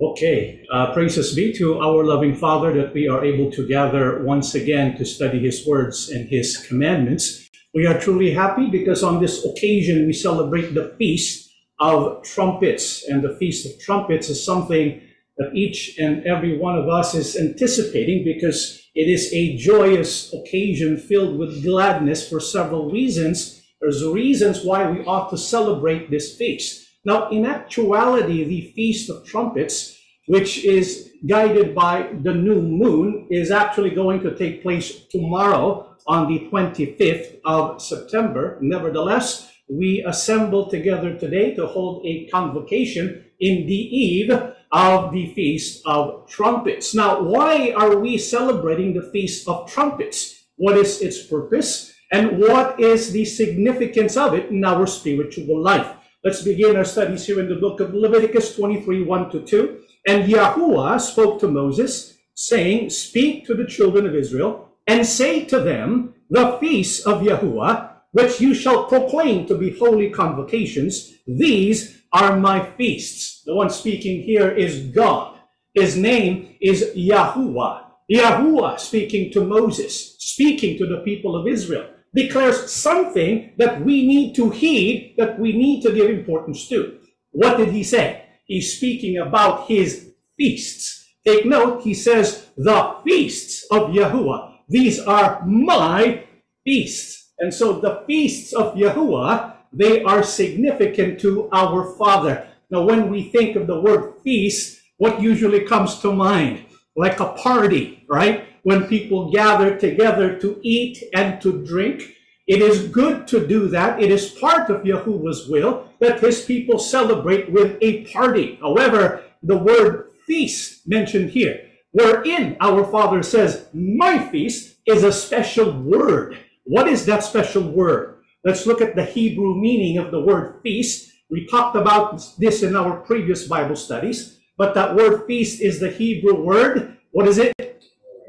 Okay, 0.00 0.64
uh, 0.70 0.92
praises 0.92 1.34
be 1.34 1.52
to 1.54 1.80
our 1.80 2.04
loving 2.04 2.32
Father 2.32 2.72
that 2.72 2.94
we 2.94 3.08
are 3.08 3.24
able 3.24 3.50
to 3.50 3.66
gather 3.66 4.22
once 4.22 4.54
again 4.54 4.96
to 4.96 5.04
study 5.04 5.40
His 5.40 5.66
words 5.66 6.08
and 6.08 6.28
His 6.28 6.56
commandments. 6.56 7.48
We 7.74 7.84
are 7.84 7.98
truly 7.98 8.30
happy 8.30 8.70
because 8.70 9.02
on 9.02 9.20
this 9.20 9.44
occasion 9.44 10.06
we 10.06 10.12
celebrate 10.12 10.72
the 10.72 10.94
Feast 10.98 11.50
of 11.80 12.22
Trumpets. 12.22 13.08
And 13.08 13.22
the 13.22 13.36
Feast 13.40 13.66
of 13.66 13.80
Trumpets 13.80 14.28
is 14.28 14.44
something 14.44 15.02
that 15.36 15.52
each 15.52 15.98
and 15.98 16.24
every 16.24 16.56
one 16.56 16.78
of 16.78 16.88
us 16.88 17.16
is 17.16 17.36
anticipating 17.36 18.22
because 18.22 18.80
it 18.94 19.08
is 19.08 19.32
a 19.32 19.56
joyous 19.56 20.32
occasion 20.32 20.96
filled 20.96 21.36
with 21.36 21.64
gladness 21.64 22.28
for 22.28 22.38
several 22.38 22.88
reasons. 22.88 23.66
There's 23.80 24.04
reasons 24.04 24.64
why 24.64 24.88
we 24.88 25.04
ought 25.04 25.28
to 25.30 25.36
celebrate 25.36 26.08
this 26.08 26.36
feast. 26.36 26.87
Now, 27.04 27.30
in 27.30 27.46
actuality, 27.46 28.44
the 28.44 28.72
Feast 28.72 29.08
of 29.10 29.24
Trumpets, 29.24 29.98
which 30.26 30.64
is 30.64 31.10
guided 31.26 31.74
by 31.74 32.10
the 32.22 32.34
new 32.34 32.60
moon, 32.60 33.26
is 33.30 33.50
actually 33.50 33.90
going 33.90 34.20
to 34.22 34.36
take 34.36 34.62
place 34.62 35.06
tomorrow 35.10 35.96
on 36.06 36.28
the 36.28 36.48
25th 36.50 37.38
of 37.44 37.80
September. 37.80 38.58
Nevertheless, 38.60 39.50
we 39.68 40.04
assemble 40.06 40.68
together 40.70 41.14
today 41.16 41.54
to 41.54 41.66
hold 41.66 42.04
a 42.04 42.26
convocation 42.26 43.24
in 43.40 43.66
the 43.66 43.74
eve 43.74 44.30
of 44.72 45.12
the 45.12 45.32
Feast 45.34 45.82
of 45.86 46.28
Trumpets. 46.28 46.94
Now, 46.94 47.22
why 47.22 47.72
are 47.76 47.98
we 47.98 48.18
celebrating 48.18 48.94
the 48.94 49.10
Feast 49.12 49.46
of 49.48 49.70
Trumpets? 49.70 50.46
What 50.56 50.76
is 50.76 51.00
its 51.00 51.26
purpose? 51.26 51.92
And 52.10 52.38
what 52.38 52.80
is 52.80 53.12
the 53.12 53.24
significance 53.24 54.16
of 54.16 54.34
it 54.34 54.50
in 54.50 54.64
our 54.64 54.86
spiritual 54.86 55.62
life? 55.62 55.94
Let's 56.24 56.42
begin 56.42 56.76
our 56.76 56.84
studies 56.84 57.26
here 57.26 57.38
in 57.38 57.48
the 57.48 57.54
book 57.54 57.78
of 57.78 57.94
Leviticus 57.94 58.56
23, 58.56 59.04
1 59.04 59.30
to 59.30 59.40
2. 59.40 59.78
And 60.08 60.28
Yahuwah 60.28 61.00
spoke 61.00 61.38
to 61.38 61.46
Moses, 61.46 62.18
saying, 62.34 62.90
Speak 62.90 63.46
to 63.46 63.54
the 63.54 63.64
children 63.64 64.04
of 64.04 64.16
Israel, 64.16 64.68
and 64.88 65.06
say 65.06 65.44
to 65.44 65.60
them, 65.60 66.14
The 66.28 66.58
feasts 66.58 67.06
of 67.06 67.22
Yahuwah, 67.22 67.90
which 68.10 68.40
you 68.40 68.52
shall 68.52 68.88
proclaim 68.88 69.46
to 69.46 69.56
be 69.56 69.78
holy 69.78 70.10
convocations, 70.10 71.14
these 71.24 72.02
are 72.12 72.36
my 72.36 72.68
feasts. 72.72 73.44
The 73.44 73.54
one 73.54 73.70
speaking 73.70 74.22
here 74.22 74.50
is 74.50 74.86
God. 74.86 75.38
His 75.72 75.96
name 75.96 76.56
is 76.60 76.82
Yahuwah. 76.96 77.84
Yahuwah 78.10 78.80
speaking 78.80 79.30
to 79.34 79.44
Moses, 79.44 80.16
speaking 80.18 80.78
to 80.78 80.86
the 80.86 80.98
people 81.04 81.36
of 81.36 81.46
Israel 81.46 81.86
declares 82.22 82.72
something 82.72 83.52
that 83.58 83.84
we 83.84 84.06
need 84.06 84.34
to 84.34 84.50
heed, 84.50 85.14
that 85.18 85.38
we 85.38 85.52
need 85.52 85.82
to 85.82 85.92
give 85.92 86.10
importance 86.10 86.68
to. 86.68 86.98
What 87.30 87.58
did 87.58 87.70
he 87.70 87.84
say? 87.84 88.24
He's 88.46 88.76
speaking 88.76 89.18
about 89.18 89.68
his 89.68 90.12
feasts. 90.36 91.06
Take 91.26 91.44
note, 91.44 91.82
he 91.82 91.94
says, 91.94 92.48
the 92.56 92.96
feasts 93.04 93.66
of 93.70 93.90
Yahuwah. 93.90 94.54
These 94.68 95.00
are 95.00 95.44
my 95.46 96.24
feasts. 96.64 97.32
And 97.38 97.52
so 97.52 97.80
the 97.80 98.02
feasts 98.06 98.52
of 98.52 98.74
Yahuwah, 98.74 99.54
they 99.72 100.02
are 100.02 100.22
significant 100.22 101.20
to 101.20 101.48
our 101.52 101.94
Father. 101.96 102.48
Now, 102.70 102.82
when 102.82 103.10
we 103.10 103.30
think 103.30 103.56
of 103.56 103.66
the 103.66 103.80
word 103.80 104.14
feast, 104.24 104.80
what 104.96 105.20
usually 105.20 105.64
comes 105.64 106.00
to 106.00 106.12
mind? 106.12 106.64
Like 106.96 107.20
a 107.20 107.32
party, 107.32 108.04
right? 108.08 108.46
When 108.62 108.88
people 108.88 109.30
gather 109.30 109.78
together 109.78 110.38
to 110.38 110.58
eat 110.62 111.02
and 111.14 111.40
to 111.40 111.64
drink. 111.64 112.14
It 112.46 112.62
is 112.62 112.88
good 112.88 113.28
to 113.28 113.46
do 113.46 113.68
that. 113.68 114.02
It 114.02 114.10
is 114.10 114.30
part 114.30 114.70
of 114.70 114.84
Yahuwah's 114.84 115.48
will 115.48 115.88
that 116.00 116.20
his 116.20 116.44
people 116.44 116.78
celebrate 116.78 117.52
with 117.52 117.76
a 117.82 118.04
party. 118.06 118.58
However, 118.60 119.24
the 119.42 119.58
word 119.58 120.10
feast 120.26 120.88
mentioned 120.88 121.30
here, 121.30 121.60
wherein 121.92 122.56
our 122.60 122.84
Father 122.84 123.22
says, 123.22 123.66
My 123.74 124.18
feast 124.18 124.76
is 124.86 125.04
a 125.04 125.12
special 125.12 125.72
word. 125.72 126.38
What 126.64 126.88
is 126.88 127.04
that 127.06 127.24
special 127.24 127.62
word? 127.62 128.18
Let's 128.44 128.66
look 128.66 128.80
at 128.80 128.94
the 128.94 129.04
Hebrew 129.04 129.60
meaning 129.60 129.98
of 129.98 130.10
the 130.10 130.20
word 130.20 130.60
feast. 130.62 131.12
We 131.30 131.46
talked 131.46 131.76
about 131.76 132.22
this 132.38 132.62
in 132.62 132.76
our 132.76 133.00
previous 133.00 133.46
Bible 133.46 133.76
studies, 133.76 134.38
but 134.56 134.74
that 134.74 134.96
word 134.96 135.26
feast 135.26 135.60
is 135.60 135.80
the 135.80 135.90
Hebrew 135.90 136.42
word. 136.42 136.96
What 137.10 137.28
is 137.28 137.38
it? 137.38 137.52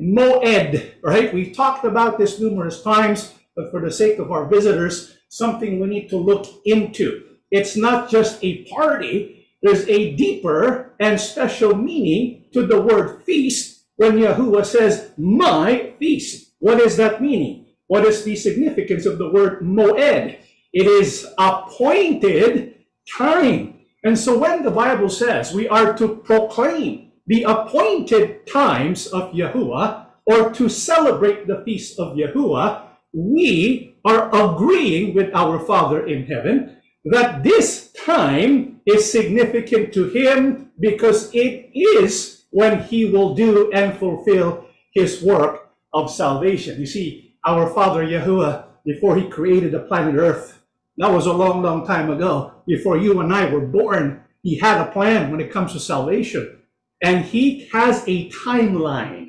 Moed, 0.02 0.94
right? 1.04 1.34
We've 1.34 1.56
talked 1.56 1.86
about 1.86 2.18
this 2.18 2.40
numerous 2.40 2.82
times, 2.82 3.34
but 3.56 3.72
for 3.72 3.82
the 3.82 3.92
sake 3.92 4.20
of 4.20 4.32
our 4.32 4.46
visitors, 4.46 5.18
something 5.30 5.80
we 5.80 5.88
need 5.88 6.10
to 6.10 6.18
look 6.18 6.48
into. 6.66 7.24
It's 7.52 7.76
not 7.76 8.10
just 8.10 8.44
a 8.44 8.64
party, 8.66 9.48
there's 9.62 9.88
a 9.88 10.16
deeper 10.16 10.96
and 11.00 11.20
special 11.20 11.76
meaning 11.76 12.46
to 12.54 12.66
the 12.66 12.80
word 12.80 13.24
feast 13.24 13.86
when 13.98 14.14
Yahuwah 14.14 14.66
says, 14.66 15.12
my 15.18 15.94
feast. 16.00 16.54
What 16.60 16.80
is 16.80 16.96
that 16.98 17.22
meaning? 17.22 17.66
What 17.88 18.06
is 18.06 18.24
the 18.24 18.36
significance 18.36 19.06
of 19.06 19.18
the 19.18 19.30
word 19.30 19.62
moed? 19.62 20.40
It 20.72 20.88
is 20.88 21.28
appointed 21.38 22.86
time. 23.18 23.80
And 24.04 24.18
so 24.18 24.38
when 24.38 24.64
the 24.64 24.72
Bible 24.72 25.10
says 25.10 25.54
we 25.54 25.68
are 25.68 25.94
to 25.98 26.16
proclaim 26.16 27.09
the 27.30 27.44
appointed 27.44 28.46
times 28.48 29.06
of 29.06 29.34
Yahuwah 29.34 30.08
or 30.26 30.52
to 30.52 30.68
celebrate 30.68 31.46
the 31.46 31.62
feast 31.64 32.00
of 32.00 32.18
Yahuwah, 32.18 32.82
we 33.14 33.96
are 34.04 34.30
agreeing 34.34 35.14
with 35.14 35.34
our 35.36 35.60
Father 35.60 36.08
in 36.08 36.26
heaven 36.26 36.78
that 37.06 37.44
this 37.44 37.94
time 37.94 38.82
is 38.88 39.12
significant 39.12 39.94
to 39.94 40.10
him 40.10 40.72
because 40.80 41.30
it 41.36 41.70
is 41.74 42.46
when 42.50 42.82
he 42.82 43.06
will 43.06 43.36
do 43.36 43.72
and 43.74 43.96
fulfill 43.98 44.66
his 44.94 45.22
work 45.22 45.70
of 45.94 46.10
salvation. 46.10 46.80
You 46.80 46.88
see, 46.88 47.36
our 47.46 47.72
Father 47.76 48.04
Yahuwah, 48.04 48.66
before 48.84 49.16
he 49.16 49.30
created 49.30 49.72
the 49.72 49.82
planet 49.82 50.16
Earth, 50.16 50.64
that 50.98 51.12
was 51.12 51.28
a 51.28 51.34
long, 51.34 51.62
long 51.62 51.86
time 51.86 52.10
ago, 52.10 52.54
before 52.66 52.98
you 52.98 53.20
and 53.20 53.32
I 53.32 53.54
were 53.54 53.62
born, 53.62 54.24
he 54.42 54.58
had 54.58 54.82
a 54.82 54.92
plan 54.92 55.30
when 55.30 55.40
it 55.40 55.52
comes 55.52 55.74
to 55.74 55.80
salvation 55.80 56.59
and 57.02 57.26
he 57.26 57.68
has 57.72 58.04
a 58.08 58.30
timeline. 58.30 59.28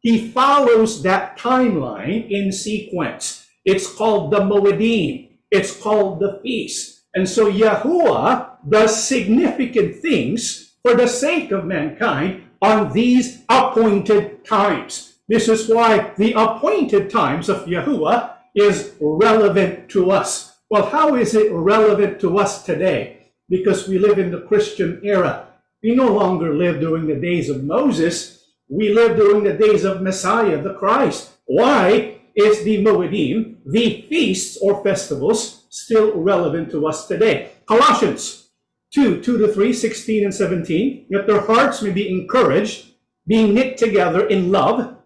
He 0.00 0.28
follows 0.28 1.02
that 1.02 1.38
timeline 1.38 2.28
in 2.30 2.50
sequence. 2.52 3.46
It's 3.64 3.92
called 3.92 4.32
the 4.32 4.40
Moedim. 4.40 5.30
It's 5.50 5.76
called 5.76 6.20
the 6.20 6.40
feast. 6.42 7.04
And 7.14 7.28
so 7.28 7.50
Yahuwah 7.52 8.56
does 8.68 9.06
significant 9.06 9.96
things 9.96 10.74
for 10.82 10.94
the 10.94 11.06
sake 11.06 11.52
of 11.52 11.66
mankind 11.66 12.44
on 12.60 12.92
these 12.92 13.42
appointed 13.48 14.44
times. 14.44 15.18
This 15.28 15.48
is 15.48 15.68
why 15.68 16.12
the 16.16 16.32
appointed 16.32 17.10
times 17.10 17.48
of 17.48 17.66
Yahuwah 17.66 18.34
is 18.54 18.94
relevant 19.00 19.88
to 19.90 20.10
us. 20.10 20.56
Well, 20.70 20.86
how 20.86 21.14
is 21.14 21.34
it 21.34 21.52
relevant 21.52 22.20
to 22.20 22.38
us 22.38 22.64
today? 22.64 23.30
Because 23.48 23.86
we 23.86 23.98
live 23.98 24.18
in 24.18 24.30
the 24.30 24.40
Christian 24.40 25.00
era. 25.04 25.48
We 25.82 25.96
no 25.96 26.12
longer 26.12 26.54
live 26.54 26.78
during 26.78 27.08
the 27.08 27.16
days 27.16 27.48
of 27.48 27.64
Moses. 27.64 28.46
We 28.68 28.94
live 28.94 29.16
during 29.16 29.42
the 29.42 29.54
days 29.54 29.82
of 29.82 30.00
Messiah, 30.00 30.62
the 30.62 30.74
Christ. 30.74 31.32
Why 31.46 32.20
is 32.36 32.62
the 32.62 32.84
Moedim, 32.84 33.56
the 33.66 34.06
feasts 34.08 34.56
or 34.62 34.82
festivals, 34.84 35.64
still 35.70 36.14
relevant 36.14 36.70
to 36.70 36.86
us 36.86 37.08
today? 37.08 37.50
Colossians 37.66 38.50
2, 38.94 39.22
2 39.22 39.38
to 39.38 39.48
3, 39.52 39.72
16 39.72 40.24
and 40.24 40.34
17, 40.34 41.06
that 41.10 41.26
their 41.26 41.40
hearts 41.40 41.82
may 41.82 41.90
be 41.90 42.08
encouraged, 42.08 42.92
being 43.26 43.52
knit 43.52 43.76
together 43.76 44.28
in 44.28 44.52
love, 44.52 44.98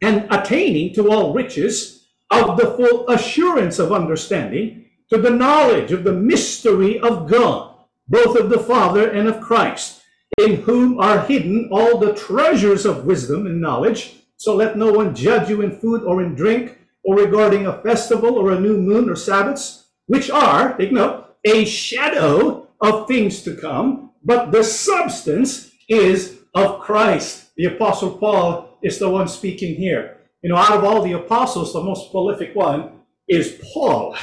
and 0.00 0.26
attaining 0.32 0.92
to 0.94 1.12
all 1.12 1.32
riches 1.32 2.08
of 2.30 2.56
the 2.56 2.72
full 2.72 3.08
assurance 3.08 3.78
of 3.78 3.92
understanding, 3.92 4.86
to 5.10 5.18
the 5.18 5.30
knowledge 5.30 5.92
of 5.92 6.02
the 6.02 6.12
mystery 6.12 6.98
of 6.98 7.30
God 7.30 7.71
both 8.08 8.36
of 8.36 8.48
the 8.50 8.58
Father 8.58 9.10
and 9.10 9.28
of 9.28 9.40
Christ, 9.40 10.02
in 10.38 10.62
whom 10.62 10.98
are 10.98 11.20
hidden 11.20 11.68
all 11.70 11.98
the 11.98 12.14
treasures 12.14 12.86
of 12.86 13.04
wisdom 13.04 13.46
and 13.46 13.60
knowledge. 13.60 14.16
So 14.36 14.54
let 14.54 14.76
no 14.76 14.92
one 14.92 15.14
judge 15.14 15.48
you 15.48 15.60
in 15.62 15.78
food 15.78 16.02
or 16.02 16.22
in 16.22 16.34
drink, 16.34 16.78
or 17.04 17.16
regarding 17.16 17.66
a 17.66 17.82
festival 17.82 18.36
or 18.36 18.52
a 18.52 18.60
new 18.60 18.78
moon 18.78 19.10
or 19.10 19.16
Sabbaths, 19.16 19.88
which 20.06 20.30
are, 20.30 20.76
take 20.76 20.92
note, 20.92 21.36
a 21.44 21.64
shadow 21.64 22.68
of 22.80 23.08
things 23.08 23.42
to 23.42 23.56
come, 23.56 24.10
but 24.24 24.52
the 24.52 24.62
substance 24.62 25.72
is 25.88 26.38
of 26.54 26.80
Christ. 26.80 27.50
The 27.56 27.66
Apostle 27.66 28.16
Paul 28.18 28.78
is 28.82 28.98
the 28.98 29.10
one 29.10 29.28
speaking 29.28 29.74
here. 29.74 30.18
You 30.42 30.50
know, 30.50 30.56
out 30.56 30.76
of 30.76 30.84
all 30.84 31.02
the 31.02 31.12
apostles, 31.12 31.72
the 31.72 31.82
most 31.82 32.10
prolific 32.10 32.54
one 32.54 33.00
is 33.28 33.60
Paul 33.72 34.16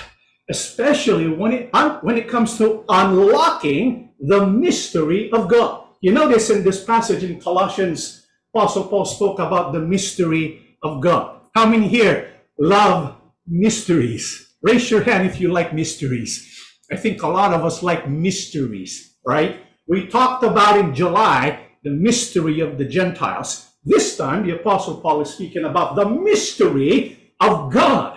especially 0.49 1.27
when 1.27 1.51
it, 1.53 1.69
when 2.01 2.17
it 2.17 2.27
comes 2.27 2.57
to 2.57 2.83
unlocking 2.89 4.09
the 4.19 4.45
mystery 4.45 5.31
of 5.31 5.47
God. 5.47 5.85
You 6.01 6.11
notice 6.11 6.49
in 6.49 6.63
this 6.63 6.83
passage 6.83 7.23
in 7.23 7.39
Colossians, 7.39 8.25
Apostle 8.53 8.85
Paul 8.85 9.05
spoke 9.05 9.39
about 9.39 9.73
the 9.73 9.79
mystery 9.79 10.77
of 10.81 11.01
God. 11.01 11.41
How 11.53 11.65
many 11.67 11.87
here 11.87 12.31
love 12.57 13.15
mysteries? 13.47 14.55
Raise 14.61 14.89
your 14.89 15.03
hand 15.03 15.27
if 15.27 15.39
you 15.39 15.51
like 15.51 15.73
mysteries. 15.73 16.45
I 16.91 16.95
think 16.95 17.21
a 17.21 17.27
lot 17.27 17.53
of 17.53 17.63
us 17.63 17.83
like 17.83 18.09
mysteries, 18.09 19.17
right? 19.25 19.61
We 19.87 20.07
talked 20.07 20.43
about 20.43 20.79
in 20.79 20.95
July 20.95 21.59
the 21.83 21.91
mystery 21.91 22.59
of 22.59 22.77
the 22.77 22.85
Gentiles. 22.85 23.69
This 23.85 24.17
time, 24.17 24.45
the 24.45 24.55
Apostle 24.55 24.99
Paul 24.99 25.21
is 25.21 25.29
speaking 25.29 25.63
about 25.63 25.95
the 25.95 26.09
mystery 26.09 27.33
of 27.39 27.71
God. 27.71 28.08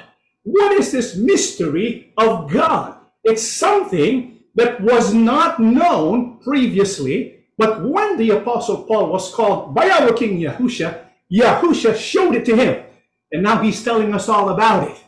What 0.45 0.73
is 0.73 0.91
this 0.91 1.17
mystery 1.17 2.13
of 2.17 2.51
God? 2.51 2.99
It's 3.25 3.47
something 3.47 4.41
that 4.55 4.81
was 4.81 5.15
not 5.15 5.61
known 5.61 6.39
previously, 6.39 7.45
but 7.57 7.83
when 7.85 8.17
the 8.17 8.31
Apostle 8.31 8.85
Paul 8.85 9.11
was 9.11 9.33
called 9.33 9.75
by 9.75 9.89
our 9.89 10.13
King 10.13 10.41
Yahusha, 10.41 11.05
Yahusha 11.33 11.97
showed 11.97 12.35
it 12.35 12.45
to 12.47 12.57
him. 12.57 12.85
And 13.31 13.43
now 13.43 13.63
he's 13.63 13.83
telling 13.83 14.15
us 14.15 14.29
all 14.29 14.51
about 14.51 14.91
it. 14.91 15.03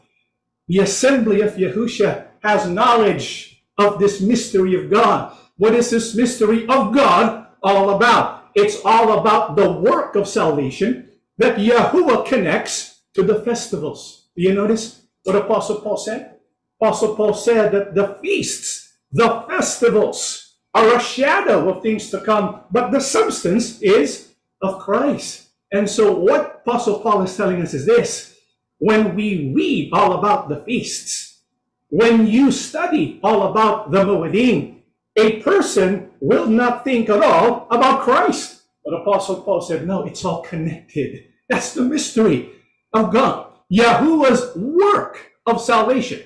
The 0.69 0.79
assembly 0.79 1.43
of 1.43 1.55
Yahusha 1.55 2.27
has 2.43 2.69
knowledge 2.69 3.63
of 3.77 3.99
this 3.99 4.21
mystery 4.21 4.75
of 4.77 4.91
God. 4.91 5.37
What 5.57 5.75
is 5.75 5.91
this 5.91 6.15
mystery 6.15 6.67
of 6.69 6.95
God 6.95 7.47
all 7.63 7.91
about? 7.91 8.51
It's 8.55 8.81
all 8.85 9.19
about 9.19 9.57
the 9.57 9.71
work 9.71 10.15
of 10.15 10.29
salvation 10.29 11.11
that 11.39 11.59
Yahuwah 11.59 12.27
connects 12.27 13.01
to 13.15 13.23
the 13.23 13.43
festivals. 13.43 14.29
Do 14.37 14.43
you 14.43 14.55
notice 14.55 15.04
what 15.25 15.37
Apostle 15.37 15.81
Paul 15.81 15.97
said? 15.97 16.37
Apostle 16.81 17.17
Paul 17.17 17.35
said 17.35 17.73
that 17.73 17.95
the 17.95 18.19
feasts, 18.23 18.95
the 19.13 19.45
festivals, 19.49 20.55
are 20.75 20.97
a 20.97 21.01
shadow 21.01 21.71
of 21.71 21.83
things 21.83 22.11
to 22.11 22.21
come, 22.21 22.61
but 22.71 22.91
the 22.91 23.01
substance 23.01 23.81
is 23.81 24.35
of 24.61 24.81
Christ. 24.81 25.49
And 25.73 25.89
so, 25.89 26.13
what 26.13 26.63
Apostle 26.65 27.01
Paul 27.01 27.23
is 27.23 27.37
telling 27.37 27.63
us 27.63 27.75
is 27.75 27.87
this 27.87 28.37
when 28.79 29.15
we 29.15 29.53
read 29.55 29.91
all 29.93 30.19
about 30.19 30.49
the 30.49 30.63
feasts, 30.65 31.41
when 31.89 32.27
you 32.27 32.51
study 32.51 33.21
all 33.23 33.51
about 33.51 33.91
the 33.91 34.05
Moedim, 34.05 34.81
a 35.17 35.41
person 35.43 36.11
will 36.21 36.47
not 36.47 36.85
think 36.85 37.09
at 37.09 37.23
all 37.23 37.69
about 37.71 38.03
Christ. 38.03 38.63
But 38.85 38.95
Apostle 38.95 39.43
Paul 39.43 39.61
said, 39.61 39.87
no, 39.87 40.05
it's 40.05 40.25
all 40.25 40.43
connected. 40.43 41.25
That's 41.49 41.73
the 41.73 41.83
mystery 41.83 42.51
of 42.93 43.13
God. 43.13 43.54
Yahuwah's 43.75 44.55
work 44.55 45.33
of 45.47 45.61
salvation, 45.61 46.23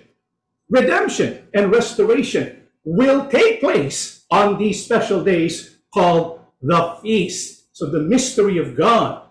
redemption, 0.68 1.48
and 1.54 1.72
restoration 1.72 2.68
will 2.84 3.26
take 3.28 3.60
place 3.60 4.26
on 4.30 4.58
these 4.58 4.84
special 4.84 5.24
days 5.24 5.78
called 5.94 6.40
the 6.60 6.96
feast. 7.00 7.68
So 7.72 7.86
the 7.86 8.00
mystery 8.00 8.58
of 8.58 8.76
God 8.76 9.22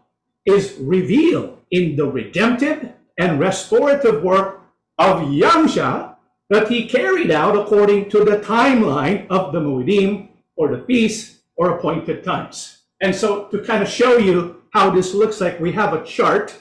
is 0.45 0.75
revealed 0.79 1.59
in 1.69 1.95
the 1.95 2.05
redemptive 2.05 2.93
and 3.19 3.39
restorative 3.39 4.23
work 4.23 4.61
of 4.97 5.21
Yahusha 5.21 6.15
that 6.49 6.69
he 6.69 6.87
carried 6.87 7.29
out 7.29 7.55
according 7.55 8.09
to 8.09 8.23
the 8.23 8.37
timeline 8.37 9.27
of 9.29 9.51
the 9.51 9.59
Moedim 9.59 10.29
or 10.55 10.75
the 10.75 10.83
feast 10.85 11.41
or 11.55 11.77
appointed 11.77 12.23
times. 12.23 12.83
And 13.01 13.13
so 13.13 13.45
to 13.49 13.63
kind 13.63 13.83
of 13.83 13.89
show 13.89 14.17
you 14.17 14.63
how 14.71 14.89
this 14.89 15.13
looks 15.13 15.39
like, 15.39 15.59
we 15.59 15.73
have 15.73 15.93
a 15.93 16.03
chart. 16.03 16.55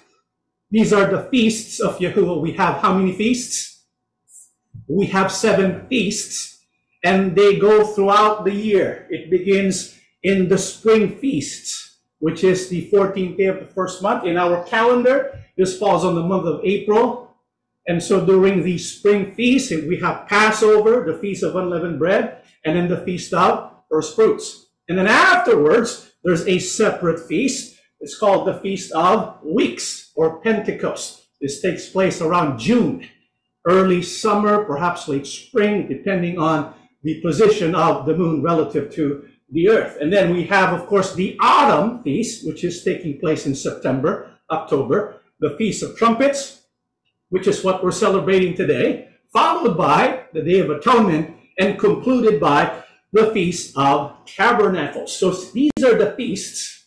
These 0.71 0.93
are 0.93 1.07
the 1.07 1.29
feasts 1.31 1.81
of 1.81 1.99
Yahuwah. 1.99 2.41
We 2.41 2.53
have 2.53 2.81
how 2.83 2.95
many 2.95 3.13
feasts? 3.13 3.85
We 4.89 5.07
have 5.07 5.33
seven 5.33 5.87
feasts, 5.89 6.65
and 7.05 7.35
they 7.35 7.59
go 7.59 7.85
throughout 7.85 8.45
the 8.45 8.55
year. 8.55 9.07
It 9.11 9.31
begins 9.31 9.99
in 10.23 10.49
the 10.49 10.59
spring 10.59 11.17
feasts 11.19 11.87
which 12.19 12.45
is 12.45 12.69
the 12.69 12.91
14th 12.91 13.37
day 13.37 13.47
of 13.47 13.61
the 13.61 13.67
first 13.67 14.03
month 14.03 14.25
in 14.25 14.37
our 14.37 14.65
calendar. 14.65 15.45
This 15.57 15.79
falls 15.79 16.05
on 16.05 16.15
the 16.15 16.23
month 16.23 16.47
of 16.47 16.61
April. 16.65 17.37
And 17.87 18.03
so 18.03 18.25
during 18.25 18.63
the 18.63 18.79
spring 18.79 19.35
feast, 19.35 19.71
we 19.71 19.99
have 19.99 20.27
Passover, 20.27 21.05
the 21.07 21.19
Feast 21.19 21.45
of 21.45 21.55
Unleavened 21.55 21.99
Bread, 21.99 22.43
and 22.65 22.77
then 22.77 22.89
the 22.89 23.05
Feast 23.05 23.33
of 23.33 23.71
First 23.89 24.17
Fruits. 24.17 24.67
And 24.89 24.99
then 24.99 25.07
afterwards, 25.07 26.13
there's 26.25 26.47
a 26.49 26.59
separate 26.59 27.29
feast. 27.29 27.76
It's 28.01 28.19
called 28.19 28.47
the 28.47 28.61
Feast 28.61 28.93
of 28.93 29.39
Weeks 29.43 30.13
or 30.15 30.41
Pentecost. 30.41 31.27
This 31.41 31.61
takes 31.61 31.89
place 31.89 32.21
around 32.21 32.59
June, 32.59 33.09
early 33.67 34.03
summer, 34.03 34.65
perhaps 34.65 35.09
late 35.09 35.27
spring, 35.27 35.89
depending 35.89 36.39
on 36.39 36.75
the 37.03 37.21
position 37.23 37.75
of 37.75 38.05
the 38.05 38.17
moon 38.17 38.43
relative 38.43 38.93
to 38.95 39.27
the 39.51 39.69
earth. 39.71 39.97
And 40.01 40.13
then 40.13 40.35
we 40.35 40.45
have, 40.45 40.73
of 40.79 40.87
course, 40.87 41.15
the 41.15 41.37
autumn 41.41 42.03
feast, 42.03 42.47
which 42.47 42.65
is 42.65 42.85
taking 42.85 43.19
place 43.19 43.47
in 43.47 43.55
September, 43.55 44.31
October, 44.51 45.23
the 45.41 45.57
Feast 45.57 45.83
of 45.83 45.97
Trumpets, 45.97 46.63
which 47.31 47.47
is 47.47 47.65
what 47.65 47.83
we're 47.83 47.93
celebrating 47.93 48.55
today, 48.55 49.09
followed 49.33 49.77
by 49.77 50.25
the 50.33 50.43
Day 50.43 50.59
of 50.59 50.71
Atonement, 50.71 51.35
and 51.59 51.79
concluded 51.79 52.41
by 52.41 52.83
the 53.13 53.31
Feast 53.33 53.73
of 53.77 54.17
Tabernacles. 54.27 55.17
So 55.19 55.31
these 55.31 55.73
are 55.83 55.97
the 55.97 56.15
feasts. 56.17 56.86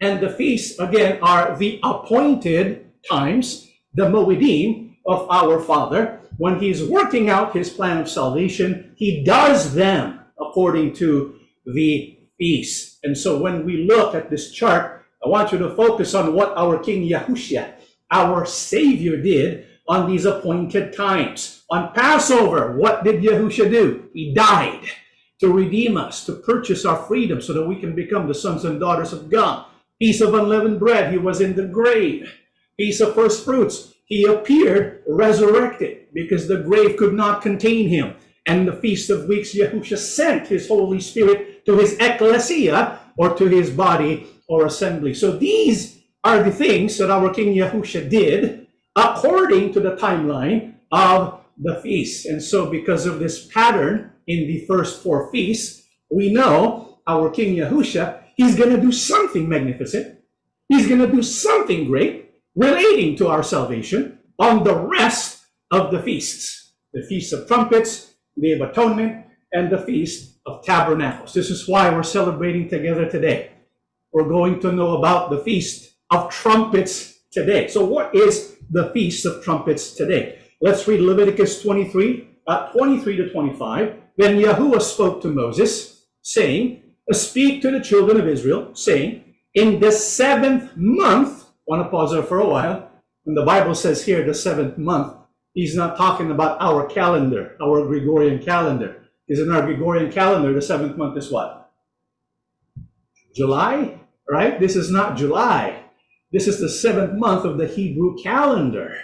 And 0.00 0.20
the 0.20 0.30
feasts, 0.30 0.78
again, 0.78 1.18
are 1.22 1.56
the 1.56 1.80
appointed 1.82 2.92
times, 3.08 3.68
the 3.94 4.04
Moedim 4.04 4.96
of 5.06 5.30
our 5.30 5.60
Father. 5.60 6.20
When 6.36 6.58
he's 6.58 6.84
working 6.84 7.30
out 7.30 7.56
his 7.56 7.70
plan 7.70 7.98
of 7.98 8.08
salvation, 8.08 8.94
he 8.96 9.24
does 9.24 9.74
them 9.74 10.20
according 10.38 10.94
to 10.94 11.38
the 11.64 12.18
feast. 12.38 12.98
And 13.04 13.16
so 13.16 13.38
when 13.40 13.64
we 13.64 13.84
look 13.84 14.14
at 14.14 14.28
this 14.28 14.50
chart, 14.50 15.04
I 15.24 15.28
want 15.28 15.50
you 15.50 15.58
to 15.58 15.74
focus 15.74 16.14
on 16.14 16.34
what 16.34 16.56
our 16.56 16.78
King 16.78 17.08
Yahushua, 17.08 17.72
our 18.10 18.44
Savior, 18.44 19.16
did 19.16 19.66
on 19.88 20.10
these 20.10 20.26
appointed 20.26 20.92
times. 20.92 21.64
On 21.70 21.92
Passover, 21.94 22.76
what 22.76 23.02
did 23.02 23.22
Yahushua 23.22 23.70
do? 23.70 24.08
He 24.12 24.34
died 24.34 24.82
to 25.40 25.52
redeem 25.52 25.96
us, 25.96 26.26
to 26.26 26.34
purchase 26.34 26.84
our 26.84 26.96
freedom 27.04 27.40
so 27.40 27.52
that 27.52 27.66
we 27.66 27.76
can 27.76 27.94
become 27.94 28.26
the 28.26 28.34
sons 28.34 28.64
and 28.64 28.78
daughters 28.80 29.12
of 29.12 29.30
God. 29.30 29.66
Piece 30.00 30.20
of 30.20 30.34
unleavened 30.34 30.78
bread, 30.78 31.12
he 31.12 31.18
was 31.18 31.40
in 31.40 31.56
the 31.56 31.66
grave. 31.66 32.32
Piece 32.78 33.00
of 33.00 33.14
first 33.14 33.44
fruits, 33.44 33.94
he 34.04 34.24
appeared 34.24 35.02
resurrected 35.08 36.06
because 36.12 36.46
the 36.46 36.58
grave 36.58 36.96
could 36.96 37.14
not 37.14 37.42
contain 37.42 37.88
him. 37.88 38.14
And 38.46 38.68
the 38.68 38.74
Feast 38.74 39.10
of 39.10 39.26
Weeks, 39.26 39.54
Yahushua 39.54 39.98
sent 39.98 40.48
his 40.48 40.68
Holy 40.68 41.00
Spirit 41.00 41.64
to 41.66 41.78
his 41.78 41.96
ecclesia 41.98 43.00
or 43.16 43.34
to 43.36 43.46
his 43.46 43.70
body 43.70 44.26
or 44.48 44.66
assembly. 44.66 45.14
So 45.14 45.32
these 45.32 46.02
are 46.22 46.42
the 46.42 46.52
things 46.52 46.98
that 46.98 47.10
our 47.10 47.32
King 47.32 47.54
Yahusha 47.54 48.08
did 48.08 48.66
according 48.94 49.72
to 49.72 49.80
the 49.80 49.96
timeline 49.96 50.74
of 50.92 51.40
the 51.58 51.80
feast. 51.82 52.26
And 52.26 52.42
so 52.42 52.70
because 52.70 53.06
of 53.06 53.18
this 53.18 53.46
pattern 53.46 54.12
in 54.26 54.46
the 54.46 54.64
first 54.66 55.02
four 55.02 55.30
feasts, 55.30 55.82
we 56.10 56.32
know 56.32 56.98
our 57.06 57.30
King 57.30 57.56
Yahusha, 57.56 58.22
he's 58.36 58.56
going 58.56 58.74
to 58.74 58.80
do 58.80 58.92
something 58.92 59.48
magnificent. 59.48 60.18
He's 60.68 60.86
going 60.86 61.00
to 61.00 61.10
do 61.10 61.22
something 61.22 61.86
great 61.86 62.30
relating 62.54 63.16
to 63.16 63.28
our 63.28 63.42
salvation 63.42 64.18
on 64.38 64.64
the 64.64 64.74
rest 64.74 65.44
of 65.70 65.90
the 65.90 66.02
feasts. 66.02 66.74
The 66.92 67.02
Feast 67.02 67.32
of 67.32 67.46
Trumpets, 67.46 68.14
Day 68.40 68.52
of 68.52 68.60
Atonement, 68.60 69.26
and 69.52 69.70
the 69.70 69.78
Feast 69.78 70.38
of 70.46 70.64
Tabernacles. 70.64 71.34
This 71.34 71.50
is 71.50 71.68
why 71.68 71.90
we're 71.90 72.02
celebrating 72.02 72.68
together 72.68 73.08
today. 73.08 73.50
We're 74.12 74.28
going 74.28 74.60
to 74.60 74.72
know 74.72 74.96
about 74.96 75.30
the 75.30 75.40
Feast 75.40 75.94
of 76.10 76.30
Trumpets 76.30 77.20
today. 77.32 77.68
So 77.68 77.84
what 77.84 78.14
is 78.14 78.56
the 78.70 78.90
Feast 78.92 79.26
of 79.26 79.44
Trumpets 79.44 79.92
today? 79.94 80.38
Let's 80.60 80.88
read 80.88 81.00
Leviticus 81.00 81.62
23, 81.62 82.28
uh, 82.46 82.72
23 82.72 83.16
to 83.16 83.30
25. 83.30 83.94
Then 84.16 84.38
Yahuwah 84.38 84.80
spoke 84.80 85.20
to 85.22 85.28
Moses, 85.28 86.06
saying, 86.22 86.82
Uh, 87.10 87.14
speak 87.14 87.62
to 87.62 87.70
the 87.70 87.80
children 87.80 88.20
of 88.20 88.28
Israel, 88.28 88.74
saying, 88.74 89.34
In 89.54 89.80
the 89.80 89.92
seventh 89.92 90.76
month, 90.76 91.44
want 91.66 91.82
to 91.84 91.90
pause 91.90 92.12
there 92.12 92.22
for 92.22 92.40
a 92.40 92.48
while. 92.48 92.90
When 93.24 93.34
the 93.34 93.44
Bible 93.44 93.74
says 93.74 94.04
here 94.04 94.24
the 94.24 94.34
seventh 94.34 94.78
month, 94.78 95.16
he's 95.52 95.74
not 95.74 95.96
talking 95.96 96.30
about 96.30 96.60
our 96.60 96.86
calendar, 96.86 97.56
our 97.60 97.86
Gregorian 97.86 98.42
calendar 98.42 99.06
is 99.28 99.40
in 99.40 99.50
our 99.50 99.62
Gregorian 99.62 100.12
calendar, 100.12 100.52
the 100.52 100.62
seventh 100.62 100.96
month 100.96 101.18
is 101.18 101.30
what? 101.30 101.70
July, 103.34 103.98
right? 104.28 104.58
This 104.60 104.76
is 104.76 104.90
not 104.90 105.16
July. 105.16 105.82
This 106.32 106.46
is 106.46 106.60
the 106.60 106.68
seventh 106.68 107.14
month 107.14 107.44
of 107.44 107.58
the 107.58 107.66
Hebrew 107.66 108.16
calendar. 108.22 108.96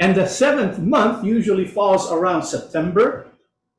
And 0.00 0.14
the 0.14 0.26
seventh 0.26 0.78
month 0.78 1.24
usually 1.24 1.66
falls 1.66 2.10
around 2.10 2.42
September, 2.42 3.26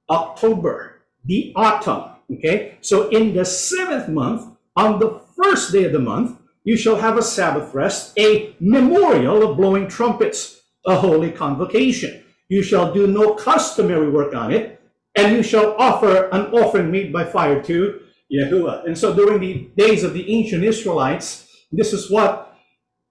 October, 0.10 1.01
the 1.25 1.53
autumn. 1.56 2.12
Okay? 2.38 2.78
So 2.82 3.10
in 3.10 3.34
the 3.34 3.46
seventh 3.46 4.10
month, 4.10 4.56
on 4.75 5.00
the 5.00 5.22
first 5.36 5.72
day 5.72 5.86
of 5.86 5.92
the 5.92 6.00
month, 6.00 6.40
you 6.63 6.78
shall 6.78 6.96
have 6.96 7.18
a 7.18 7.22
Sabbath 7.22 7.74
rest, 7.74 8.18
a 8.18 8.56
memorial 8.60 9.50
of 9.50 9.58
blowing 9.58 9.88
trumpets, 9.88 10.62
a 10.86 10.96
holy 10.96 11.32
convocation. 11.32 12.24
You 12.50 12.63
shall 12.63 12.94
do 12.94 13.08
no 13.08 13.36
customary 13.36 14.10
work 14.10 14.34
on 14.34 14.52
it, 14.54 14.82
and 15.16 15.36
you 15.36 15.44
shall 15.44 15.75
offer 15.78 16.30
an 16.30 16.54
offering 16.54 16.92
made 16.92 17.12
by 17.12 17.25
fire 17.25 17.62
to 17.63 18.00
Yahuwah. 18.32 18.86
And 18.86 18.98
so 18.98 19.13
during 19.13 19.40
the 19.40 19.70
days 19.75 20.04
of 20.04 20.13
the 20.13 20.32
ancient 20.32 20.63
Israelites, 20.63 21.48
this 21.72 21.94
is 21.94 22.10
what 22.10 22.56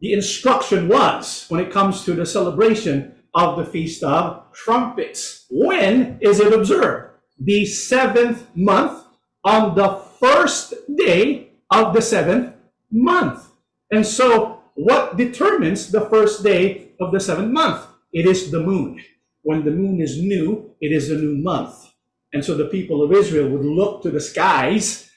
the 0.01 0.13
instruction 0.13 0.89
was 0.89 1.47
when 1.49 1.61
it 1.61 1.71
comes 1.71 2.05
to 2.05 2.15
the 2.15 2.27
celebration 2.27 3.15
of 3.35 3.57
the 3.57 3.65
Feast 3.65 4.03
of 4.03 4.53
Trumpets. 4.53 5.47
When 5.51 6.19
is 6.21 6.41
it 6.41 6.53
observed? 6.53 7.13
The 7.39 7.65
seventh 7.67 8.47
month 8.55 9.02
on 9.45 9.75
the 9.75 10.03
first 10.21 10.75
day 10.97 11.51
of 11.71 11.95
the 11.95 12.03
seventh 12.03 12.55
month. 12.91 13.49
And 13.91 14.07
so, 14.07 14.63
what 14.75 15.17
determines 15.17 15.91
the 15.91 16.03
first 16.09 16.43
day 16.43 16.93
of 17.01 17.13
the 17.13 17.21
seventh 17.21 17.53
month? 17.53 17.87
It 18.13 18.27
is 18.27 18.51
the 18.51 18.61
moon. 18.61 19.03
When 19.43 19.65
the 19.65 19.71
moon 19.71 20.01
is 20.01 20.23
new, 20.23 20.75
it 20.81 20.93
is 20.93 21.11
a 21.11 21.17
new 21.17 21.37
month. 21.37 21.93
And 22.33 22.45
so 22.45 22.57
the 22.57 22.67
people 22.67 23.03
of 23.03 23.13
Israel 23.13 23.49
would 23.51 23.65
look 23.65 24.03
to 24.03 24.11
the 24.11 24.21
skies 24.21 25.11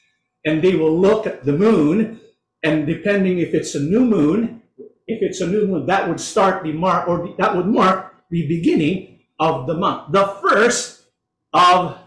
and 0.44 0.62
they 0.62 0.76
will 0.76 0.98
look 0.98 1.26
at 1.28 1.46
the 1.46 1.54
moon. 1.54 2.20
And 2.64 2.86
depending 2.86 3.40
if 3.40 3.54
it's 3.54 3.76
a 3.76 3.80
new 3.80 4.04
moon, 4.04 4.62
if 5.08 5.22
it's 5.22 5.42
a 5.42 5.48
new 5.48 5.68
moon, 5.68 5.86
that 5.86 6.10
would 6.10 6.20
start 6.20 6.64
the 6.64 6.74
mark 6.74 7.08
or 7.08 7.34
that 7.38 7.56
would 7.56 7.68
mark 7.68 8.16
the 8.32 8.48
beginning 8.48 9.20
of 9.40 9.68
the 9.68 9.76
month, 9.76 10.12
the 10.12 10.26
first 10.42 11.06
of 11.54 11.98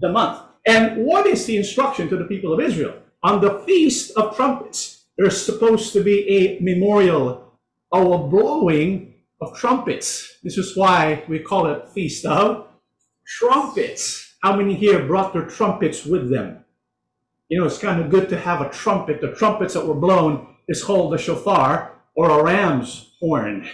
the 0.00 0.10
month. 0.10 0.43
And 0.66 1.04
what 1.04 1.26
is 1.26 1.46
the 1.46 1.56
instruction 1.56 2.08
to 2.08 2.16
the 2.16 2.24
people 2.24 2.52
of 2.52 2.60
Israel? 2.60 2.94
On 3.22 3.40
the 3.40 3.60
Feast 3.60 4.12
of 4.16 4.36
Trumpets, 4.36 5.04
there's 5.16 5.44
supposed 5.44 5.92
to 5.92 6.02
be 6.02 6.28
a 6.28 6.60
memorial 6.60 7.58
or 7.90 8.14
a 8.14 8.28
blowing 8.28 9.14
of 9.40 9.56
trumpets. 9.56 10.38
This 10.42 10.58
is 10.58 10.76
why 10.76 11.24
we 11.28 11.38
call 11.38 11.66
it 11.66 11.88
Feast 11.90 12.24
of 12.24 12.68
Trumpets. 13.26 14.34
How 14.42 14.56
many 14.56 14.74
here 14.74 15.06
brought 15.06 15.32
their 15.32 15.46
trumpets 15.46 16.04
with 16.04 16.30
them? 16.30 16.64
You 17.48 17.60
know, 17.60 17.66
it's 17.66 17.78
kind 17.78 18.00
of 18.00 18.10
good 18.10 18.28
to 18.30 18.40
have 18.40 18.60
a 18.60 18.70
trumpet. 18.70 19.20
The 19.20 19.32
trumpets 19.32 19.74
that 19.74 19.86
were 19.86 19.94
blown 19.94 20.56
is 20.66 20.82
called 20.82 21.14
a 21.14 21.18
shofar 21.18 21.92
or 22.14 22.30
a 22.30 22.42
ram's 22.42 23.12
horn. 23.20 23.68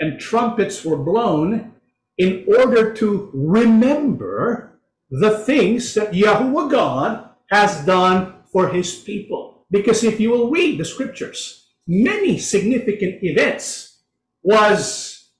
And 0.00 0.20
trumpets 0.20 0.84
were 0.84 0.96
blown 0.96 1.72
in 2.18 2.44
order 2.48 2.92
to 2.94 3.30
remember 3.32 4.73
the 5.20 5.38
things 5.38 5.94
that 5.94 6.10
Yahuwah 6.10 6.70
God 6.70 7.30
has 7.46 7.84
done 7.86 8.34
for 8.50 8.68
his 8.68 8.96
people. 8.96 9.64
Because 9.70 10.02
if 10.02 10.18
you 10.18 10.30
will 10.30 10.50
read 10.50 10.78
the 10.78 10.84
scriptures, 10.84 11.70
many 11.86 12.36
significant 12.38 13.22
events 13.22 14.02
was 14.42 15.30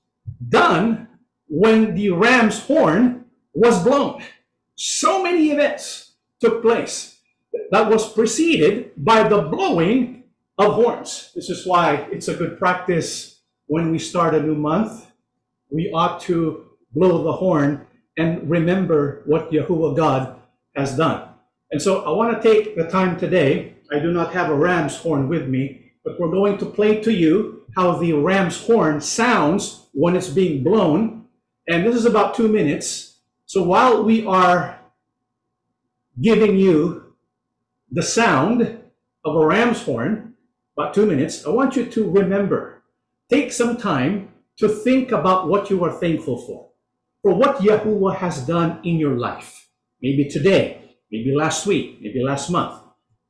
done 0.47 1.09
when 1.47 1.93
the 1.93 2.09
ram's 2.09 2.59
horn 2.59 3.25
was 3.53 3.83
blown. 3.83 4.23
So 4.75 5.21
many 5.21 5.51
events 5.51 6.13
took 6.39 6.61
place 6.61 7.19
that 7.71 7.89
was 7.89 8.11
preceded 8.13 8.91
by 8.95 9.27
the 9.27 9.41
blowing 9.41 10.23
of 10.57 10.73
horns. 10.73 11.31
This 11.35 11.49
is 11.49 11.67
why 11.67 12.07
it's 12.11 12.29
a 12.29 12.35
good 12.35 12.57
practice 12.57 13.41
when 13.67 13.91
we 13.91 13.99
start 13.99 14.35
a 14.35 14.41
new 14.41 14.55
month. 14.55 15.11
We 15.69 15.91
ought 15.91 16.21
to 16.21 16.65
blow 16.93 17.23
the 17.23 17.33
horn 17.33 17.84
and 18.17 18.49
remember 18.49 19.23
what 19.25 19.51
Yahuwah 19.51 19.95
God 19.95 20.39
has 20.75 20.95
done. 20.97 21.29
And 21.71 21.81
so 21.81 22.03
I 22.05 22.11
want 22.11 22.41
to 22.41 22.47
take 22.47 22.75
the 22.75 22.87
time 22.89 23.17
today. 23.17 23.75
I 23.91 23.99
do 23.99 24.11
not 24.11 24.33
have 24.33 24.49
a 24.49 24.55
ram's 24.55 24.95
horn 24.97 25.27
with 25.27 25.47
me, 25.47 25.93
but 26.03 26.19
we're 26.19 26.31
going 26.31 26.57
to 26.59 26.65
play 26.65 27.01
to 27.01 27.11
you 27.11 27.65
how 27.75 27.97
the 27.97 28.13
ram's 28.13 28.57
horn 28.65 29.01
sounds 29.01 29.87
when 29.93 30.15
it's 30.15 30.29
being 30.29 30.63
blown. 30.63 31.25
And 31.67 31.85
this 31.85 31.95
is 31.95 32.05
about 32.05 32.35
two 32.35 32.47
minutes. 32.47 33.17
So 33.45 33.63
while 33.63 34.03
we 34.03 34.25
are 34.25 34.79
giving 36.21 36.57
you 36.57 37.13
the 37.91 38.03
sound 38.03 38.61
of 39.25 39.35
a 39.35 39.45
ram's 39.45 39.81
horn, 39.81 40.35
about 40.77 40.93
two 40.93 41.05
minutes, 41.05 41.45
I 41.45 41.49
want 41.49 41.75
you 41.75 41.85
to 41.85 42.09
remember, 42.09 42.83
take 43.29 43.51
some 43.51 43.77
time 43.77 44.29
to 44.57 44.67
think 44.69 45.11
about 45.11 45.47
what 45.47 45.69
you 45.69 45.83
are 45.83 45.91
thankful 45.91 46.37
for, 46.37 46.69
for 47.25 47.33
what 47.33 47.57
Yahuwah 47.57 48.17
has 48.17 48.45
done 48.45 48.79
in 48.83 48.97
your 48.97 49.17
life. 49.17 49.67
Maybe 49.99 50.29
today, 50.29 50.93
maybe 51.11 51.33
last 51.33 51.65
week, 51.65 51.97
maybe 51.99 52.21
last 52.21 52.51
month, 52.51 52.79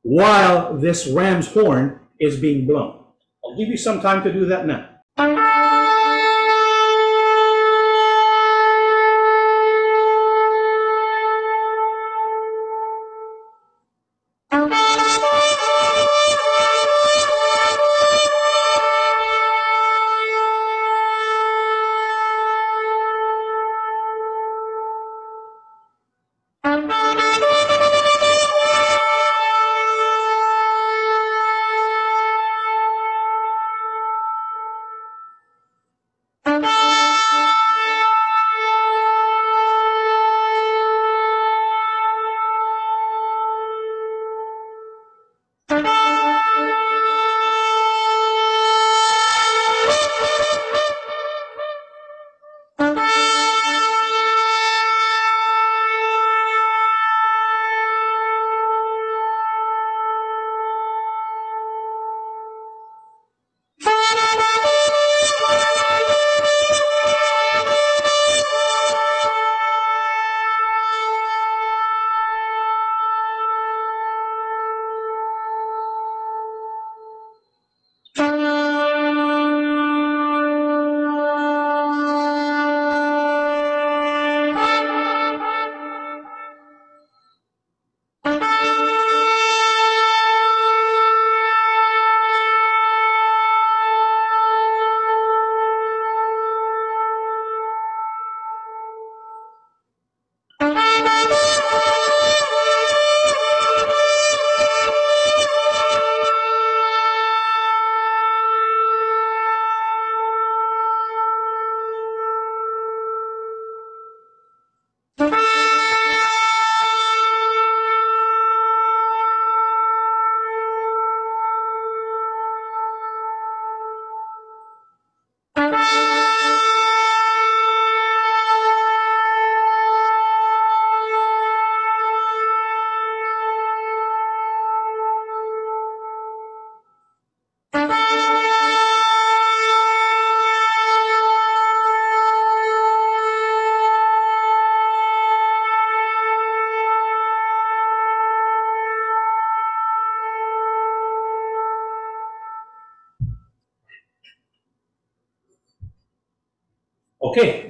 while 0.02 0.76
this 0.76 1.06
ram's 1.06 1.48
horn 1.48 2.00
is 2.20 2.38
being 2.38 2.66
blown. 2.66 3.02
I'll 3.42 3.56
give 3.56 3.68
you 3.68 3.78
some 3.78 4.02
time 4.02 4.22
to 4.24 4.30
do 4.30 4.44
that 4.52 4.66
now. 4.66 5.45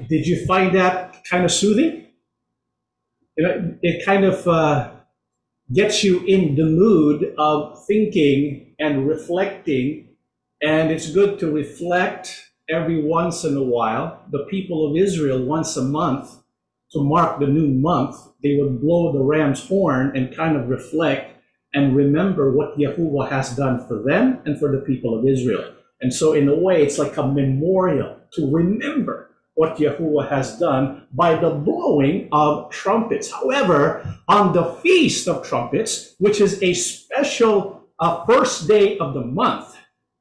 Did 0.09 0.27
you 0.27 0.45
find 0.47 0.75
that 0.75 1.25
kind 1.25 1.45
of 1.45 1.53
soothing? 1.53 2.07
Know, 3.39 3.77
it 3.83 4.05
kind 4.05 4.25
of 4.25 4.47
uh, 4.49 4.91
gets 5.73 6.03
you 6.03 6.25
in 6.25 6.55
the 6.57 6.65
mood 6.65 7.35
of 7.39 7.85
thinking 7.87 8.75
and 8.79 9.07
reflecting, 9.07 10.09
and 10.63 10.91
it's 10.91 11.11
good 11.13 11.39
to 11.41 11.51
reflect 11.51 12.51
every 12.71 13.03
once 13.03 13.45
in 13.45 13.57
a 13.57 13.63
while. 13.63 14.23
The 14.31 14.47
people 14.51 14.91
of 14.91 14.97
Israel, 14.97 15.45
once 15.45 15.77
a 15.77 15.83
month, 15.83 16.31
to 16.93 17.03
mark 17.03 17.41
the 17.41 17.47
new 17.47 17.69
month, 17.69 18.17
they 18.43 18.57
would 18.57 18.81
blow 18.81 19.13
the 19.13 19.23
ram's 19.23 19.67
horn 19.67 20.17
and 20.17 20.35
kind 20.35 20.57
of 20.57 20.69
reflect 20.69 21.37
and 21.75 21.95
remember 21.95 22.53
what 22.53 22.79
Yahuwah 22.79 23.29
has 23.29 23.55
done 23.55 23.87
for 23.87 24.03
them 24.03 24.41
and 24.47 24.59
for 24.59 24.73
the 24.73 24.83
people 24.83 25.19
of 25.19 25.27
Israel. 25.27 25.75
And 26.01 26.13
so, 26.13 26.33
in 26.33 26.49
a 26.49 26.55
way, 26.55 26.83
it's 26.83 26.99
like 26.99 27.17
a 27.17 27.27
memorial 27.27 28.17
to 28.35 28.51
remember 28.51 29.31
what 29.57 29.79
Yahuwah 29.79 30.29
has 30.29 30.59
done 30.59 31.07
by 31.13 31.35
the 31.35 31.51
blowing 31.51 32.29
of 32.31 32.71
trumpets. 32.71 33.31
However, 33.31 34.07
on 34.29 34.53
the 34.53 34.75
Feast 34.83 35.27
of 35.27 35.45
Trumpets, 35.45 36.15
which 36.19 36.41
is 36.41 36.63
a 36.63 36.75
special 36.75 37.89
uh, 37.99 38.25
first 38.27 38.69
day 38.69 38.99
of 38.99 39.15
the 39.15 39.23
month, 39.23 39.75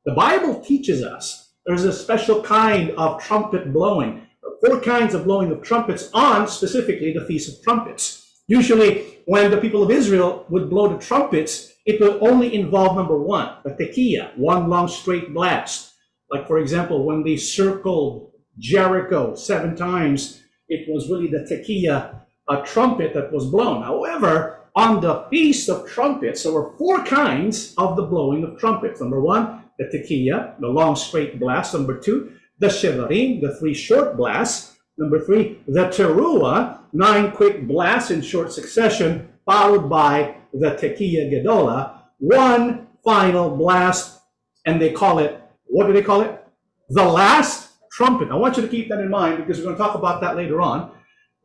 the 0.05 0.13
Bible 0.13 0.61
teaches 0.61 1.03
us 1.03 1.53
there's 1.65 1.83
a 1.83 1.91
special 1.91 2.41
kind 2.43 2.91
of 2.91 3.21
trumpet 3.21 3.73
blowing, 3.73 4.25
four 4.65 4.79
kinds 4.79 5.13
of 5.13 5.25
blowing 5.25 5.51
of 5.51 5.61
trumpets 5.61 6.09
on 6.13 6.47
specifically 6.47 7.11
the 7.11 7.25
Feast 7.25 7.49
of 7.49 7.63
Trumpets. 7.63 8.41
Usually, 8.47 9.19
when 9.25 9.51
the 9.51 9.57
people 9.57 9.83
of 9.83 9.91
Israel 9.91 10.45
would 10.49 10.69
blow 10.69 10.87
the 10.87 11.03
trumpets, 11.03 11.73
it 11.85 11.99
would 11.99 12.21
only 12.21 12.55
involve 12.55 12.95
number 12.95 13.19
one, 13.19 13.57
the 13.65 13.71
tekiah, 13.71 14.37
one 14.37 14.69
long 14.69 14.87
straight 14.87 15.33
blast. 15.33 15.93
Like, 16.31 16.47
for 16.47 16.59
example, 16.59 17.03
when 17.03 17.23
they 17.23 17.35
circled 17.35 18.31
Jericho 18.57 19.35
seven 19.35 19.75
times, 19.75 20.43
it 20.67 20.87
was 20.91 21.09
really 21.09 21.27
the 21.27 21.45
tekiah 21.49 22.21
a 22.47 22.61
trumpet 22.61 23.13
that 23.13 23.31
was 23.31 23.47
blown. 23.47 23.81
However, 23.81 24.59
on 24.75 25.01
the 25.01 25.25
Feast 25.29 25.69
of 25.69 25.87
Trumpets, 25.87 26.43
there 26.43 26.51
were 26.51 26.75
four 26.77 27.03
kinds 27.03 27.73
of 27.77 27.95
the 27.95 28.03
blowing 28.03 28.43
of 28.43 28.59
trumpets. 28.59 28.99
Number 28.99 29.21
one, 29.21 29.63
the 29.79 29.85
tekiah, 29.85 30.59
the 30.59 30.67
long 30.67 30.95
straight 30.95 31.39
blast. 31.39 31.73
Number 31.73 31.97
two, 31.97 32.33
the 32.59 32.67
shevarim, 32.67 33.41
the 33.41 33.55
three 33.57 33.73
short 33.73 34.15
blasts. 34.15 34.77
Number 34.97 35.19
three, 35.19 35.59
the 35.67 35.87
teruah, 35.87 36.79
nine 36.93 37.31
quick 37.31 37.67
blasts 37.67 38.11
in 38.11 38.21
short 38.21 38.51
succession, 38.51 39.27
followed 39.45 39.89
by 39.89 40.35
the 40.53 40.71
tekiah 40.71 41.31
gedola, 41.31 41.99
one 42.19 42.87
final 43.03 43.55
blast, 43.55 44.21
and 44.65 44.81
they 44.81 44.91
call 44.91 45.19
it, 45.19 45.41
what 45.65 45.87
do 45.87 45.93
they 45.93 46.01
call 46.01 46.21
it? 46.21 46.43
The 46.89 47.03
last 47.03 47.74
trumpet. 47.95 48.29
I 48.29 48.35
want 48.35 48.57
you 48.57 48.63
to 48.63 48.67
keep 48.67 48.89
that 48.89 48.99
in 48.99 49.09
mind 49.09 49.37
because 49.37 49.59
we're 49.59 49.65
going 49.65 49.77
to 49.77 49.81
talk 49.81 49.95
about 49.95 50.19
that 50.19 50.35
later 50.35 50.59
on. 50.59 50.91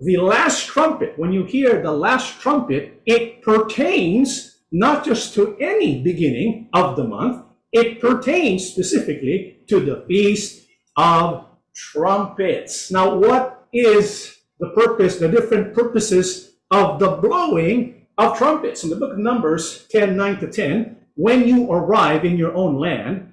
The 0.01 0.17
last 0.17 0.67
trumpet, 0.67 1.17
when 1.17 1.33
you 1.33 1.45
hear 1.45 1.81
the 1.81 1.93
last 1.93 2.41
trumpet, 2.41 3.01
it 3.07 3.41
pertains 3.43 4.59
not 4.73 5.05
just 5.05 5.33
to 5.35 5.57
any 5.61 6.03
beginning 6.03 6.69
of 6.73 6.97
the 6.97 7.05
month, 7.05 7.45
it 7.73 8.01
pertains 8.01 8.67
specifically 8.67 9.59
to 9.69 9.79
the 9.79 10.05
Feast 10.09 10.67
of 10.97 11.47
Trumpets. 11.73 12.91
Now, 12.91 13.15
what 13.15 13.69
is 13.73 14.37
the 14.59 14.71
purpose, 14.71 15.19
the 15.19 15.29
different 15.29 15.73
purposes 15.73 16.57
of 16.73 16.99
the 16.99 17.13
blowing 17.13 18.07
of 18.19 18.37
trumpets? 18.37 18.83
In 18.83 18.91
the 18.91 18.97
book 18.97 19.13
of 19.13 19.19
Numbers 19.19 19.87
10 19.91 20.17
9 20.17 20.41
to 20.41 20.51
10, 20.51 20.97
when 21.15 21.47
you 21.47 21.71
arrive 21.71 22.25
in 22.25 22.37
your 22.37 22.55
own 22.55 22.77
land, 22.77 23.30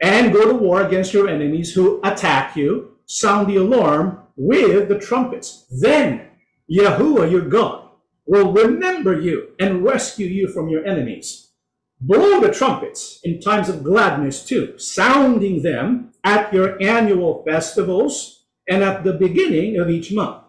and 0.00 0.32
go 0.32 0.46
to 0.46 0.54
war 0.54 0.82
against 0.82 1.12
your 1.12 1.28
enemies 1.28 1.72
who 1.72 2.00
attack 2.04 2.56
you, 2.56 2.96
sound 3.06 3.48
the 3.48 3.56
alarm 3.56 4.20
with 4.36 4.88
the 4.88 4.98
trumpets. 4.98 5.66
Then 5.70 6.28
Yahuwah 6.70 7.30
your 7.30 7.48
God 7.48 7.88
will 8.26 8.52
remember 8.52 9.18
you 9.18 9.50
and 9.58 9.84
rescue 9.84 10.26
you 10.26 10.48
from 10.48 10.68
your 10.68 10.84
enemies. 10.86 11.48
Blow 12.00 12.40
the 12.40 12.52
trumpets 12.52 13.20
in 13.24 13.40
times 13.40 13.68
of 13.68 13.82
gladness 13.82 14.44
too, 14.44 14.78
sounding 14.78 15.62
them 15.62 16.12
at 16.22 16.52
your 16.52 16.80
annual 16.80 17.42
festivals 17.44 18.44
and 18.68 18.84
at 18.84 19.02
the 19.02 19.14
beginning 19.14 19.78
of 19.78 19.90
each 19.90 20.12
month. 20.12 20.44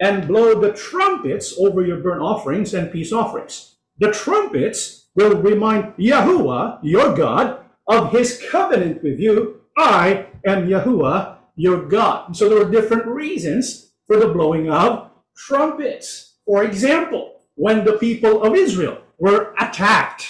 And 0.00 0.26
blow 0.26 0.60
the 0.60 0.72
trumpets 0.72 1.56
over 1.58 1.86
your 1.86 1.98
burnt 1.98 2.20
offerings 2.20 2.74
and 2.74 2.90
peace 2.90 3.12
offerings. 3.12 3.76
The 3.98 4.10
trumpets 4.10 5.06
will 5.14 5.36
remind 5.36 5.94
Yahuwah, 5.96 6.80
your 6.82 7.14
God, 7.14 7.61
of 7.92 8.10
his 8.10 8.42
covenant 8.50 9.02
with 9.02 9.20
you. 9.20 9.60
I 9.76 10.26
am 10.46 10.66
Yahuwah, 10.66 11.36
your 11.56 11.86
God. 11.86 12.28
And 12.28 12.36
so 12.36 12.48
there 12.48 12.64
were 12.64 12.70
different 12.70 13.06
reasons 13.06 13.92
for 14.06 14.16
the 14.16 14.28
blowing 14.28 14.70
of 14.70 15.10
trumpets. 15.36 16.36
For 16.46 16.64
example, 16.64 17.40
when 17.54 17.84
the 17.84 17.98
people 17.98 18.42
of 18.42 18.54
Israel 18.54 18.98
were 19.18 19.54
attacked 19.58 20.26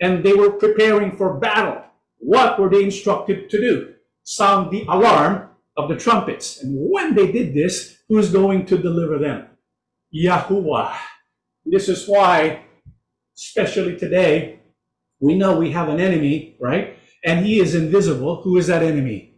and 0.00 0.24
they 0.24 0.32
were 0.32 0.52
preparing 0.52 1.16
for 1.16 1.38
battle, 1.38 1.82
what 2.18 2.58
were 2.58 2.70
they 2.70 2.84
instructed 2.84 3.50
to 3.50 3.60
do? 3.60 3.94
Sound 4.24 4.70
the 4.70 4.84
alarm 4.88 5.50
of 5.76 5.88
the 5.88 5.96
trumpets. 5.96 6.62
And 6.62 6.76
when 6.90 7.14
they 7.14 7.30
did 7.30 7.54
this, 7.54 7.98
who's 8.08 8.30
going 8.30 8.66
to 8.66 8.78
deliver 8.78 9.18
them? 9.18 9.48
Yahuwah. 10.14 10.96
This 11.64 11.88
is 11.88 12.08
why, 12.08 12.64
especially 13.36 13.96
today, 13.96 14.60
we 15.20 15.36
know 15.36 15.56
we 15.56 15.70
have 15.72 15.88
an 15.88 16.00
enemy, 16.00 16.56
right? 16.60 16.98
And 17.24 17.46
he 17.46 17.60
is 17.60 17.74
invisible. 17.74 18.42
Who 18.42 18.56
is 18.56 18.66
that 18.66 18.82
enemy? 18.82 19.34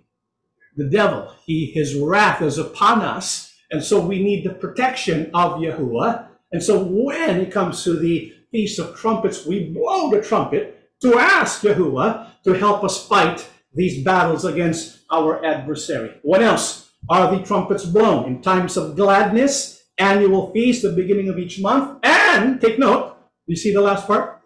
The 0.77 0.89
devil. 0.89 1.33
He, 1.45 1.67
his 1.67 1.95
wrath 1.95 2.43
is 2.43 2.59
upon 2.59 3.03
us. 3.03 3.55
And 3.71 3.83
so 3.83 4.01
we 4.01 4.23
need 4.23 4.45
the 4.45 4.55
protection 4.55 5.31
of 5.35 5.61
Yahuwah. 5.61 6.29
And 6.53 6.63
so 6.63 6.83
when 6.83 7.41
it 7.41 7.53
comes 7.53 7.85
to 7.85 7.99
the 7.99 8.33
Feast 8.51 8.79
of 8.79 8.97
Trumpets, 8.97 9.45
we 9.45 9.71
blow 9.71 10.11
the 10.11 10.23
trumpet 10.23 10.91
to 11.03 11.19
ask 11.19 11.63
Yahuwah 11.63 12.43
to 12.45 12.53
help 12.53 12.85
us 12.85 13.07
fight 13.07 13.47
these 13.75 14.05
battles 14.05 14.45
against 14.45 15.01
our 15.11 15.45
adversary. 15.45 16.15
What 16.23 16.43
else 16.43 16.93
are 17.09 17.37
the 17.37 17.43
trumpets 17.43 17.85
blown? 17.85 18.27
In 18.27 18.41
times 18.41 18.77
of 18.77 18.97
gladness, 18.97 19.83
annual 19.99 20.53
feast, 20.53 20.83
the 20.83 20.93
beginning 20.93 21.29
of 21.29 21.39
each 21.39 21.61
month, 21.61 21.99
and 22.03 22.61
take 22.61 22.79
note, 22.79 23.17
you 23.47 23.57
see 23.57 23.73
the 23.73 23.81
last 23.81 24.07
part? 24.07 24.41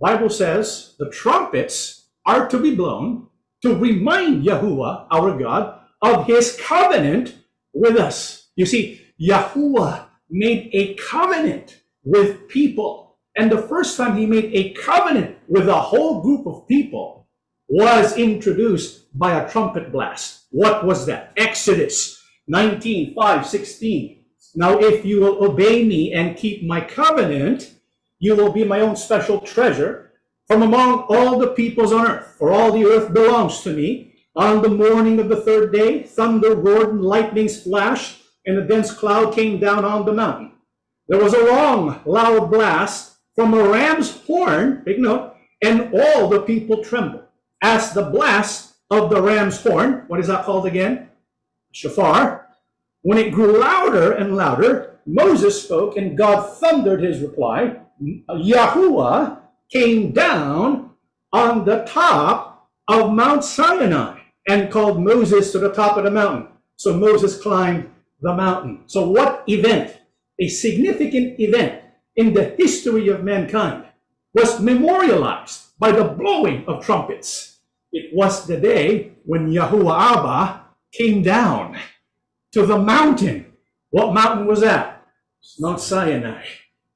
Bible 0.00 0.28
says 0.28 0.94
the 0.98 1.10
trumpets 1.10 2.03
are 2.26 2.48
to 2.48 2.58
be 2.58 2.74
blown 2.74 3.28
to 3.62 3.74
remind 3.74 4.44
Yahuwah, 4.44 5.06
our 5.10 5.38
God, 5.38 5.80
of 6.02 6.26
his 6.26 6.58
covenant 6.60 7.34
with 7.72 7.96
us. 7.96 8.48
You 8.56 8.66
see, 8.66 9.00
Yahuwah 9.20 10.06
made 10.30 10.70
a 10.72 10.94
covenant 10.94 11.80
with 12.04 12.48
people. 12.48 13.16
And 13.36 13.50
the 13.50 13.62
first 13.62 13.96
time 13.96 14.16
he 14.16 14.26
made 14.26 14.52
a 14.52 14.74
covenant 14.74 15.38
with 15.48 15.68
a 15.68 15.80
whole 15.80 16.20
group 16.22 16.46
of 16.46 16.68
people 16.68 17.26
was 17.68 18.16
introduced 18.18 19.18
by 19.18 19.40
a 19.40 19.50
trumpet 19.50 19.90
blast. 19.90 20.46
What 20.50 20.84
was 20.84 21.06
that? 21.06 21.32
Exodus 21.36 22.22
19, 22.46 23.14
5, 23.14 23.46
16. 23.46 24.24
Now, 24.54 24.78
if 24.78 25.04
you 25.04 25.20
will 25.20 25.42
obey 25.42 25.84
me 25.84 26.12
and 26.12 26.36
keep 26.36 26.62
my 26.62 26.80
covenant, 26.80 27.74
you 28.18 28.36
will 28.36 28.52
be 28.52 28.64
my 28.64 28.80
own 28.80 28.96
special 28.96 29.40
treasure 29.40 30.03
from 30.46 30.62
among 30.62 31.06
all 31.08 31.38
the 31.38 31.48
peoples 31.48 31.92
on 31.92 32.06
earth, 32.06 32.36
for 32.38 32.52
all 32.52 32.72
the 32.72 32.84
earth 32.84 33.12
belongs 33.12 33.62
to 33.62 33.72
me. 33.74 34.14
On 34.36 34.62
the 34.62 34.68
morning 34.68 35.20
of 35.20 35.28
the 35.28 35.40
third 35.40 35.72
day, 35.72 36.02
thunder 36.02 36.54
roared 36.54 36.90
and 36.90 37.04
lightnings 37.04 37.62
flashed, 37.62 38.22
and 38.44 38.58
a 38.58 38.66
dense 38.66 38.92
cloud 38.92 39.34
came 39.34 39.58
down 39.58 39.84
on 39.84 40.04
the 40.04 40.12
mountain. 40.12 40.52
There 41.08 41.22
was 41.22 41.34
a 41.34 41.44
long, 41.44 42.00
loud 42.04 42.50
blast 42.50 43.16
from 43.34 43.54
a 43.54 43.62
ram's 43.62 44.10
horn, 44.22 44.82
big 44.84 44.98
note, 44.98 45.34
and 45.62 45.94
all 45.94 46.28
the 46.28 46.42
people 46.42 46.82
trembled. 46.82 47.24
As 47.62 47.92
the 47.92 48.02
blast 48.02 48.74
of 48.90 49.10
the 49.10 49.22
ram's 49.22 49.62
horn, 49.62 50.04
what 50.08 50.20
is 50.20 50.26
that 50.26 50.44
called 50.44 50.66
again? 50.66 51.10
Shofar. 51.72 52.48
When 53.02 53.18
it 53.18 53.32
grew 53.32 53.58
louder 53.58 54.12
and 54.12 54.36
louder, 54.36 55.00
Moses 55.06 55.62
spoke, 55.62 55.96
and 55.96 56.16
God 56.16 56.58
thundered 56.58 57.02
his 57.02 57.20
reply. 57.20 57.76
Yahuwah 58.02 59.40
came 59.74 60.12
down 60.12 60.90
on 61.32 61.64
the 61.64 61.82
top 61.82 62.70
of 62.86 63.12
Mount 63.12 63.42
Sinai 63.42 64.20
and 64.48 64.70
called 64.70 65.02
Moses 65.02 65.50
to 65.52 65.58
the 65.58 65.72
top 65.72 65.96
of 65.96 66.04
the 66.04 66.10
mountain. 66.10 66.48
So 66.76 66.96
Moses 66.96 67.40
climbed 67.40 67.90
the 68.20 68.34
mountain. 68.34 68.84
So, 68.86 69.08
what 69.08 69.42
event, 69.48 69.98
a 70.40 70.48
significant 70.48 71.40
event 71.40 71.82
in 72.16 72.34
the 72.34 72.54
history 72.56 73.08
of 73.08 73.24
mankind, 73.24 73.84
was 74.32 74.60
memorialized 74.60 75.78
by 75.78 75.92
the 75.92 76.04
blowing 76.04 76.64
of 76.66 76.84
trumpets? 76.84 77.58
It 77.92 78.14
was 78.14 78.46
the 78.46 78.56
day 78.56 79.12
when 79.24 79.52
Yahuwah 79.52 80.16
Abba 80.16 80.64
came 80.92 81.22
down 81.22 81.78
to 82.52 82.64
the 82.64 82.78
mountain. 82.78 83.52
What 83.90 84.14
mountain 84.14 84.46
was 84.46 84.60
that? 84.60 85.06
Mount 85.58 85.80
Sinai. 85.80 86.44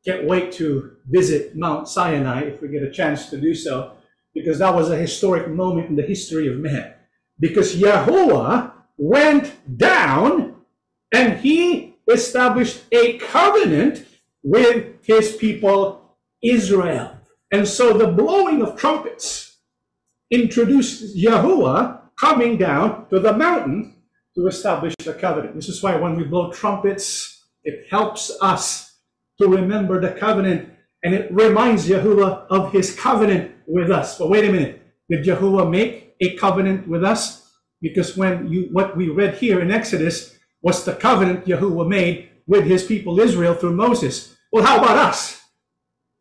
Can't 0.06 0.26
wait 0.26 0.52
to 0.52 0.96
visit 1.08 1.56
Mount 1.56 1.88
Sinai 1.88 2.42
if 2.42 2.62
we 2.62 2.68
get 2.68 2.82
a 2.82 2.90
chance 2.90 3.30
to 3.30 3.40
do 3.40 3.54
so, 3.54 3.92
because 4.34 4.58
that 4.58 4.74
was 4.74 4.90
a 4.90 4.96
historic 4.96 5.48
moment 5.48 5.88
in 5.88 5.96
the 5.96 6.02
history 6.02 6.48
of 6.48 6.58
man. 6.58 6.94
Because 7.40 7.76
Yahuwah 7.76 8.72
went 8.96 9.54
down 9.78 10.56
and 11.12 11.38
he 11.38 11.96
established 12.08 12.82
a 12.92 13.18
covenant 13.18 14.06
with 14.42 15.04
his 15.04 15.36
people 15.36 16.16
Israel. 16.42 17.18
And 17.50 17.66
so 17.66 17.96
the 17.96 18.08
blowing 18.08 18.62
of 18.62 18.76
trumpets 18.76 19.56
introduced 20.30 21.16
Yahuwah 21.16 22.00
coming 22.18 22.58
down 22.58 23.08
to 23.08 23.18
the 23.18 23.32
mountain 23.32 23.94
to 24.34 24.46
establish 24.46 24.94
the 24.96 25.14
covenant. 25.14 25.54
This 25.54 25.68
is 25.68 25.82
why 25.82 25.96
when 25.96 26.16
we 26.16 26.24
blow 26.24 26.52
trumpets, 26.52 27.46
it 27.64 27.86
helps 27.90 28.30
us 28.40 28.87
to 29.40 29.48
remember 29.48 30.00
the 30.00 30.12
covenant 30.12 30.70
And 31.02 31.14
it 31.14 31.32
reminds 31.32 31.88
Yahuwah 31.88 32.46
of 32.50 32.72
his 32.72 32.94
covenant 32.94 33.52
with 33.66 33.90
us. 33.90 34.18
But 34.18 34.30
wait 34.30 34.48
a 34.48 34.52
minute. 34.52 34.82
Did 35.08 35.24
Yahuwah 35.24 35.70
make 35.70 36.16
a 36.20 36.36
covenant 36.36 36.88
with 36.88 37.04
us? 37.04 37.48
Because 37.80 38.16
when 38.16 38.48
you 38.48 38.68
what 38.72 38.96
we 38.96 39.08
read 39.08 39.36
here 39.36 39.60
in 39.60 39.70
Exodus 39.70 40.36
was 40.60 40.84
the 40.84 40.94
covenant 40.94 41.46
Yahuwah 41.46 41.88
made 41.88 42.30
with 42.46 42.64
his 42.64 42.84
people 42.84 43.20
Israel 43.20 43.54
through 43.54 43.74
Moses. 43.74 44.36
Well, 44.50 44.64
how 44.64 44.78
about 44.78 44.96
us? 44.96 45.40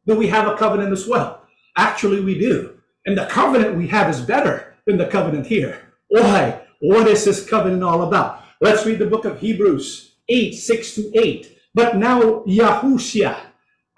Do 0.06 0.16
we 0.16 0.28
have 0.28 0.48
a 0.48 0.56
covenant 0.56 0.94
as 0.94 1.08
well? 1.08 1.42
Actually, 1.76 2.22
we 2.22 2.38
do. 2.38 2.78
And 3.06 3.18
the 3.18 3.26
covenant 3.26 3.78
we 3.78 3.88
have 3.88 4.10
is 4.10 4.22
better 4.22 4.76
than 4.86 4.98
the 4.98 5.08
covenant 5.08 5.48
here. 5.48 5.94
Why? 6.10 6.62
What 6.80 7.08
is 7.08 7.26
this 7.26 7.48
covenant 7.48 7.84
all 7.84 8.04
about? 8.04 8.44
Let's 8.62 8.86
read 8.86 9.00
the 9.00 9.06
book 9.08 9.26
of 9.26 9.40
Hebrews 9.40 10.18
8, 10.30 10.54
6 10.54 10.96
to 10.96 11.12
8. 11.20 11.57
But 11.78 11.96
now 11.96 12.42
Yahushua, 12.48 13.38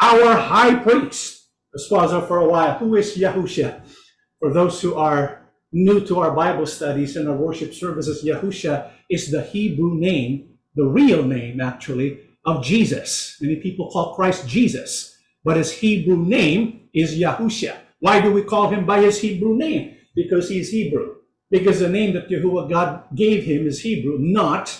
our 0.01 0.35
high 0.35 0.75
priest, 0.75 1.47
pause 1.87 2.11
for 2.27 2.39
a 2.39 2.45
while. 2.45 2.77
Who 2.77 2.97
is 2.97 3.15
Yahushua? 3.15 3.87
For 4.41 4.51
those 4.51 4.81
who 4.81 4.95
are 4.95 5.47
new 5.71 6.05
to 6.07 6.19
our 6.19 6.31
Bible 6.31 6.65
studies 6.65 7.15
and 7.15 7.29
our 7.29 7.37
worship 7.37 7.73
services, 7.73 8.21
Yahusha 8.21 8.91
is 9.09 9.31
the 9.31 9.43
Hebrew 9.43 9.95
name, 9.95 10.57
the 10.75 10.83
real 10.83 11.23
name 11.23 11.61
actually, 11.61 12.19
of 12.43 12.65
Jesus. 12.65 13.37
Many 13.39 13.55
people 13.55 13.89
call 13.89 14.13
Christ 14.13 14.45
Jesus, 14.45 15.15
but 15.45 15.55
his 15.55 15.71
Hebrew 15.71 16.17
name 16.17 16.89
is 16.93 17.17
Yahusha. 17.17 17.77
Why 18.01 18.19
do 18.19 18.33
we 18.33 18.43
call 18.43 18.67
him 18.67 18.85
by 18.85 19.03
his 19.03 19.21
Hebrew 19.21 19.55
name? 19.55 19.95
Because 20.17 20.49
he's 20.49 20.69
Hebrew. 20.69 21.15
Because 21.49 21.79
the 21.79 21.87
name 21.87 22.13
that 22.15 22.29
Yahuwah 22.29 22.69
God 22.69 23.03
gave 23.15 23.45
him 23.45 23.65
is 23.65 23.79
Hebrew, 23.79 24.17
not 24.19 24.77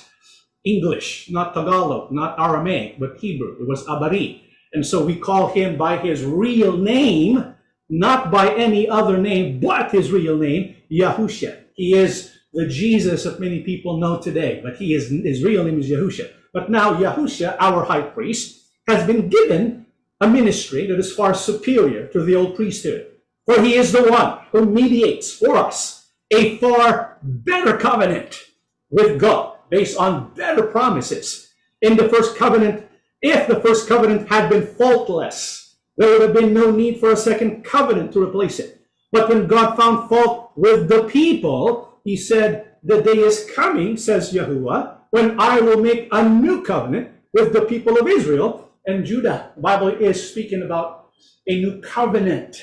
English, 0.66 1.30
not 1.30 1.54
Tagalog, 1.54 2.12
not 2.12 2.40
Aramaic, 2.40 3.00
but 3.00 3.18
Hebrew. 3.18 3.56
It 3.60 3.68
was 3.68 3.86
Abari. 3.86 4.42
And 4.74 4.86
so 4.86 5.04
we 5.04 5.16
call 5.16 5.50
him 5.50 5.78
by 5.78 5.98
his 5.98 6.24
real 6.24 6.78
name, 6.78 7.56
not 7.90 8.30
by 8.30 8.54
any 8.54 8.88
other 8.88 9.18
name 9.18 9.60
but 9.60 9.92
his 9.92 10.12
real 10.12 10.38
name, 10.38 10.76
Yahusha. 10.92 11.64
He 11.74 11.96
is 11.96 12.32
the 12.54 12.68
Jesus 12.68 13.24
that 13.24 13.40
many 13.40 13.62
people 13.62 13.98
know 13.98 14.20
today, 14.20 14.60
but 14.64 14.76
he 14.76 14.94
is 14.94 15.10
his 15.10 15.44
real 15.44 15.64
name 15.64 15.80
is 15.80 15.90
Yahusha. 15.90 16.32
But 16.54 16.70
now 16.70 16.94
Yahusha, 16.94 17.56
our 17.60 17.86
high 17.86 18.02
priest, 18.02 18.66
has 18.88 19.06
been 19.06 19.30
given 19.30 19.86
a 20.22 20.28
ministry 20.28 20.88
that 20.88 21.00
is 21.00 21.14
far 21.14 21.34
superior 21.34 22.08
to 22.08 22.24
the 22.24 22.36
old 22.36 22.56
priesthood. 22.56 23.08
For 23.46 23.62
he 23.62 23.76
is 23.76 23.92
the 23.92 24.04
one 24.04 24.40
who 24.52 24.66
mediates 24.66 25.32
for 25.32 25.56
us 25.56 26.12
a 26.32 26.58
far 26.58 27.18
better 27.24 27.78
covenant 27.78 28.44
with 28.90 29.20
God 29.20 29.59
based 29.70 29.98
on 29.98 30.34
better 30.34 30.64
promises. 30.64 31.54
In 31.82 31.96
the 31.96 32.10
first 32.10 32.36
covenant, 32.36 32.88
if 33.22 33.48
the 33.48 33.60
first 33.60 33.88
covenant 33.88 34.30
had 34.30 34.50
been 34.50 34.66
faultless, 34.66 35.78
there 35.98 36.10
would 36.10 36.22
have 36.22 36.34
been 36.34 36.54
no 36.54 36.72
need 36.72 37.00
for 37.00 37.12
a 37.12 37.18
second 37.18 37.64
covenant 37.64 38.14
to 38.14 38.24
replace 38.24 38.60
it. 38.60 38.82
But 39.12 39.30
when 39.30 39.48
God 39.48 39.76
found 39.76 40.10
fault 40.10 40.52
with 40.56 40.88
the 40.88 41.04
people, 41.04 42.00
he 42.04 42.16
said, 42.16 42.76
The 42.84 43.02
day 43.02 43.20
is 43.20 43.50
coming, 43.54 43.98
says 43.98 44.34
Yahuwah, 44.34 44.98
when 45.12 45.40
I 45.40 45.60
will 45.60 45.82
make 45.82 46.08
a 46.12 46.28
new 46.28 46.64
covenant 46.64 47.10
with 47.34 47.54
the 47.54 47.62
people 47.62 47.98
of 47.98 48.08
Israel 48.08 48.72
and 48.86 49.06
Judah. 49.06 49.52
The 49.56 49.62
Bible 49.62 49.90
is 49.90 50.30
speaking 50.30 50.64
about 50.64 51.10
a 51.48 51.56
new 51.60 51.82
covenant. 51.82 52.62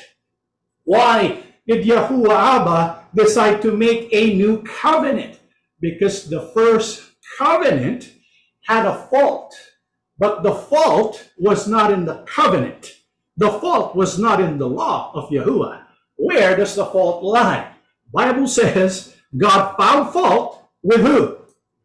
Why 0.84 1.42
did 1.66 1.84
Yahuwah 1.84 2.60
Abba 2.60 3.04
decide 3.14 3.60
to 3.62 3.72
make 3.76 4.08
a 4.12 4.34
new 4.34 4.62
covenant? 4.62 5.40
Because 5.80 6.28
the 6.28 6.48
first 6.54 7.02
covenant 7.38 8.12
had 8.66 8.86
a 8.86 9.06
fault, 9.08 9.54
but 10.18 10.42
the 10.42 10.54
fault 10.54 11.30
was 11.38 11.68
not 11.68 11.92
in 11.92 12.04
the 12.04 12.24
covenant. 12.26 12.92
The 13.36 13.50
fault 13.50 13.94
was 13.94 14.18
not 14.18 14.40
in 14.40 14.58
the 14.58 14.68
law 14.68 15.12
of 15.14 15.28
Yahuwah. 15.30 15.82
Where 16.16 16.56
does 16.56 16.74
the 16.74 16.86
fault 16.86 17.22
lie? 17.22 17.72
Bible 18.12 18.48
says 18.48 19.14
God 19.36 19.76
found 19.76 20.12
fault 20.12 20.64
with 20.82 21.00
who? 21.00 21.36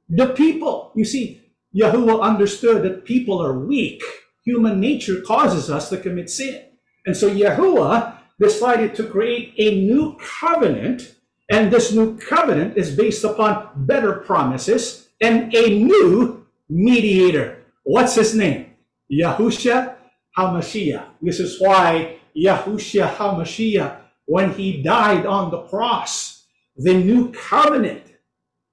The 0.10 0.28
people. 0.28 0.92
You 0.96 1.06
see, 1.06 1.42
Yahuwah 1.76 2.22
understood 2.22 2.84
that 2.84 3.06
people 3.06 3.42
are 3.42 3.58
weak. 3.58 4.02
Human 4.44 4.80
nature 4.80 5.22
causes 5.22 5.70
us 5.70 5.90
to 5.90 5.98
commit 5.98 6.30
sin. 6.30 6.64
And 7.06 7.16
so 7.16 7.30
Yahuwah 7.30 8.18
decided 8.40 8.96
to 8.96 9.08
create 9.08 9.54
a 9.58 9.84
new 9.86 10.18
covenant, 10.18 11.16
and 11.52 11.70
this 11.70 11.92
new 11.92 12.18
covenant 12.18 12.78
is 12.78 12.96
based 12.96 13.26
upon 13.26 13.70
better 13.76 14.14
promises 14.14 15.10
and 15.20 15.54
a 15.54 15.84
new 15.84 16.46
mediator. 16.70 17.58
What's 17.84 18.16
his 18.16 18.34
name? 18.34 18.68
Yahusha 19.12 19.96
HaMashiach. 20.38 21.06
This 21.22 21.42
is 21.42 21.60
why 21.60 22.20
Yahusha 22.36 23.16
HaMashiach, 23.16 23.98
when 24.26 24.54
he 24.54 24.82
died 24.82 25.26
on 25.26 25.52
the 25.52 25.64
cross, 25.64 26.46
the 26.78 26.94
new 26.94 27.34
covenant, 27.34 28.04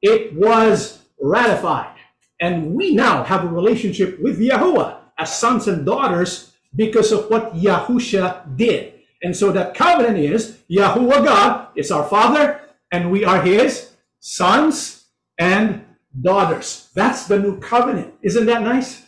it 0.01 0.33
was 0.37 1.03
ratified. 1.21 1.97
And 2.41 2.77
we 2.77 2.95
now 2.95 3.25
have 3.25 3.43
a 3.43 3.49
relationship 3.49 4.21
with 4.21 4.39
Yahuwah 4.39 4.99
as 5.19 5.37
sons 5.37 5.67
and 5.67 5.85
daughters 5.85 6.53
because 6.77 7.11
of 7.11 7.29
what 7.29 7.55
Yahusha 7.55 8.57
did. 8.57 8.95
And 9.21 9.37
so 9.37 9.51
that 9.51 9.75
covenant 9.75 10.19
is 10.19 10.59
Yahuwah 10.71 11.25
God 11.25 11.69
is 11.75 11.91
our 11.91 12.09
Father, 12.09 12.61
and 12.93 13.11
we 13.11 13.25
are 13.25 13.43
His 13.43 13.93
sons 14.21 15.07
and 15.39 15.85
daughters. 16.21 16.91
That's 16.95 17.27
the 17.27 17.39
new 17.39 17.59
covenant. 17.59 18.15
Isn't 18.23 18.47
that 18.47 18.63
nice? 18.63 19.05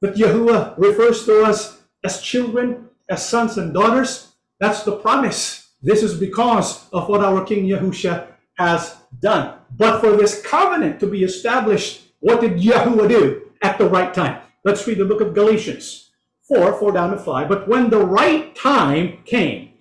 But 0.00 0.16
Yahuwah 0.16 0.78
refers 0.78 1.24
to 1.24 1.42
us 1.42 1.80
as 2.04 2.20
children, 2.20 2.88
as 3.08 3.26
sons 3.26 3.58
and 3.58 3.72
daughters. 3.72 4.34
That's 4.60 4.82
the 4.84 4.96
promise. 4.96 5.68
This 5.82 6.02
is 6.02 6.18
because 6.18 6.88
of 6.90 7.08
what 7.08 7.24
our 7.24 7.44
King 7.44 7.66
Yahusha 7.66 8.26
has 8.58 8.96
done. 9.20 9.58
But 9.76 10.00
for 10.00 10.16
this 10.16 10.42
covenant 10.42 11.00
to 11.00 11.06
be 11.06 11.24
established, 11.24 12.02
what 12.20 12.40
did 12.40 12.58
Yahuwah 12.58 13.08
do 13.08 13.50
at 13.62 13.78
the 13.78 13.88
right 13.88 14.12
time? 14.12 14.40
Let's 14.64 14.86
read 14.86 14.98
the 14.98 15.04
book 15.04 15.20
of 15.20 15.34
Galatians 15.34 16.10
4, 16.48 16.78
4 16.78 16.92
down 16.92 17.10
to 17.10 17.18
5. 17.18 17.48
But 17.48 17.68
when 17.68 17.90
the 17.90 18.04
right 18.04 18.54
time 18.54 19.18
came, 19.24 19.72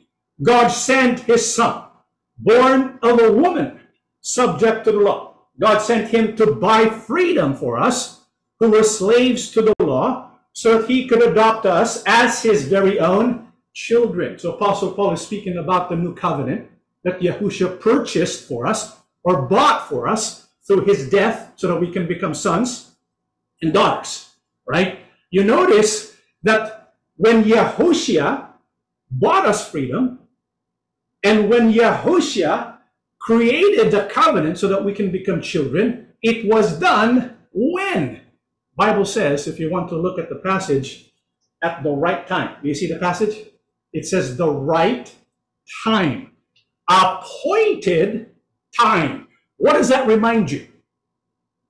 God 0.44 0.68
sent 0.68 1.22
his 1.22 1.56
son, 1.56 1.85
born 2.38 3.00
of 3.02 3.20
a 3.22 3.32
woman, 3.32 3.80
subject 4.22 4.86
to 4.86 4.92
the 4.92 5.00
law. 5.00 5.36
God 5.60 5.80
sent 5.80 6.10
him 6.10 6.36
to 6.36 6.56
buy 6.56 6.90
freedom 6.90 7.56
for 7.56 7.78
us 7.78 8.22
who 8.60 8.72
were 8.72 8.84
slaves 8.84 9.52
to 9.52 9.62
the 9.62 9.74
law 9.80 10.32
so 10.54 10.80
that 10.80 10.90
he 10.90 11.08
could 11.08 11.22
adopt 11.22 11.66
us 11.66 12.04
as 12.06 12.42
his 12.42 12.68
very 12.68 13.00
own 13.00 13.52
children. 13.74 14.40
So 14.40 14.54
Apostle 14.54 14.94
Paul 14.94 15.14
is 15.14 15.22
speaking 15.22 15.58
about 15.58 15.90
the 15.90 15.96
new 15.96 16.14
covenant 16.14 16.70
that 17.04 17.20
Yahusha 17.20 17.80
purchased 17.80 18.48
for 18.48 18.66
us 18.66 18.96
or 19.24 19.44
bought 19.44 19.88
for 19.88 20.08
us 20.08 20.48
through 20.66 20.86
his 20.86 21.10
death 21.10 21.54
so 21.56 21.68
that 21.68 21.80
we 21.80 21.92
can 21.92 22.08
become 22.08 22.34
sons 22.34 22.96
and 23.62 23.74
daughters, 23.74 24.30
right? 24.68 25.00
You 25.30 25.44
notice 25.44 26.16
that 26.44 26.94
when 27.18 27.44
Yahushua 27.44 28.48
bought 29.12 29.46
us 29.46 29.70
freedom 29.70 30.20
and 31.26 31.50
when 31.50 31.74
Yahushua 31.74 32.78
created 33.20 33.92
the 33.92 34.06
covenant 34.06 34.60
so 34.60 34.68
that 34.68 34.86
we 34.86 34.94
can 34.94 35.12
become 35.12 35.42
children, 35.42 36.14
it 36.22 36.46
was 36.46 36.80
done 36.80 37.36
when? 37.52 38.22
Bible 38.78 39.06
says, 39.06 39.48
if 39.48 39.60
you 39.60 39.72
want 39.72 39.90
to 39.90 39.98
look 39.98 40.20
at 40.20 40.30
the 40.30 40.36
passage, 40.36 41.12
at 41.64 41.82
the 41.82 41.90
right 41.90 42.28
time. 42.28 42.58
Do 42.62 42.68
you 42.68 42.76
see 42.76 42.88
the 42.88 43.00
passage? 43.00 43.36
It 43.92 44.06
says 44.06 44.38
the 44.38 44.50
right 44.50 45.12
time 45.84 46.32
appointed 46.88 48.30
time. 48.80 49.28
What 49.58 49.74
does 49.74 49.90
that 49.90 50.08
remind 50.08 50.52
you? 50.52 50.68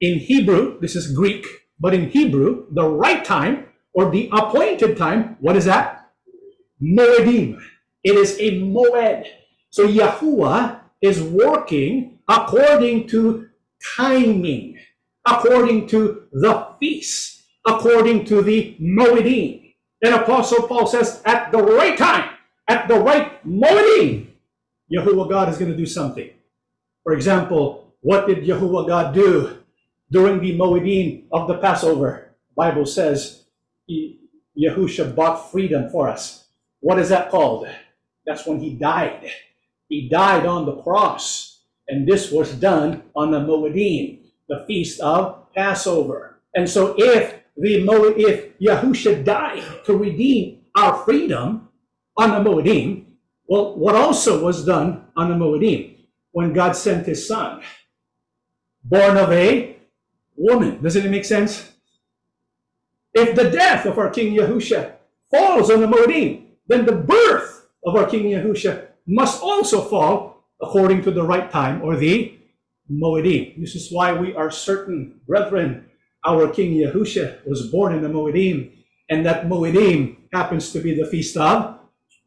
In 0.01 0.19
Hebrew, 0.19 0.79
this 0.81 0.97
is 0.97 1.15
Greek, 1.15 1.45
but 1.79 1.93
in 1.93 2.09
Hebrew, 2.09 2.65
the 2.73 2.89
right 2.89 3.23
time 3.23 3.67
or 3.93 4.11
the 4.11 4.29
appointed 4.33 4.97
time, 4.97 5.37
what 5.39 5.55
is 5.55 5.63
that? 5.65 6.11
Moedim. 6.83 7.61
It 8.03 8.15
is 8.15 8.37
a 8.39 8.59
moed. 8.59 9.25
So 9.75 9.85
Yahuwah 9.85 10.79
is 11.01 11.21
working 11.21 12.19
according 12.29 13.09
to 13.09 13.49
timing, 13.97 14.79
according 15.27 15.87
to 15.87 16.27
the 16.31 16.67
feast, 16.79 17.43
according 17.67 18.23
to 18.31 18.41
the 18.41 18.77
moedim. 18.79 19.73
And 20.01 20.15
Apostle 20.15 20.65
Paul 20.69 20.87
says, 20.87 21.21
at 21.25 21.51
the 21.51 21.61
right 21.61 21.97
time, 21.97 22.29
at 22.69 22.87
the 22.87 22.95
right 22.97 23.45
moedim, 23.45 24.27
Yahuwah 24.89 25.29
God 25.29 25.49
is 25.49 25.57
going 25.57 25.71
to 25.71 25.77
do 25.77 25.85
something. 25.85 26.29
For 27.03 27.11
example, 27.11 27.91
what 27.99 28.27
did 28.27 28.45
Yahuwah 28.45 28.87
God 28.87 29.13
do 29.13 29.57
during 30.09 30.39
the 30.39 30.57
Moedim 30.57 31.25
of 31.33 31.49
the 31.49 31.57
Passover? 31.57 32.31
Bible 32.55 32.85
says 32.85 33.43
Yahusha 34.57 35.13
bought 35.13 35.51
freedom 35.51 35.89
for 35.89 36.07
us. 36.07 36.47
What 36.79 36.97
is 36.97 37.09
that 37.09 37.29
called? 37.29 37.67
That's 38.25 38.47
when 38.47 38.61
he 38.61 38.73
died. 38.73 39.29
He 39.89 40.09
died 40.09 40.45
on 40.45 40.65
the 40.65 40.77
cross. 40.77 41.61
And 41.87 42.07
this 42.07 42.31
was 42.31 42.53
done 42.53 43.03
on 43.15 43.31
the 43.31 43.39
Moedim, 43.39 44.19
the 44.49 44.65
feast 44.67 44.99
of 45.01 45.53
Passover. 45.53 46.41
And 46.55 46.69
so 46.69 46.95
if 46.97 47.41
the 47.57 47.83
Mo- 47.83 48.13
if 48.17 48.57
Yahusha 48.59 49.23
died 49.23 49.63
to 49.85 49.95
redeem 49.95 50.61
our 50.75 50.95
freedom 51.05 51.69
on 52.17 52.31
the 52.31 52.49
Moedim, 52.49 53.05
well, 53.47 53.75
what 53.75 53.95
also 53.95 54.43
was 54.43 54.65
done 54.65 55.05
on 55.15 55.29
the 55.29 55.35
Moedim 55.35 55.95
when 56.31 56.53
God 56.53 56.75
sent 56.75 57.05
his 57.05 57.27
son, 57.27 57.61
born 58.83 59.17
of 59.17 59.31
a 59.31 59.77
woman. 60.35 60.81
Doesn't 60.81 61.05
it 61.05 61.09
make 61.09 61.25
sense? 61.25 61.71
If 63.13 63.35
the 63.35 63.49
death 63.49 63.85
of 63.85 63.97
our 63.97 64.09
King 64.09 64.35
Yahusha 64.35 64.93
falls 65.31 65.69
on 65.69 65.81
the 65.81 65.87
Moedim, 65.87 66.47
then 66.67 66.85
the 66.85 66.91
birth 66.91 67.67
of 67.85 67.95
our 67.95 68.05
King 68.05 68.25
Yahusha 68.25 68.87
must 69.07 69.41
also 69.41 69.81
fall 69.81 70.43
according 70.61 71.03
to 71.03 71.11
the 71.11 71.23
right 71.23 71.51
time 71.51 71.81
or 71.81 71.95
the 71.95 72.37
Moedim. 72.91 73.59
This 73.59 73.75
is 73.75 73.91
why 73.91 74.13
we 74.13 74.35
are 74.35 74.51
certain, 74.51 75.19
brethren, 75.27 75.89
our 76.25 76.47
King 76.47 76.73
Yahusha 76.73 77.45
was 77.45 77.67
born 77.67 77.93
in 77.93 78.01
the 78.01 78.09
Moedim, 78.09 78.71
and 79.09 79.25
that 79.25 79.47
Moedim 79.47 80.17
happens 80.33 80.71
to 80.71 80.79
be 80.79 80.95
the 80.95 81.05
Feast 81.05 81.37
of 81.37 81.79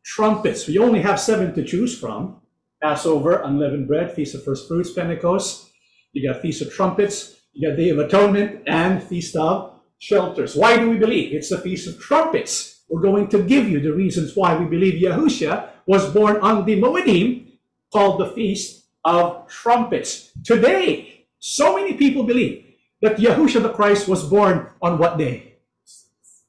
Trumpets. 0.04 0.66
We 0.66 0.78
only 0.78 1.02
have 1.02 1.20
seven 1.20 1.54
to 1.54 1.64
choose 1.64 1.98
from. 1.98 2.40
Passover, 2.80 3.42
unleavened 3.42 3.88
bread, 3.88 4.14
Feast 4.14 4.36
of 4.36 4.44
First 4.44 4.68
Fruits, 4.68 4.92
Pentecost. 4.92 5.70
You 6.12 6.28
got 6.30 6.40
Feast 6.40 6.62
of 6.62 6.72
Trumpets, 6.72 7.36
you 7.52 7.68
got 7.68 7.76
Day 7.76 7.90
of 7.90 7.98
Atonement, 7.98 8.62
and 8.68 9.02
Feast 9.02 9.34
of 9.36 9.80
Shelters. 9.98 10.54
Why 10.54 10.76
do 10.76 10.88
we 10.88 10.96
believe 10.96 11.34
it's 11.34 11.50
the 11.50 11.58
Feast 11.58 11.88
of 11.88 12.00
Trumpets? 12.00 12.84
We're 12.88 13.02
going 13.02 13.28
to 13.28 13.42
give 13.42 13.68
you 13.68 13.80
the 13.80 13.92
reasons 13.92 14.36
why 14.36 14.56
we 14.56 14.64
believe 14.64 15.02
Yahusha 15.02 15.70
was 15.88 16.12
born 16.12 16.36
on 16.44 16.66
the 16.66 16.76
Moedim, 16.76 17.48
called 17.90 18.20
the 18.20 18.30
Feast 18.36 18.84
of 19.06 19.48
Trumpets. 19.48 20.30
Today, 20.44 21.24
so 21.38 21.76
many 21.76 21.94
people 21.94 22.24
believe 22.24 22.62
that 23.00 23.16
Yahusha 23.16 23.62
the 23.62 23.72
Christ 23.72 24.06
was 24.06 24.28
born 24.28 24.68
on 24.82 24.98
what 24.98 25.16
day? 25.16 25.54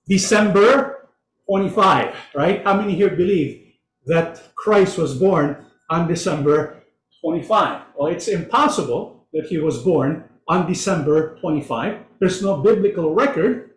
December 0.09 1.07
25, 1.47 2.13
right? 2.35 2.61
How 2.65 2.75
many 2.75 2.95
here 2.95 3.15
believe 3.15 3.75
that 4.07 4.43
Christ 4.55 4.97
was 4.97 5.17
born 5.17 5.65
on 5.89 6.09
December 6.09 6.83
25? 7.21 7.95
Well, 7.95 8.11
it's 8.11 8.27
impossible 8.27 9.25
that 9.31 9.45
he 9.45 9.57
was 9.57 9.81
born 9.81 10.25
on 10.49 10.67
December 10.67 11.37
25. 11.39 11.97
There's 12.19 12.43
no 12.43 12.57
biblical 12.57 13.15
record 13.15 13.71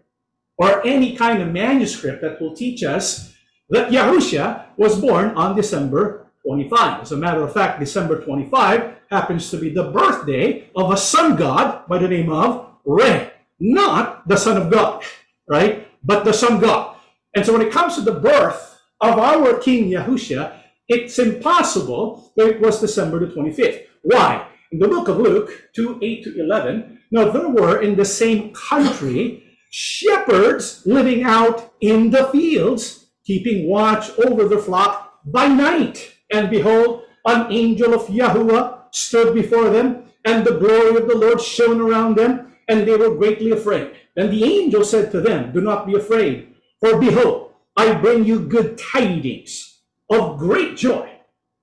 or 0.59 0.85
any 0.85 1.15
kind 1.15 1.41
of 1.41 1.53
manuscript 1.53 2.21
that 2.23 2.41
will 2.41 2.57
teach 2.57 2.83
us 2.83 3.33
that 3.71 3.91
Yahusha 3.91 4.67
was 4.77 5.01
born 5.01 5.31
on 5.31 5.57
December 5.57 6.27
25. 6.45 7.03
As 7.03 7.13
a 7.13 7.17
matter 7.17 7.43
of 7.43 7.53
fact, 7.53 7.81
December 7.81 8.21
25 8.21 8.97
happens 9.11 9.51
to 9.51 9.59
be 9.59 9.71
the 9.71 9.91
birthday 9.91 10.69
of 10.75 10.91
a 10.91 10.97
sun 10.97 11.37
god 11.37 11.87
by 11.89 11.99
the 11.99 12.09
name 12.09 12.33
of 12.33 12.67
Re, 12.85 13.31
not 13.61 14.27
the 14.27 14.37
Son 14.37 14.57
of 14.61 14.71
God, 14.71 15.05
right? 15.49 15.87
But 16.03 16.25
the 16.25 16.33
Son 16.33 16.59
God. 16.59 16.97
And 17.35 17.47
so 17.47 17.53
when 17.53 17.63
it 17.63 17.73
comes 17.73 17.95
to 17.95 18.01
the 18.01 18.19
birth 18.19 18.81
of 19.01 19.19
our 19.19 19.59
King 19.59 19.91
Yahusha, 19.91 20.59
it's 20.89 21.19
impossible 21.19 22.33
that 22.37 22.49
it 22.49 22.61
was 22.61 22.81
December 22.81 23.21
the 23.21 23.33
25th. 23.33 23.85
Why? 24.03 24.47
In 24.73 24.79
the 24.79 24.89
book 24.89 25.09
of 25.09 25.19
Luke 25.19 25.71
2 25.75 26.01
8 26.03 26.25
to 26.25 26.41
11, 26.41 26.99
now 27.11 27.31
there 27.31 27.49
were 27.49 27.81
in 27.81 27.95
the 27.95 28.05
same 28.05 28.53
country 28.53 29.45
shepherds 29.71 30.83
living 30.85 31.23
out 31.23 31.73
in 31.81 32.11
the 32.11 32.25
fields, 32.27 33.02
keeping 33.33 33.67
watch 33.67 34.11
over 34.27 34.47
the 34.47 34.59
flock 34.59 35.19
by 35.25 35.49
night. 35.49 36.13
And 36.31 36.51
behold, 36.51 37.05
an 37.25 37.51
angel 37.51 37.95
of 37.95 38.09
Yahuwah 38.09 38.65
stood 38.91 39.35
before 39.35 39.71
them, 39.71 40.05
and 40.25 40.45
the 40.45 40.59
glory 40.59 40.97
of 40.97 41.09
the 41.09 41.17
Lord 41.17 41.41
shone 41.41 41.81
around 41.81 42.17
them, 42.17 42.53
and 42.69 42.87
they 42.87 42.97
were 42.97 43.15
greatly 43.15 43.51
afraid. 43.51 43.93
Then 44.15 44.31
the 44.31 44.45
angel 44.45 44.85
said 44.85 45.11
to 45.13 45.21
them, 45.23 45.53
Do 45.53 45.63
not 45.63 45.87
be 45.87 45.95
afraid, 45.97 46.55
for 46.79 47.01
behold, 47.01 47.53
I 47.75 47.95
bring 47.95 48.25
you 48.25 48.41
good 48.41 48.77
tidings 48.77 49.81
of 50.11 50.39
great 50.39 50.77
joy, 50.77 51.09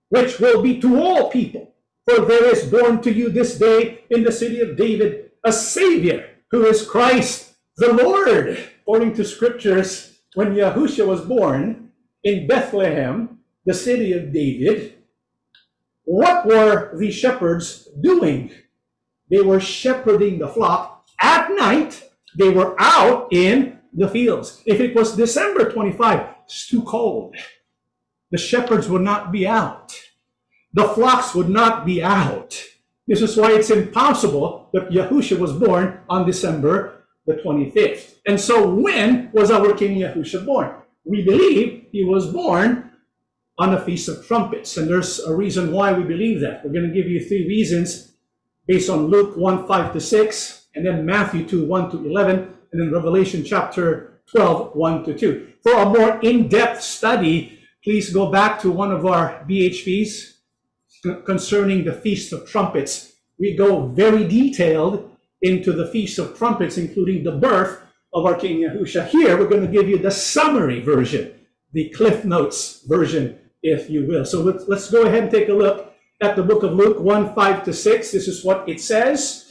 which 0.10 0.40
will 0.40 0.64
be 0.64 0.82
to 0.82 1.00
all 1.00 1.30
people. 1.30 1.76
For 2.08 2.26
there 2.26 2.46
is 2.46 2.66
born 2.66 3.02
to 3.04 3.14
you 3.14 3.30
this 3.30 3.60
day 3.60 4.06
in 4.10 4.24
the 4.24 4.32
city 4.32 4.60
of 4.62 4.76
David 4.76 5.30
a 5.44 5.54
Savior, 5.54 6.30
who 6.50 6.66
is 6.66 6.82
Christ 6.82 7.54
the 7.78 7.94
Lord. 7.94 8.58
According 8.82 9.14
to 9.16 9.24
scriptures, 9.24 10.19
when 10.40 10.56
Yahushua 10.56 11.06
was 11.06 11.20
born 11.20 11.92
in 12.24 12.48
Bethlehem, 12.48 13.40
the 13.66 13.74
city 13.74 14.14
of 14.14 14.32
David, 14.32 14.94
what 16.06 16.46
were 16.46 16.98
the 16.98 17.12
shepherds 17.12 17.90
doing? 18.00 18.50
They 19.30 19.42
were 19.42 19.60
shepherding 19.60 20.40
the 20.40 20.48
flock 20.48 21.06
at 21.20 21.50
night. 21.52 22.06
They 22.38 22.48
were 22.48 22.74
out 22.80 23.28
in 23.34 23.80
the 23.92 24.08
fields. 24.08 24.64
If 24.66 24.80
it 24.80 24.96
was 24.96 25.18
December 25.18 25.70
25, 25.74 26.28
it's 26.46 26.70
too 26.70 26.84
cold. 26.84 27.36
The 28.32 28.38
shepherds 28.38 28.88
would 28.88 29.02
not 29.02 29.34
be 29.34 29.46
out. 29.46 29.94
The 30.72 30.88
flocks 30.88 31.36
would 31.36 31.50
not 31.50 31.86
be 31.86 32.02
out. 32.02 32.64
This 33.10 33.22
is 33.22 33.36
why 33.36 33.52
it's 33.52 33.72
impossible 33.72 34.70
that 34.72 34.90
Yahusha 34.90 35.38
was 35.38 35.52
born 35.52 36.00
on 36.08 36.26
December 36.26 37.04
the 37.28 37.34
25th. 37.34 38.19
And 38.30 38.40
so 38.40 38.70
when 38.70 39.32
was 39.34 39.50
our 39.50 39.74
King 39.74 39.98
Yahusha 39.98 40.46
born? 40.46 40.72
We 41.04 41.24
believe 41.24 41.88
he 41.92 42.04
was 42.04 42.32
born 42.32 42.92
on 43.58 43.72
the 43.72 43.82
Feast 43.82 44.08
of 44.08 44.24
Trumpets. 44.24 44.78
And 44.78 44.88
there's 44.88 45.20
a 45.22 45.34
reason 45.34 45.72
why 45.72 45.94
we 45.94 46.04
believe 46.04 46.40
that. 46.42 46.64
We're 46.64 46.72
going 46.72 46.88
to 46.88 46.94
give 46.94 47.10
you 47.10 47.26
three 47.26 47.48
reasons 47.48 48.12
based 48.68 48.88
on 48.88 49.08
Luke 49.08 49.36
1 49.36 49.66
5 49.66 49.94
to 49.94 50.00
6, 50.00 50.68
and 50.76 50.86
then 50.86 51.08
Matthew 51.08 51.44
2 51.44 51.66
1 51.66 51.90
to 51.90 52.08
11, 52.08 52.54
and 52.72 52.80
then 52.80 52.94
Revelation 52.94 53.44
chapter 53.44 54.22
12 54.28 54.76
1 54.76 55.04
to 55.06 55.18
2. 55.18 55.54
For 55.64 55.74
a 55.74 55.86
more 55.86 56.20
in 56.20 56.48
depth 56.50 56.84
study, 56.84 57.58
please 57.84 58.14
go 58.14 58.32
back 58.32 58.62
to 58.62 58.70
one 58.70 58.92
of 58.92 59.08
our 59.08 59.44
BHPs 59.50 60.34
concerning 61.26 61.84
the 61.84 61.94
Feast 61.94 62.32
of 62.32 62.48
Trumpets. 62.48 63.12
We 63.40 63.56
go 63.56 63.88
very 63.88 64.28
detailed 64.28 65.18
into 65.42 65.74
the 65.74 65.88
Feast 65.88 66.20
of 66.20 66.38
Trumpets, 66.38 66.78
including 66.78 67.24
the 67.24 67.32
birth 67.32 67.82
of 68.14 68.26
our 68.26 68.36
King 68.36 68.60
Yahusha. 68.60 69.08
Here, 69.08 69.38
we're 69.38 69.48
going 69.48 69.66
to 69.66 69.72
give 69.72 69.90
you 69.90 69.98
the 69.98 70.12
summary 70.12 70.82
version, 70.82 71.34
the 71.74 71.90
Cliff 71.90 72.26
Notes 72.26 72.84
version 72.88 73.40
if 73.62 73.90
you 73.90 74.06
will. 74.06 74.26
So 74.26 74.42
let's, 74.42 74.68
let's 74.68 74.90
go 74.90 75.06
ahead 75.06 75.24
and 75.24 75.32
take 75.32 75.50
a 75.50 75.54
look 75.54 75.94
at 76.22 76.36
the 76.36 76.44
book 76.44 76.64
of 76.64 76.74
Luke 76.74 77.00
1 77.00 77.36
5 77.36 77.64
to 77.66 77.74
6. 77.74 78.12
This 78.12 78.28
is 78.28 78.44
what 78.44 78.68
it 78.68 78.80
says. 78.80 79.46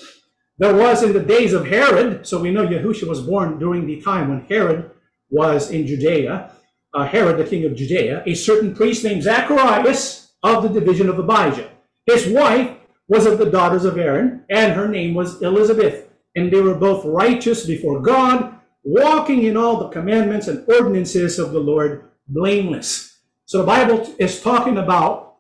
There 0.59 0.75
was 0.75 1.03
in 1.03 1.13
the 1.13 1.21
days 1.21 1.53
of 1.53 1.67
Herod, 1.67 2.27
so 2.27 2.41
we 2.41 2.51
know 2.51 2.67
Yahusha 2.67 3.07
was 3.07 3.21
born 3.21 3.59
during 3.59 3.87
the 3.87 4.01
time 4.01 4.29
when 4.29 4.45
Herod 4.47 4.91
was 5.31 5.71
in 5.71 5.87
Judea, 5.87 6.51
uh, 6.95 7.07
Herod, 7.07 7.39
the 7.39 7.45
king 7.45 7.65
of 7.65 7.77
Judea, 7.77 8.25
a 8.27 8.35
certain 8.35 8.75
priest 8.75 9.05
named 9.05 9.23
Zacharias 9.23 10.33
of 10.43 10.63
the 10.63 10.69
division 10.69 11.09
of 11.09 11.19
Abijah. 11.19 11.71
His 12.07 12.27
wife 12.27 12.77
was 13.07 13.27
of 13.27 13.39
the 13.39 13.51
daughters 13.51 13.85
of 13.85 13.99
Aaron, 13.99 14.45
and 14.51 14.73
her 14.73 14.89
name 14.89 15.15
was 15.15 15.41
Elizabeth. 15.43 16.08
And 16.39 16.53
they 16.53 16.61
were 16.61 16.77
both 16.77 17.05
righteous 17.05 17.67
before 17.67 18.01
God, 18.01 18.55
walking 18.85 19.43
in 19.43 19.57
all 19.57 19.77
the 19.81 19.89
commandments 19.89 20.47
and 20.47 20.65
ordinances 20.69 21.37
of 21.41 21.51
the 21.51 21.59
Lord 21.59 22.05
blameless. 22.29 23.19
So 23.45 23.59
the 23.59 23.67
Bible 23.67 24.15
is 24.19 24.41
talking 24.41 24.79
about, 24.79 25.39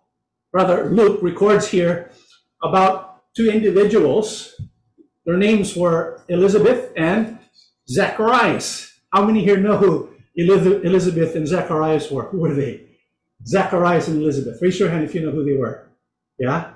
rather, 0.52 0.90
Luke 0.90 1.20
records 1.22 1.68
here 1.68 2.10
about 2.64 3.22
two 3.36 3.48
individuals. 3.48 4.60
Their 5.24 5.36
names 5.36 5.76
were 5.76 6.24
Elizabeth 6.28 6.92
and 6.96 7.38
Zacharias. 7.88 8.92
How 9.12 9.24
many 9.24 9.44
here 9.44 9.56
know 9.56 9.76
who 9.76 10.10
Elizabeth 10.34 11.36
and 11.36 11.46
Zacharias 11.46 12.10
were? 12.10 12.24
Who 12.24 12.38
were 12.38 12.54
they? 12.54 12.88
Zacharias 13.46 14.08
and 14.08 14.20
Elizabeth. 14.20 14.60
Raise 14.60 14.80
your 14.80 14.90
hand 14.90 15.04
if 15.04 15.14
you 15.14 15.20
know 15.20 15.30
who 15.30 15.44
they 15.44 15.56
were. 15.56 15.86
Yeah? 16.40 16.72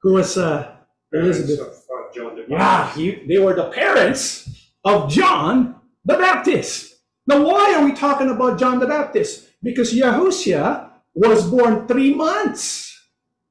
Who 0.00 0.14
was 0.14 0.38
uh, 0.38 0.74
Elizabeth? 1.12 1.81
John 2.14 2.36
the 2.36 2.44
yeah, 2.48 2.92
he, 2.94 3.22
they 3.26 3.38
were 3.38 3.54
the 3.54 3.70
parents 3.70 4.70
of 4.84 5.10
John 5.10 5.76
the 6.04 6.14
Baptist. 6.14 6.94
Now, 7.26 7.42
why 7.42 7.74
are 7.74 7.84
we 7.84 7.92
talking 7.92 8.30
about 8.30 8.58
John 8.58 8.80
the 8.80 8.86
Baptist? 8.86 9.48
Because 9.62 9.94
Yahushua 9.94 10.90
was 11.14 11.48
born 11.48 11.86
three 11.86 12.14
months 12.14 12.92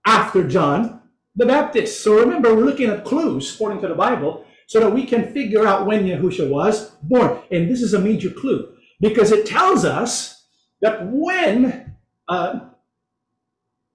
after 0.05 0.47
John 0.47 1.01
the 1.35 1.45
Baptist. 1.45 2.03
So 2.03 2.19
remember, 2.19 2.53
we're 2.53 2.65
looking 2.65 2.89
at 2.89 3.05
clues 3.05 3.55
according 3.55 3.81
to 3.81 3.87
the 3.87 3.95
Bible 3.95 4.45
so 4.67 4.79
that 4.79 4.91
we 4.91 5.05
can 5.05 5.33
figure 5.33 5.65
out 5.65 5.85
when 5.85 6.05
Yahushua 6.05 6.49
was 6.49 6.89
born. 7.03 7.39
And 7.51 7.69
this 7.69 7.81
is 7.81 7.93
a 7.93 7.99
major 7.99 8.29
clue 8.29 8.73
because 8.99 9.31
it 9.31 9.45
tells 9.45 9.85
us 9.85 10.45
that 10.81 11.07
when 11.07 11.95
uh, 12.27 12.59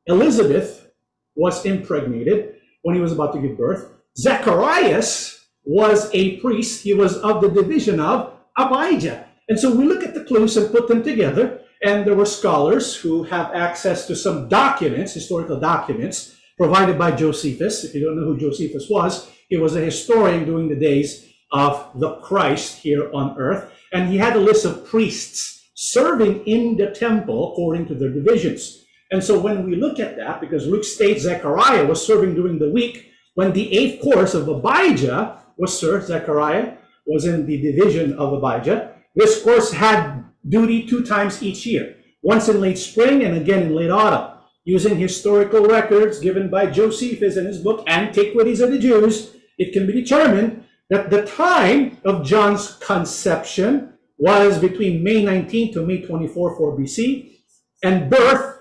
Elizabeth 0.06 0.90
was 1.34 1.64
impregnated, 1.66 2.56
when 2.82 2.94
he 2.94 3.00
was 3.00 3.12
about 3.12 3.32
to 3.34 3.40
give 3.40 3.58
birth, 3.58 3.90
Zacharias 4.16 5.46
was 5.64 6.10
a 6.14 6.36
priest. 6.38 6.82
He 6.82 6.94
was 6.94 7.16
of 7.18 7.42
the 7.42 7.50
division 7.50 8.00
of 8.00 8.32
Abijah. 8.56 9.26
And 9.48 9.58
so 9.58 9.74
we 9.74 9.84
look 9.84 10.02
at 10.02 10.14
the 10.14 10.24
clues 10.24 10.56
and 10.56 10.70
put 10.70 10.88
them 10.88 11.02
together. 11.02 11.60
And 11.82 12.06
there 12.06 12.14
were 12.14 12.26
scholars 12.26 12.96
who 12.96 13.24
have 13.24 13.54
access 13.54 14.06
to 14.06 14.16
some 14.16 14.48
documents, 14.48 15.12
historical 15.12 15.60
documents, 15.60 16.34
provided 16.56 16.98
by 16.98 17.10
Josephus. 17.12 17.84
If 17.84 17.94
you 17.94 18.04
don't 18.04 18.16
know 18.16 18.26
who 18.26 18.38
Josephus 18.38 18.88
was, 18.88 19.30
he 19.48 19.56
was 19.56 19.76
a 19.76 19.80
historian 19.80 20.46
during 20.46 20.68
the 20.68 20.76
days 20.76 21.26
of 21.52 21.90
the 21.94 22.16
Christ 22.16 22.78
here 22.78 23.10
on 23.12 23.36
earth. 23.38 23.70
And 23.92 24.08
he 24.08 24.16
had 24.16 24.36
a 24.36 24.40
list 24.40 24.64
of 24.64 24.86
priests 24.86 25.68
serving 25.74 26.44
in 26.46 26.76
the 26.76 26.90
temple 26.90 27.52
according 27.52 27.86
to 27.88 27.94
their 27.94 28.10
divisions. 28.10 28.84
And 29.12 29.22
so 29.22 29.38
when 29.38 29.66
we 29.66 29.76
look 29.76 30.00
at 30.00 30.16
that, 30.16 30.40
because 30.40 30.66
Luke 30.66 30.84
states 30.84 31.22
Zechariah 31.22 31.86
was 31.86 32.04
serving 32.04 32.34
during 32.34 32.58
the 32.58 32.72
week, 32.72 33.10
when 33.36 33.52
the 33.52 33.70
eighth 33.76 34.02
course 34.02 34.32
of 34.32 34.48
Abijah 34.48 35.38
was 35.58 35.78
served, 35.78 36.06
Zechariah 36.06 36.72
was 37.06 37.26
in 37.26 37.44
the 37.44 37.60
division 37.60 38.14
of 38.14 38.32
Abijah. 38.32 38.94
This 39.14 39.42
course 39.42 39.72
had 39.72 40.24
duty 40.48 40.86
two 40.86 41.04
times 41.04 41.42
each 41.42 41.66
year, 41.66 41.96
once 42.22 42.48
in 42.48 42.62
late 42.62 42.78
spring 42.78 43.24
and 43.24 43.36
again 43.36 43.64
in 43.64 43.74
late 43.74 43.90
autumn. 43.90 44.38
Using 44.64 44.96
historical 44.96 45.66
records 45.66 46.18
given 46.18 46.48
by 46.48 46.66
Josephus 46.66 47.36
in 47.36 47.44
his 47.44 47.58
book 47.58 47.84
Antiquities 47.86 48.60
of 48.62 48.70
the 48.70 48.78
Jews, 48.78 49.36
it 49.58 49.74
can 49.74 49.86
be 49.86 49.92
determined 49.92 50.64
that 50.88 51.10
the 51.10 51.26
time 51.26 51.98
of 52.04 52.24
John's 52.24 52.74
conception 52.80 53.92
was 54.16 54.58
between 54.58 55.04
May 55.04 55.22
19 55.22 55.74
to 55.74 55.84
May 55.84 56.00
24, 56.00 56.56
4 56.56 56.78
BC, 56.78 57.36
and 57.84 58.10
birth 58.10 58.60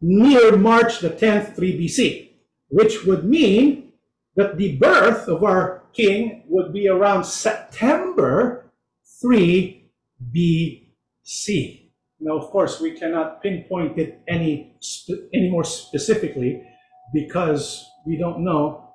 near 0.00 0.56
March 0.56 1.00
the 1.00 1.10
10th, 1.10 1.56
3 1.56 1.76
BC, 1.80 2.30
which 2.68 3.04
would 3.04 3.24
mean 3.24 3.91
that 4.36 4.56
the 4.56 4.76
birth 4.76 5.28
of 5.28 5.44
our 5.44 5.82
king 5.92 6.44
would 6.48 6.72
be 6.72 6.88
around 6.88 7.24
September 7.24 8.72
3 9.20 9.90
BC. 10.34 11.90
Now, 12.20 12.38
of 12.38 12.50
course, 12.50 12.80
we 12.80 12.92
cannot 12.92 13.42
pinpoint 13.42 13.98
it 13.98 14.22
any, 14.28 14.76
any 15.34 15.50
more 15.50 15.64
specifically 15.64 16.62
because 17.12 17.84
we 18.06 18.16
don't 18.16 18.44
know. 18.44 18.94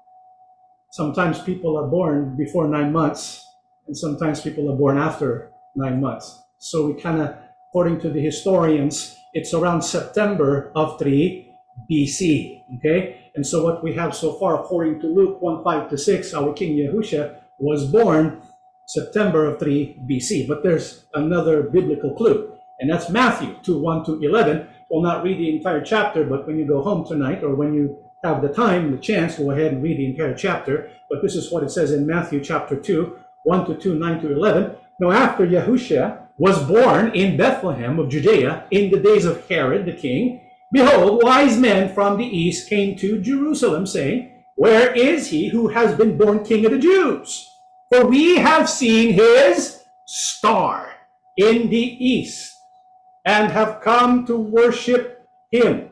Sometimes 0.92 1.42
people 1.42 1.78
are 1.78 1.88
born 1.88 2.36
before 2.38 2.68
nine 2.68 2.92
months, 2.92 3.44
and 3.88 3.96
sometimes 3.96 4.42
people 4.42 4.72
are 4.72 4.78
born 4.78 4.98
after 4.98 5.52
nine 5.76 6.02
months. 6.02 6.40
So 6.60 6.88
we 6.88 7.00
kind 7.00 7.22
of, 7.22 7.36
according 7.70 8.00
to 8.02 8.10
the 8.10 8.22
historians, 8.22 9.16
it's 9.34 9.54
around 9.54 9.82
September 9.84 10.72
of 10.76 10.98
3 10.98 11.47
BC. 11.90 12.64
Okay? 12.78 13.32
And 13.36 13.46
so 13.46 13.64
what 13.64 13.84
we 13.84 13.94
have 13.94 14.16
so 14.16 14.34
far, 14.34 14.60
according 14.60 15.00
to 15.02 15.08
Luke 15.08 15.42
1 15.42 15.64
5 15.64 15.90
to 15.90 15.98
6, 15.98 16.34
our 16.34 16.54
King 16.54 16.78
Yahusha 16.78 17.40
was 17.60 17.86
born 17.86 18.42
September 18.88 19.46
of 19.46 19.60
3 19.60 20.00
BC. 20.10 20.48
But 20.48 20.64
there's 20.64 21.06
another 21.14 21.64
biblical 21.64 22.16
clue, 22.16 22.58
and 22.80 22.90
that's 22.90 23.10
Matthew 23.10 23.56
2 23.64 23.80
1 23.80 24.06
to 24.06 24.20
11. 24.24 24.68
We'll 24.90 25.04
not 25.04 25.24
read 25.24 25.38
the 25.38 25.56
entire 25.56 25.82
chapter, 25.82 26.24
but 26.24 26.48
when 26.48 26.58
you 26.58 26.66
go 26.66 26.82
home 26.82 27.06
tonight 27.06 27.44
or 27.44 27.54
when 27.56 27.74
you 27.74 28.00
have 28.24 28.42
the 28.42 28.50
time, 28.50 28.92
the 28.92 28.98
chance, 28.98 29.38
go 29.38 29.52
ahead 29.52 29.74
and 29.74 29.84
read 29.84 29.98
the 29.98 30.06
entire 30.06 30.34
chapter. 30.34 30.90
But 31.10 31.22
this 31.22 31.36
is 31.36 31.52
what 31.52 31.64
it 31.64 31.72
says 31.72 31.92
in 31.92 32.08
Matthew 32.08 32.44
chapter 32.44 32.76
2 32.76 33.20
1 33.44 33.66
to 33.66 33.76
2, 33.76 34.00
9 34.00 34.22
to 34.22 34.34
11. 34.34 34.76
Now, 35.00 35.12
after 35.12 35.46
Yahusha 35.46 36.22
was 36.38 36.62
born 36.64 37.16
in 37.16 37.38
Bethlehem 37.38 38.00
of 38.00 38.10
Judea 38.10 38.66
in 38.72 38.92
the 38.92 39.00
days 39.00 39.26
of 39.26 39.48
Herod 39.48 39.86
the 39.86 39.94
king, 39.94 40.42
behold, 40.72 41.24
wise 41.24 41.58
men 41.58 41.94
from 41.94 42.18
the 42.18 42.26
east 42.26 42.70
came 42.70 42.96
to 42.98 43.22
Jerusalem, 43.22 43.86
saying, 43.86 44.44
Where 44.56 44.92
is 44.94 45.28
he 45.28 45.50
who 45.50 45.70
has 45.70 45.96
been 45.96 46.18
born 46.18 46.44
king 46.44 46.66
of 46.66 46.72
the 46.72 46.80
Jews? 46.80 47.50
For 47.90 48.06
we 48.06 48.36
have 48.38 48.70
seen 48.70 49.14
his 49.14 49.84
star 50.06 50.92
in 51.38 51.70
the 51.70 52.06
east 52.06 52.54
and 53.26 53.52
have 53.52 53.82
come 53.82 54.26
to 54.26 54.38
worship 54.38 55.28
him. 55.52 55.90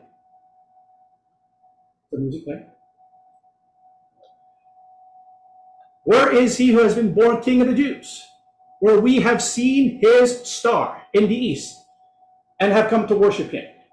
The 2.12 2.18
music 2.18 2.42
there. 2.46 2.68
Where 6.04 6.32
is 6.32 6.56
he 6.56 6.68
who 6.68 6.80
has 6.80 6.94
been 6.94 7.14
born 7.14 7.42
king 7.42 7.60
of 7.60 7.68
the 7.68 7.74
Jews? 7.74 8.26
where 8.80 9.00
we 9.00 9.20
have 9.20 9.42
seen 9.42 9.98
his 10.00 10.42
star 10.48 11.02
in 11.12 11.28
the 11.28 11.34
east 11.34 11.84
and 12.60 12.72
have 12.72 12.90
come 12.90 13.06
to 13.06 13.14
worship 13.14 13.50
him. 13.50 13.64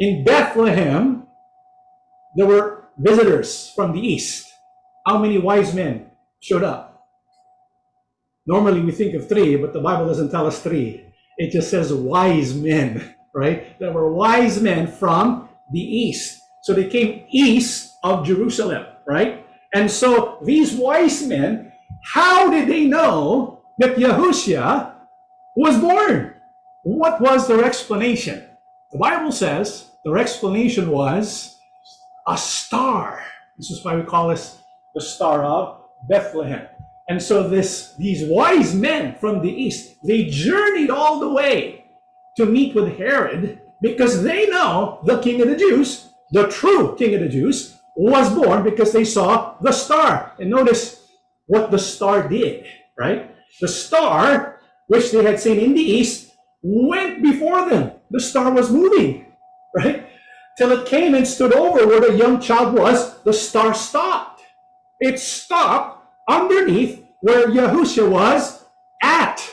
in 0.00 0.24
Bethlehem, 0.24 1.26
there 2.36 2.46
were 2.46 2.84
visitors 2.98 3.70
from 3.74 3.92
the 3.92 4.00
east. 4.00 4.52
How 5.06 5.18
many 5.18 5.38
wise 5.38 5.74
men 5.74 6.10
showed 6.40 6.64
up? 6.64 7.06
Normally 8.46 8.80
we 8.80 8.92
think 8.92 9.14
of 9.14 9.28
three, 9.28 9.56
but 9.56 9.72
the 9.72 9.80
Bible 9.80 10.06
doesn't 10.06 10.30
tell 10.30 10.46
us 10.46 10.60
three. 10.60 11.04
It 11.38 11.50
just 11.50 11.70
says 11.70 11.92
wise 11.92 12.54
men, 12.54 13.14
right? 13.34 13.78
There 13.78 13.92
were 13.92 14.12
wise 14.12 14.60
men 14.60 14.86
from 14.86 15.48
the 15.72 15.80
east. 15.80 16.40
So 16.62 16.72
they 16.72 16.88
came 16.88 17.26
east 17.30 17.92
of 18.02 18.26
Jerusalem, 18.26 18.86
right? 19.06 19.46
And 19.74 19.90
so 19.90 20.38
these 20.44 20.74
wise 20.74 21.26
men, 21.26 21.72
how 22.02 22.50
did 22.50 22.68
they 22.68 22.84
know 22.84 23.54
that 23.78 23.96
Yahushua 23.96 24.94
was 25.56 25.78
born. 25.78 26.34
What 26.84 27.20
was 27.20 27.48
their 27.48 27.64
explanation? 27.64 28.44
The 28.94 29.00
Bible 29.00 29.32
says 29.32 29.90
their 30.04 30.18
explanation 30.18 30.88
was 30.88 31.58
a 32.28 32.38
star. 32.38 33.24
This 33.58 33.72
is 33.72 33.84
why 33.84 33.96
we 33.96 34.04
call 34.04 34.28
this 34.28 34.58
the 34.94 35.00
Star 35.00 35.42
of 35.42 35.80
Bethlehem. 36.08 36.68
And 37.08 37.20
so 37.20 37.48
this 37.48 37.96
these 37.98 38.22
wise 38.22 38.72
men 38.72 39.16
from 39.16 39.42
the 39.42 39.50
east, 39.50 39.96
they 40.06 40.26
journeyed 40.26 40.90
all 40.90 41.18
the 41.18 41.28
way 41.28 41.86
to 42.36 42.46
meet 42.46 42.76
with 42.76 42.96
Herod 42.96 43.60
because 43.82 44.22
they 44.22 44.46
know 44.46 45.00
the 45.04 45.20
king 45.20 45.42
of 45.42 45.48
the 45.48 45.56
Jews, 45.56 46.10
the 46.30 46.46
true 46.46 46.94
king 46.96 47.16
of 47.16 47.20
the 47.20 47.28
Jews, 47.28 47.76
was 47.96 48.32
born 48.32 48.62
because 48.62 48.92
they 48.92 49.04
saw 49.04 49.56
the 49.60 49.72
star. 49.72 50.34
And 50.38 50.50
notice 50.50 51.04
what 51.46 51.72
the 51.72 51.80
star 51.80 52.28
did, 52.28 52.64
right? 52.96 53.34
The 53.60 53.66
star, 53.66 54.60
which 54.86 55.10
they 55.10 55.24
had 55.24 55.40
seen 55.40 55.58
in 55.58 55.74
the 55.74 55.82
east, 55.82 56.30
went 56.62 57.24
before 57.24 57.68
them. 57.68 57.90
The 58.14 58.20
star 58.20 58.52
was 58.52 58.70
moving, 58.70 59.26
right? 59.74 60.06
Till 60.56 60.70
it 60.70 60.86
came 60.86 61.16
and 61.16 61.26
stood 61.26 61.52
over 61.52 61.84
where 61.84 62.00
the 62.00 62.16
young 62.16 62.40
child 62.40 62.78
was, 62.78 63.18
the 63.24 63.32
star 63.32 63.74
stopped. 63.74 64.40
It 65.00 65.18
stopped 65.18 66.06
underneath 66.28 67.04
where 67.22 67.48
Yahusha 67.48 68.08
was 68.08 68.64
at. 69.02 69.44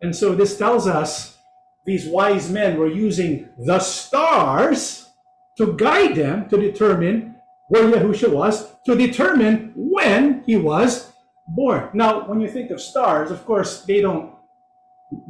And 0.00 0.16
so 0.16 0.34
this 0.34 0.56
tells 0.56 0.86
us 0.86 1.36
these 1.84 2.06
wise 2.06 2.50
men 2.50 2.78
were 2.78 2.88
using 2.88 3.50
the 3.58 3.78
stars 3.78 5.10
to 5.58 5.76
guide 5.76 6.14
them 6.14 6.48
to 6.48 6.56
determine 6.56 7.34
where 7.68 7.92
Yahusha 7.92 8.32
was, 8.32 8.72
to 8.86 8.96
determine 8.96 9.74
when 9.76 10.42
he 10.46 10.56
was 10.56 11.12
born. 11.46 11.90
Now, 11.92 12.26
when 12.26 12.40
you 12.40 12.48
think 12.48 12.70
of 12.70 12.80
stars, 12.80 13.30
of 13.30 13.44
course, 13.44 13.82
they 13.82 14.00
don't, 14.00 14.32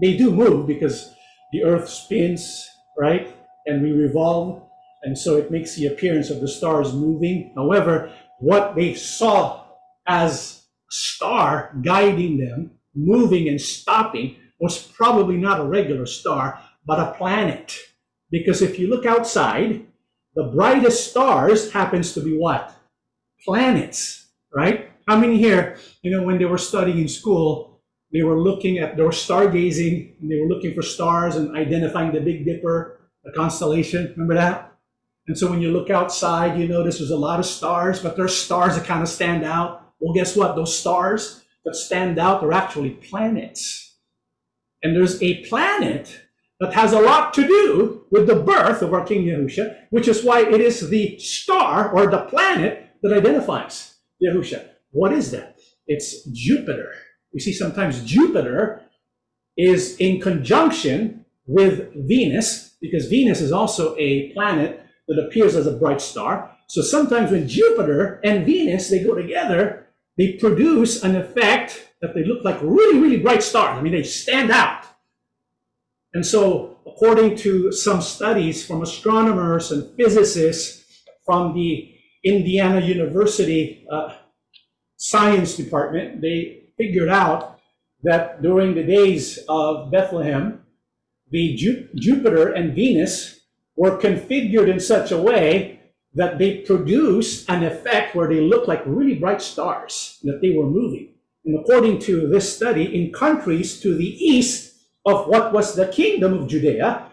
they 0.00 0.16
do 0.16 0.30
move 0.30 0.68
because 0.68 1.16
the 1.52 1.64
earth 1.64 1.88
spins, 1.88 2.68
right? 2.98 3.34
And 3.66 3.82
we 3.82 3.92
revolve. 3.92 4.62
And 5.02 5.16
so 5.16 5.36
it 5.36 5.50
makes 5.50 5.74
the 5.74 5.86
appearance 5.86 6.30
of 6.30 6.40
the 6.40 6.48
stars 6.48 6.92
moving. 6.92 7.52
However, 7.54 8.12
what 8.38 8.74
they 8.74 8.94
saw 8.94 9.64
as 10.06 10.64
a 10.90 10.94
star 10.94 11.76
guiding 11.82 12.38
them, 12.38 12.72
moving 12.94 13.48
and 13.48 13.60
stopping, 13.60 14.36
was 14.60 14.82
probably 14.82 15.36
not 15.36 15.60
a 15.60 15.64
regular 15.64 16.06
star, 16.06 16.60
but 16.86 17.00
a 17.00 17.12
planet. 17.12 17.76
Because 18.30 18.62
if 18.62 18.78
you 18.78 18.88
look 18.88 19.06
outside, 19.06 19.86
the 20.34 20.44
brightest 20.44 21.10
stars 21.10 21.72
happens 21.72 22.14
to 22.14 22.20
be 22.20 22.36
what? 22.36 22.74
Planets, 23.44 24.30
right? 24.54 24.88
How 25.06 25.18
many 25.18 25.36
here, 25.36 25.76
you 26.02 26.10
know, 26.10 26.22
when 26.22 26.38
they 26.38 26.44
were 26.44 26.58
studying 26.58 26.98
in 27.00 27.08
school, 27.08 27.71
they 28.12 28.22
were 28.22 28.38
looking 28.38 28.78
at, 28.78 28.96
they 28.96 29.02
were 29.02 29.10
stargazing, 29.10 30.20
and 30.20 30.30
they 30.30 30.38
were 30.38 30.48
looking 30.48 30.74
for 30.74 30.82
stars 30.82 31.36
and 31.36 31.56
identifying 31.56 32.12
the 32.12 32.20
Big 32.20 32.44
Dipper, 32.44 33.00
the 33.24 33.32
constellation. 33.32 34.12
Remember 34.12 34.34
that? 34.34 34.72
And 35.28 35.38
so 35.38 35.48
when 35.48 35.62
you 35.62 35.70
look 35.70 35.88
outside, 35.88 36.58
you 36.58 36.68
notice 36.68 36.98
there's 36.98 37.10
a 37.10 37.16
lot 37.16 37.40
of 37.40 37.46
stars, 37.46 38.00
but 38.00 38.16
there's 38.16 38.36
stars 38.36 38.76
that 38.76 38.86
kind 38.86 39.02
of 39.02 39.08
stand 39.08 39.44
out. 39.44 39.92
Well, 40.00 40.14
guess 40.14 40.36
what? 40.36 40.56
Those 40.56 40.76
stars 40.76 41.42
that 41.64 41.76
stand 41.76 42.18
out 42.18 42.42
are 42.42 42.52
actually 42.52 42.90
planets. 42.90 43.96
And 44.82 44.96
there's 44.96 45.22
a 45.22 45.44
planet 45.44 46.20
that 46.58 46.74
has 46.74 46.92
a 46.92 47.00
lot 47.00 47.32
to 47.34 47.46
do 47.46 48.04
with 48.10 48.26
the 48.26 48.34
birth 48.36 48.82
of 48.82 48.92
our 48.92 49.04
King 49.04 49.24
Yahusha, 49.24 49.86
which 49.90 50.08
is 50.08 50.24
why 50.24 50.40
it 50.40 50.60
is 50.60 50.90
the 50.90 51.18
star 51.18 51.90
or 51.92 52.08
the 52.08 52.22
planet 52.22 52.88
that 53.02 53.12
identifies 53.12 53.94
Yahusha. 54.22 54.68
What 54.90 55.12
is 55.12 55.30
that? 55.30 55.58
It's 55.86 56.24
Jupiter. 56.24 56.94
You 57.32 57.40
see, 57.40 57.52
sometimes 57.52 58.04
Jupiter 58.04 58.82
is 59.56 59.96
in 59.96 60.20
conjunction 60.20 61.24
with 61.46 61.92
Venus, 61.94 62.76
because 62.80 63.06
Venus 63.06 63.40
is 63.40 63.52
also 63.52 63.96
a 63.98 64.32
planet 64.32 64.84
that 65.08 65.18
appears 65.18 65.56
as 65.56 65.66
a 65.66 65.76
bright 65.76 66.00
star. 66.00 66.56
So 66.68 66.82
sometimes 66.82 67.30
when 67.30 67.48
Jupiter 67.48 68.20
and 68.24 68.46
Venus, 68.46 68.88
they 68.88 69.02
go 69.02 69.14
together, 69.14 69.88
they 70.16 70.34
produce 70.34 71.02
an 71.02 71.16
effect 71.16 71.88
that 72.00 72.14
they 72.14 72.24
look 72.24 72.44
like 72.44 72.58
really, 72.62 72.98
really 72.98 73.18
bright 73.18 73.42
stars. 73.42 73.78
I 73.78 73.82
mean, 73.82 73.92
they 73.92 74.02
stand 74.02 74.50
out. 74.50 74.84
And 76.14 76.24
so 76.24 76.78
according 76.86 77.36
to 77.38 77.72
some 77.72 78.00
studies 78.02 78.64
from 78.66 78.82
astronomers 78.82 79.72
and 79.72 79.94
physicists 79.96 80.84
from 81.24 81.54
the 81.54 81.94
Indiana 82.24 82.80
University 82.80 83.86
uh, 83.90 84.14
Science 84.96 85.56
Department, 85.56 86.20
they 86.20 86.61
figured 86.76 87.08
out 87.08 87.60
that 88.02 88.42
during 88.42 88.74
the 88.74 88.82
days 88.82 89.38
of 89.48 89.90
Bethlehem, 89.90 90.62
the 91.30 91.54
Ju- 91.54 91.88
Jupiter 91.94 92.52
and 92.52 92.74
Venus 92.74 93.40
were 93.76 93.98
configured 93.98 94.68
in 94.68 94.80
such 94.80 95.12
a 95.12 95.20
way 95.20 95.80
that 96.14 96.38
they 96.38 96.58
produced 96.58 97.48
an 97.48 97.64
effect 97.64 98.14
where 98.14 98.28
they 98.28 98.40
looked 98.40 98.68
like 98.68 98.82
really 98.84 99.14
bright 99.14 99.40
stars, 99.40 100.18
that 100.24 100.40
they 100.42 100.50
were 100.50 100.68
moving. 100.68 101.08
And 101.44 101.58
according 101.58 102.00
to 102.00 102.28
this 102.28 102.54
study, 102.54 102.94
in 102.94 103.12
countries 103.12 103.80
to 103.80 103.96
the 103.96 104.24
east 104.24 104.74
of 105.06 105.26
what 105.26 105.52
was 105.52 105.74
the 105.74 105.88
kingdom 105.88 106.34
of 106.34 106.48
Judea, 106.48 107.08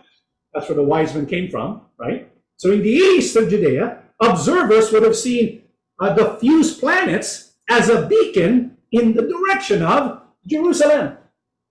that's 0.53 0.67
where 0.67 0.75
the 0.75 0.83
wise 0.83 1.15
men 1.15 1.25
came 1.25 1.49
from, 1.49 1.81
right? 1.97 2.29
So 2.57 2.71
in 2.71 2.83
the 2.83 2.89
east 2.89 3.35
of 3.35 3.49
Judea, 3.49 4.03
observers 4.21 4.91
would 4.91 5.03
have 5.03 5.15
seen 5.15 5.63
uh, 5.99 6.13
the 6.13 6.37
fused 6.37 6.79
planets 6.79 7.53
as 7.69 7.89
a 7.89 8.05
beacon 8.05 8.77
in 8.91 9.13
the 9.13 9.27
direction 9.27 9.83
of 9.83 10.21
Jerusalem. 10.45 11.17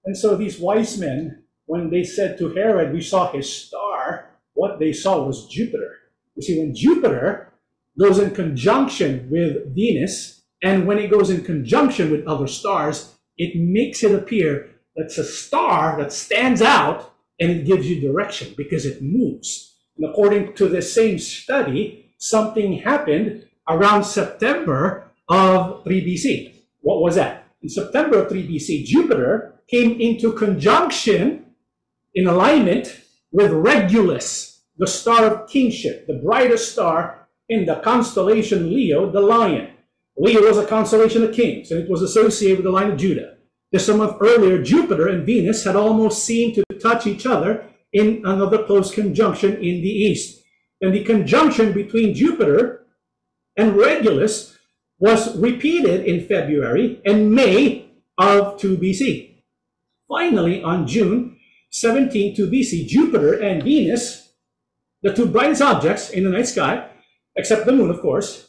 And 0.05 0.17
so 0.17 0.37
these 0.37 0.59
wise 0.59 0.99
men, 0.99 1.45
when 1.67 1.91
they 1.91 2.05
said 2.05 2.39
to 2.39 2.55
Herod, 2.55 2.93
We 2.93 3.01
saw 3.01 3.31
his 3.31 3.53
star, 3.53 4.31
what 4.55 4.79
they 4.79 4.93
saw 4.93 5.23
was 5.23 5.47
Jupiter. 5.47 5.97
You 6.35 6.43
see, 6.43 6.59
when 6.59 6.75
Jupiter 6.75 7.53
goes 7.99 8.19
in 8.19 8.31
conjunction 8.31 9.29
with 9.31 9.75
Venus, 9.75 10.43
and 10.63 10.87
when 10.87 10.99
it 10.99 11.11
goes 11.11 11.31
in 11.31 11.45
conjunction 11.45 12.11
with 12.11 12.27
other 12.27 12.47
stars, 12.47 13.15
it 13.37 13.57
makes 13.57 14.03
it 14.03 14.13
appear 14.13 14.71
that's 14.97 15.19
a 15.19 15.25
star 15.25 15.97
that 15.99 16.13
stands 16.13 16.61
out 16.61 17.13
and 17.39 17.51
it 17.51 17.67
gives 17.67 17.89
you 17.89 18.01
direction 18.01 18.55
because 18.57 18.85
it 18.85 19.01
moves. 19.01 19.77
And 19.97 20.09
according 20.09 20.55
to 20.55 20.69
the 20.69 20.83
same 20.83 21.19
study, 21.19 22.13
something 22.19 22.79
happened 22.79 23.47
around 23.69 24.05
September 24.05 25.13
of 25.29 25.85
3 25.85 26.05
BC. 26.05 26.58
What 26.89 27.03
was 27.03 27.17
that? 27.17 27.45
In 27.61 27.69
September 27.69 28.23
of 28.23 28.31
3 28.31 28.49
BC, 28.49 28.87
Jupiter 28.87 29.61
came 29.69 30.01
into 30.01 30.33
conjunction 30.33 31.45
in 32.15 32.27
alignment 32.27 33.03
with 33.31 33.53
Regulus, 33.53 34.63
the 34.79 34.87
star 34.87 35.27
of 35.27 35.51
kingship, 35.51 36.07
the 36.07 36.23
brightest 36.25 36.73
star 36.73 37.29
in 37.51 37.67
the 37.67 37.75
constellation 37.85 38.73
Leo, 38.75 39.13
the 39.13 39.21
lion. 39.21 39.69
Leo 40.17 40.41
was 40.41 40.57
a 40.57 40.65
constellation 40.65 41.23
of 41.23 41.35
kings, 41.35 41.71
and 41.71 41.83
it 41.83 41.91
was 41.91 42.01
associated 42.01 42.57
with 42.57 42.65
the 42.65 42.71
line 42.71 42.93
of 42.93 42.97
Judah. 42.97 43.37
Just 43.71 43.91
a 43.91 43.95
month 43.95 44.17
earlier, 44.23 44.63
Jupiter 44.63 45.09
and 45.09 45.27
Venus 45.27 45.65
had 45.65 45.77
almost 45.77 46.25
seemed 46.25 46.55
to 46.55 46.65
touch 46.81 47.07
each 47.07 47.27
other 47.27 47.67
in 47.93 48.23
another 48.25 48.65
close 48.65 48.95
conjunction 48.95 49.57
in 49.57 49.83
the 49.83 49.95
east. 50.09 50.43
And 50.81 50.95
the 50.95 51.05
conjunction 51.05 51.75
between 51.75 52.15
Jupiter 52.15 52.87
and 53.59 53.77
Regulus 53.77 54.58
was 54.99 55.37
repeated 55.39 56.05
in 56.05 56.27
February 56.27 57.01
and 57.05 57.33
May 57.33 57.91
of 58.17 58.59
2 58.59 58.79
BC. 58.79 59.43
Finally, 60.09 60.63
on 60.63 60.87
June 60.87 61.37
17, 61.71 62.35
2 62.35 62.51
BC, 62.51 62.87
Jupiter 62.87 63.35
and 63.35 63.63
Venus, 63.63 64.33
the 65.03 65.13
two 65.13 65.27
brightest 65.27 65.63
objects 65.63 66.11
in 66.11 66.25
the 66.25 66.31
night 66.31 66.47
sky, 66.47 66.89
except 67.37 67.67
the 67.67 67.73
moon, 67.73 67.91
of 67.91 68.01
course, 68.01 68.49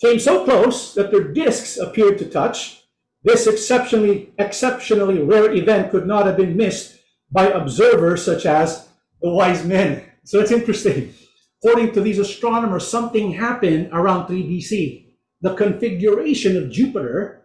came 0.00 0.18
so 0.18 0.44
close 0.44 0.94
that 0.94 1.10
their 1.10 1.32
disks 1.32 1.76
appeared 1.78 2.18
to 2.18 2.30
touch 2.30 2.82
this 3.24 3.48
exceptionally, 3.48 4.32
exceptionally 4.38 5.20
rare 5.20 5.52
event 5.52 5.90
could 5.90 6.06
not 6.06 6.26
have 6.26 6.36
been 6.36 6.56
missed 6.56 6.96
by 7.30 7.48
observers 7.48 8.24
such 8.24 8.46
as 8.46 8.88
the 9.20 9.28
wise 9.28 9.64
men. 9.64 10.04
So 10.22 10.38
it's 10.38 10.52
interesting. 10.52 11.12
According 11.60 11.92
to 11.94 12.00
these 12.02 12.20
astronomers, 12.20 12.86
something 12.86 13.32
happened 13.32 13.90
around 13.92 14.28
3 14.28 14.44
BC. 14.44 15.05
The 15.40 15.54
configuration 15.54 16.56
of 16.56 16.70
Jupiter, 16.70 17.42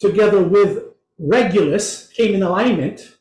together 0.00 0.42
with 0.42 0.84
Regulus, 1.18 2.08
came 2.08 2.34
in 2.34 2.42
alignment 2.42 3.16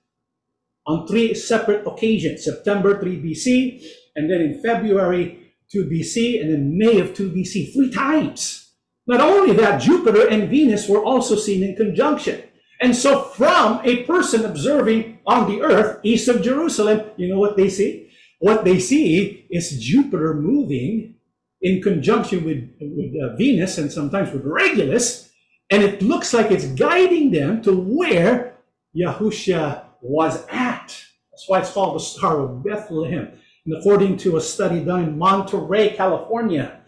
on 0.87 1.07
three 1.07 1.33
separate 1.33 1.85
occasions 1.85 2.43
September 2.43 2.99
3 2.99 3.21
BC, 3.21 3.85
and 4.15 4.29
then 4.29 4.41
in 4.41 4.61
February 4.61 5.53
2 5.71 5.85
BC, 5.85 6.41
and 6.41 6.51
in 6.51 6.77
May 6.77 6.99
of 6.99 7.13
2 7.13 7.31
BC, 7.31 7.73
three 7.73 7.91
times. 7.91 8.71
Not 9.05 9.21
only 9.21 9.55
that, 9.55 9.81
Jupiter 9.81 10.27
and 10.27 10.49
Venus 10.49 10.87
were 10.87 11.03
also 11.03 11.35
seen 11.35 11.63
in 11.63 11.75
conjunction. 11.75 12.41
And 12.81 12.95
so, 12.95 13.21
from 13.21 13.79
a 13.83 14.03
person 14.03 14.45
observing 14.45 15.19
on 15.25 15.49
the 15.49 15.61
earth 15.61 15.99
east 16.03 16.27
of 16.27 16.41
Jerusalem, 16.41 17.11
you 17.17 17.29
know 17.29 17.39
what 17.39 17.57
they 17.57 17.69
see? 17.69 18.09
What 18.39 18.65
they 18.65 18.79
see 18.79 19.47
is 19.49 19.81
Jupiter 19.81 20.33
moving 20.33 21.15
in 21.63 21.81
conjunction 21.81 22.43
with, 22.43 22.69
with 22.79 23.13
uh, 23.23 23.35
Venus 23.37 23.77
and 23.77 23.91
sometimes 23.91 24.31
with 24.31 24.45
Regulus, 24.45 25.31
and 25.71 25.81
it 25.81 26.01
looks 26.01 26.33
like 26.33 26.51
it's 26.51 26.67
guiding 26.67 27.31
them 27.31 27.61
to 27.63 27.71
where 27.73 28.57
Yahusha 28.95 29.85
was 30.01 30.45
at. 30.49 31.03
That's 31.31 31.47
why 31.47 31.61
it's 31.61 31.71
called 31.71 31.95
the 31.95 32.03
Star 32.03 32.41
of 32.41 32.63
Bethlehem. 32.63 33.31
And 33.65 33.77
according 33.77 34.17
to 34.17 34.35
a 34.35 34.41
study 34.41 34.83
done 34.83 35.03
in 35.03 35.17
Monterey, 35.17 35.95
California, 35.95 36.81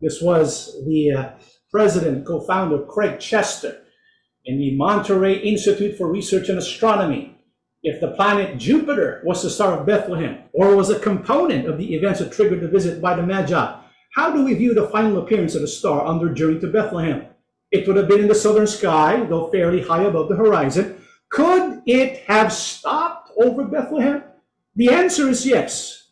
this 0.00 0.20
was 0.20 0.76
the 0.86 1.12
uh, 1.12 1.30
president, 1.70 2.26
co-founder 2.26 2.84
Craig 2.84 3.18
Chester 3.18 3.82
in 4.44 4.58
the 4.58 4.76
Monterey 4.76 5.38
Institute 5.38 5.96
for 5.96 6.12
Research 6.12 6.50
in 6.50 6.58
Astronomy. 6.58 7.34
If 7.82 8.00
the 8.00 8.10
planet 8.12 8.58
Jupiter 8.58 9.22
was 9.24 9.42
the 9.42 9.50
star 9.50 9.78
of 9.78 9.86
Bethlehem 9.86 10.40
or 10.52 10.76
was 10.76 10.90
a 10.90 10.98
component 10.98 11.66
of 11.66 11.78
the 11.78 11.94
events 11.94 12.20
that 12.20 12.32
triggered 12.32 12.60
the 12.60 12.68
visit 12.68 13.00
by 13.00 13.14
the 13.14 13.22
Magi, 13.22 13.80
how 14.14 14.30
do 14.32 14.44
we 14.44 14.54
view 14.54 14.74
the 14.74 14.88
final 14.88 15.18
appearance 15.18 15.54
of 15.54 15.60
the 15.60 15.68
star 15.68 16.02
on 16.02 16.18
their 16.18 16.34
journey 16.34 16.58
to 16.60 16.66
Bethlehem? 16.66 17.26
It 17.70 17.86
would 17.86 17.96
have 17.96 18.08
been 18.08 18.20
in 18.20 18.28
the 18.28 18.34
southern 18.34 18.66
sky, 18.66 19.24
though 19.24 19.50
fairly 19.50 19.82
high 19.82 20.04
above 20.04 20.28
the 20.28 20.36
horizon. 20.36 21.02
Could 21.30 21.82
it 21.86 22.24
have 22.26 22.52
stopped 22.52 23.30
over 23.36 23.64
Bethlehem? 23.64 24.22
The 24.74 24.88
answer 24.88 25.28
is 25.28 25.46
yes. 25.46 26.08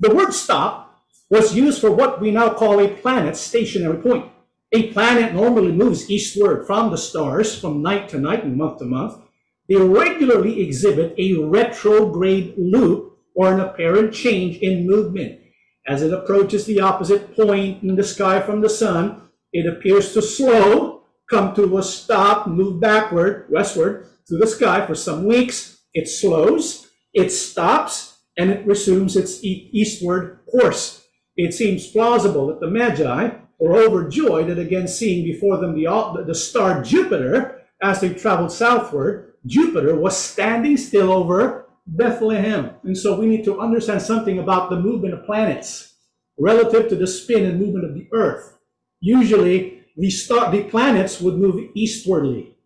The 0.00 0.14
word 0.14 0.32
stop 0.32 1.04
was 1.30 1.54
used 1.54 1.80
for 1.80 1.90
what 1.90 2.20
we 2.20 2.30
now 2.30 2.50
call 2.52 2.80
a 2.80 2.88
planet's 2.88 3.40
stationary 3.40 3.98
point. 3.98 4.30
A 4.72 4.92
planet 4.92 5.32
normally 5.32 5.72
moves 5.72 6.10
eastward 6.10 6.66
from 6.66 6.90
the 6.90 6.98
stars 6.98 7.58
from 7.58 7.82
night 7.82 8.08
to 8.10 8.18
night 8.18 8.44
and 8.44 8.56
month 8.56 8.78
to 8.78 8.84
month. 8.84 9.22
They 9.68 9.76
regularly 9.76 10.60
exhibit 10.60 11.14
a 11.18 11.34
retrograde 11.34 12.54
loop 12.58 13.18
or 13.34 13.52
an 13.52 13.60
apparent 13.60 14.12
change 14.12 14.58
in 14.58 14.86
movement. 14.86 15.40
As 15.86 16.02
it 16.02 16.12
approaches 16.12 16.66
the 16.66 16.80
opposite 16.80 17.36
point 17.36 17.82
in 17.82 17.94
the 17.94 18.02
sky 18.02 18.40
from 18.40 18.60
the 18.60 18.68
sun, 18.68 19.22
it 19.52 19.66
appears 19.66 20.12
to 20.12 20.22
slow, 20.22 21.04
come 21.30 21.54
to 21.54 21.78
a 21.78 21.82
stop, 21.82 22.46
move 22.46 22.80
backward, 22.80 23.46
westward 23.48 24.06
through 24.28 24.38
the 24.38 24.46
sky 24.46 24.84
for 24.84 24.94
some 24.94 25.24
weeks. 25.24 25.78
It 25.94 26.08
slows, 26.08 26.88
it 27.14 27.30
stops, 27.30 28.18
and 28.36 28.50
it 28.50 28.66
resumes 28.66 29.16
its 29.16 29.42
eastward 29.42 30.40
course. 30.50 31.06
It 31.36 31.54
seems 31.54 31.86
plausible 31.86 32.48
that 32.48 32.60
the 32.60 32.70
Magi 32.70 33.30
were 33.58 33.76
overjoyed 33.76 34.50
at 34.50 34.58
again 34.58 34.88
seeing 34.88 35.24
before 35.24 35.58
them 35.58 35.74
the, 35.74 36.24
the 36.26 36.34
star 36.34 36.82
Jupiter 36.82 37.62
as 37.82 38.00
they 38.00 38.12
traveled 38.12 38.52
southward. 38.52 39.34
Jupiter 39.46 39.94
was 39.94 40.16
standing 40.16 40.76
still 40.76 41.12
over 41.12 41.65
Bethlehem. 41.86 42.72
And 42.82 42.96
so 42.96 43.18
we 43.18 43.26
need 43.26 43.44
to 43.44 43.60
understand 43.60 44.02
something 44.02 44.38
about 44.38 44.70
the 44.70 44.80
movement 44.80 45.14
of 45.14 45.24
planets 45.24 45.94
relative 46.38 46.88
to 46.88 46.96
the 46.96 47.06
spin 47.06 47.44
and 47.44 47.60
movement 47.60 47.84
of 47.84 47.94
the 47.94 48.08
earth. 48.12 48.58
Usually, 49.00 49.84
the, 49.96 50.10
star, 50.10 50.50
the 50.50 50.64
planets 50.64 51.20
would 51.20 51.38
move 51.38 51.70
eastwardly, 51.74 52.56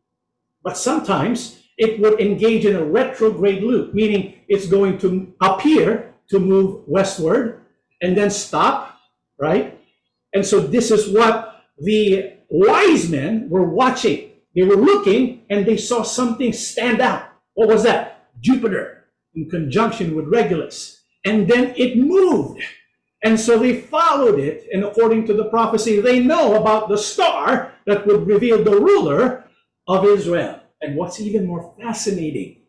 but 0.63 0.77
sometimes 0.77 1.61
it 1.77 2.01
would 2.01 2.21
engage 2.21 2.65
in 2.65 2.77
a 2.77 2.85
retrograde 2.85 3.63
loop, 3.63 3.95
meaning 3.95 4.35
it's 4.49 4.67
going 4.67 4.99
to 4.99 5.33
appear 5.41 6.15
to 6.31 6.39
move 6.39 6.83
westward 6.87 7.63
and 8.03 8.17
then 8.17 8.31
stop, 8.31 8.99
right? 9.39 9.79
And 10.33 10.45
so 10.45 10.61
this 10.61 10.91
is 10.91 11.15
what 11.15 11.63
the 11.79 12.39
wise 12.49 13.09
men 13.09 13.49
were 13.49 13.69
watching. 13.69 14.31
They 14.55 14.63
were 14.63 14.77
looking 14.77 15.43
and 15.51 15.65
they 15.65 15.77
saw 15.77 16.03
something 16.03 16.53
stand 16.53 17.01
out. 17.01 17.29
What 17.55 17.69
was 17.69 17.85
that? 17.85 18.29
Jupiter 18.41 19.00
in 19.35 19.49
conjunction 19.49 20.15
with 20.15 20.27
Regulus. 20.27 21.03
And 21.25 21.49
then 21.49 21.75
it 21.77 21.97
moved. 21.99 22.63
And 23.23 23.39
so 23.39 23.59
they 23.59 23.81
followed 23.81 24.39
it. 24.39 24.67
And 24.73 24.85
according 24.85 25.27
to 25.27 25.35
the 25.35 25.45
prophecy, 25.45 26.01
they 26.01 26.21
know 26.21 26.55
about 26.55 26.89
the 26.89 26.97
star 26.97 27.73
that 27.87 28.07
would 28.07 28.27
reveal 28.27 28.65
the 28.65 28.81
ruler 28.81 29.45
of 29.87 30.07
Israel. 30.07 30.61
And 30.81 30.97
what's 30.97 31.21
even 31.21 31.47
more 31.47 31.75
fascinating, 31.81 32.63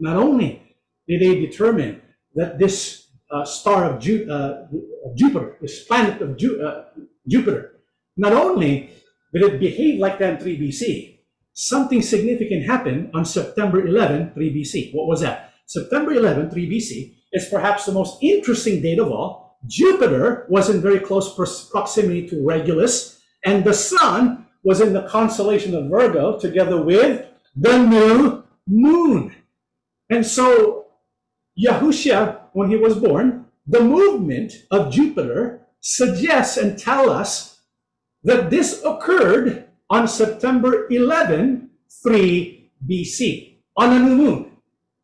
not 0.00 0.16
only 0.16 0.76
did 1.06 1.20
they 1.20 1.40
determine 1.40 2.02
that 2.34 2.58
this 2.58 3.06
uh, 3.30 3.44
star 3.44 3.84
of, 3.84 4.00
Ju- 4.00 4.26
uh, 4.28 4.66
of 5.04 5.16
Jupiter, 5.16 5.56
this 5.60 5.84
planet 5.84 6.20
of 6.20 6.36
Ju- 6.36 6.60
uh, 6.60 6.86
Jupiter, 7.28 7.80
not 8.16 8.32
only 8.32 8.90
did 9.32 9.42
it 9.42 9.60
behave 9.60 10.00
like 10.00 10.18
that 10.18 10.34
in 10.34 10.40
3 10.40 10.58
BC, 10.58 11.18
something 11.52 12.02
significant 12.02 12.66
happened 12.66 13.10
on 13.14 13.24
September 13.24 13.86
11, 13.86 14.32
3 14.34 14.50
BC. 14.54 14.92
What 14.92 15.06
was 15.06 15.20
that? 15.20 15.53
September 15.66 16.12
11, 16.12 16.50
3 16.50 16.70
BC 16.70 17.14
is 17.32 17.48
perhaps 17.48 17.86
the 17.86 17.92
most 17.92 18.22
interesting 18.22 18.82
date 18.82 18.98
of 18.98 19.10
all. 19.10 19.58
Jupiter 19.66 20.46
was 20.48 20.68
in 20.68 20.80
very 20.80 21.00
close 21.00 21.34
proximity 21.70 22.28
to 22.28 22.46
Regulus, 22.46 23.20
and 23.44 23.64
the 23.64 23.72
sun 23.74 24.46
was 24.62 24.80
in 24.80 24.92
the 24.92 25.06
constellation 25.08 25.74
of 25.74 25.90
Virgo 25.90 26.38
together 26.38 26.80
with 26.82 27.26
the 27.56 27.78
new 27.78 28.44
moon. 28.66 29.34
And 30.10 30.24
so 30.26 30.86
Yahushua, 31.58 32.40
when 32.52 32.70
he 32.70 32.76
was 32.76 32.98
born, 32.98 33.46
the 33.66 33.80
movement 33.80 34.52
of 34.70 34.92
Jupiter 34.92 35.60
suggests 35.80 36.56
and 36.56 36.78
tell 36.78 37.08
us 37.08 37.60
that 38.22 38.50
this 38.50 38.82
occurred 38.84 39.68
on 39.88 40.08
September 40.08 40.86
11, 40.90 41.70
3 42.02 42.70
BC, 42.86 43.58
on 43.76 43.92
a 43.92 43.98
new 43.98 44.16
moon. 44.16 44.53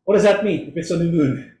What 0.05 0.15
does 0.15 0.23
that 0.23 0.43
mean 0.43 0.69
if 0.69 0.77
it's 0.77 0.91
a 0.91 0.97
new 0.97 1.11
moon? 1.11 1.57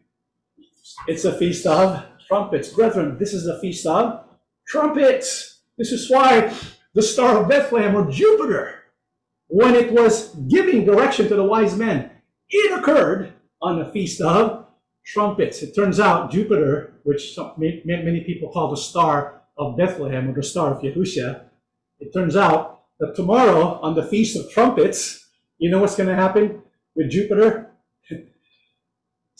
It's 1.07 1.25
a 1.25 1.37
feast 1.37 1.65
of 1.65 2.03
trumpets. 2.27 2.69
Brethren, 2.69 3.17
this 3.17 3.33
is 3.33 3.47
a 3.47 3.59
feast 3.59 3.85
of 3.85 4.23
trumpets. 4.67 5.59
This 5.77 5.91
is 5.91 6.09
why 6.09 6.53
the 6.93 7.01
Star 7.01 7.41
of 7.41 7.49
Bethlehem 7.49 7.95
or 7.95 8.09
Jupiter, 8.11 8.83
when 9.47 9.75
it 9.75 9.91
was 9.91 10.35
giving 10.49 10.85
direction 10.85 11.27
to 11.29 11.35
the 11.35 11.43
wise 11.43 11.75
men, 11.75 12.11
it 12.49 12.77
occurred 12.77 13.33
on 13.61 13.79
the 13.79 13.91
feast 13.91 14.21
of 14.21 14.65
trumpets. 15.05 15.61
It 15.61 15.73
turns 15.75 15.99
out 15.99 16.31
Jupiter, 16.31 16.99
which 17.03 17.37
many 17.57 18.23
people 18.25 18.51
call 18.51 18.69
the 18.69 18.77
Star 18.77 19.41
of 19.57 19.77
Bethlehem 19.77 20.29
or 20.29 20.33
the 20.33 20.43
Star 20.43 20.73
of 20.73 20.81
Yahusha, 20.81 21.45
it 21.99 22.13
turns 22.13 22.35
out 22.35 22.83
that 22.99 23.15
tomorrow 23.15 23.79
on 23.81 23.95
the 23.95 24.03
Feast 24.03 24.35
of 24.37 24.51
Trumpets, 24.51 25.27
you 25.57 25.69
know 25.69 25.79
what's 25.79 25.95
going 25.95 26.09
to 26.09 26.15
happen 26.15 26.61
with 26.95 27.09
Jupiter? 27.09 27.70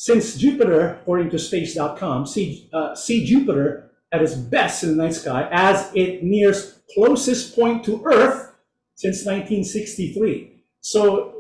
Since 0.02 0.38
Jupiter, 0.38 0.98
according 1.00 1.30
to 1.30 1.38
space.com, 1.38 2.26
see, 2.26 2.68
uh, 2.74 2.96
see 2.96 3.24
Jupiter 3.24 3.92
at 4.12 4.24
its 4.24 4.34
best 4.34 4.82
in 4.82 4.90
the 4.90 5.04
night 5.04 5.14
sky 5.14 5.48
as 5.52 5.92
it 5.94 6.24
nears 6.24 6.80
closest 6.96 7.54
point 7.56 7.86
to 7.86 8.02
Earth 8.04 8.52
since 8.96 9.18
1963. 9.18 10.64
So 10.80 11.36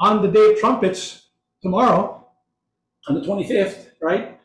on 0.00 0.22
the 0.22 0.28
day 0.28 0.54
of 0.54 0.58
trumpets, 0.58 1.28
tomorrow, 1.62 2.26
on 3.06 3.14
the 3.14 3.20
25th, 3.20 3.90
right? 4.02 4.40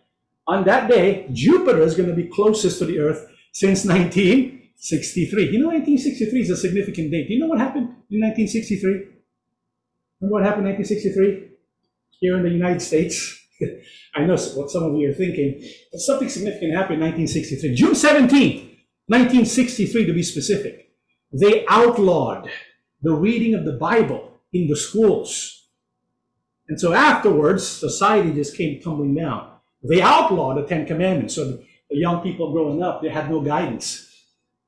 On 0.46 0.64
that 0.66 0.88
day, 0.88 1.28
Jupiter 1.34 1.82
is 1.82 1.96
going 1.96 2.10
to 2.10 2.16
be 2.16 2.28
closest 2.28 2.78
to 2.78 2.86
the 2.86 3.00
Earth 3.00 3.32
since 3.52 3.84
1963. 3.84 5.46
You 5.46 5.58
know, 5.58 5.70
1963 5.70 6.42
is 6.42 6.52
a 6.52 6.56
significant 6.56 7.10
date. 7.10 7.28
Do 7.28 7.34
you 7.34 7.40
know 7.40 7.48
what 7.48 7.58
happened 7.58 7.96
in 8.12 8.22
1963? 8.22 8.92
Remember 8.92 10.34
what 10.36 10.44
happened 10.44 10.68
in 10.68 10.76
1963 10.76 11.50
here 12.20 12.38
in 12.38 12.44
the 12.44 12.52
United 12.52 12.84
States? 12.84 13.38
I 14.16 14.26
know 14.26 14.38
what 14.56 14.70
some 14.70 14.84
of 14.84 14.96
you 14.96 15.10
are 15.10 15.14
thinking, 15.14 15.62
but 15.92 16.00
something 16.00 16.30
significant 16.30 16.76
happened 16.76 17.02
in 17.02 17.12
1963. 17.12 17.76
June 17.76 17.94
17th, 17.94 18.70
1963 19.08 20.06
to 20.06 20.14
be 20.14 20.24
specific. 20.24 20.92
They 21.32 21.66
outlawed 21.68 22.50
the 23.02 23.14
reading 23.14 23.56
of 23.56 23.66
the 23.66 23.74
Bible 23.74 24.40
in 24.54 24.68
the 24.68 24.76
schools. 24.76 25.68
And 26.68 26.80
so 26.80 26.94
afterwards, 26.94 27.68
society 27.68 28.32
just 28.32 28.56
came 28.56 28.82
tumbling 28.82 29.16
down. 29.16 29.52
They 29.88 30.02
outlawed 30.02 30.58
the 30.58 30.68
Ten 30.68 30.86
Commandments. 30.86 31.36
So 31.36 31.60
the 31.90 31.98
young 31.98 32.22
people 32.22 32.52
growing 32.52 32.84
up, 32.84 33.02
they 33.02 33.10
had 33.10 33.30
no 33.30 33.42
guidance. 33.42 34.06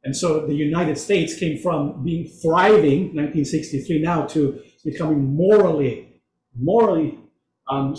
And 0.04 0.16
so 0.16 0.48
the 0.48 0.54
United 0.54 0.98
States 0.98 1.38
came 1.38 1.60
from 1.60 2.04
being 2.04 2.28
thriving, 2.28 3.16
1963, 3.16 4.02
now 4.02 4.26
to 4.28 4.60
becoming 4.84 5.36
morally, 5.36 6.22
morally 6.58 7.20
um, 7.70 7.96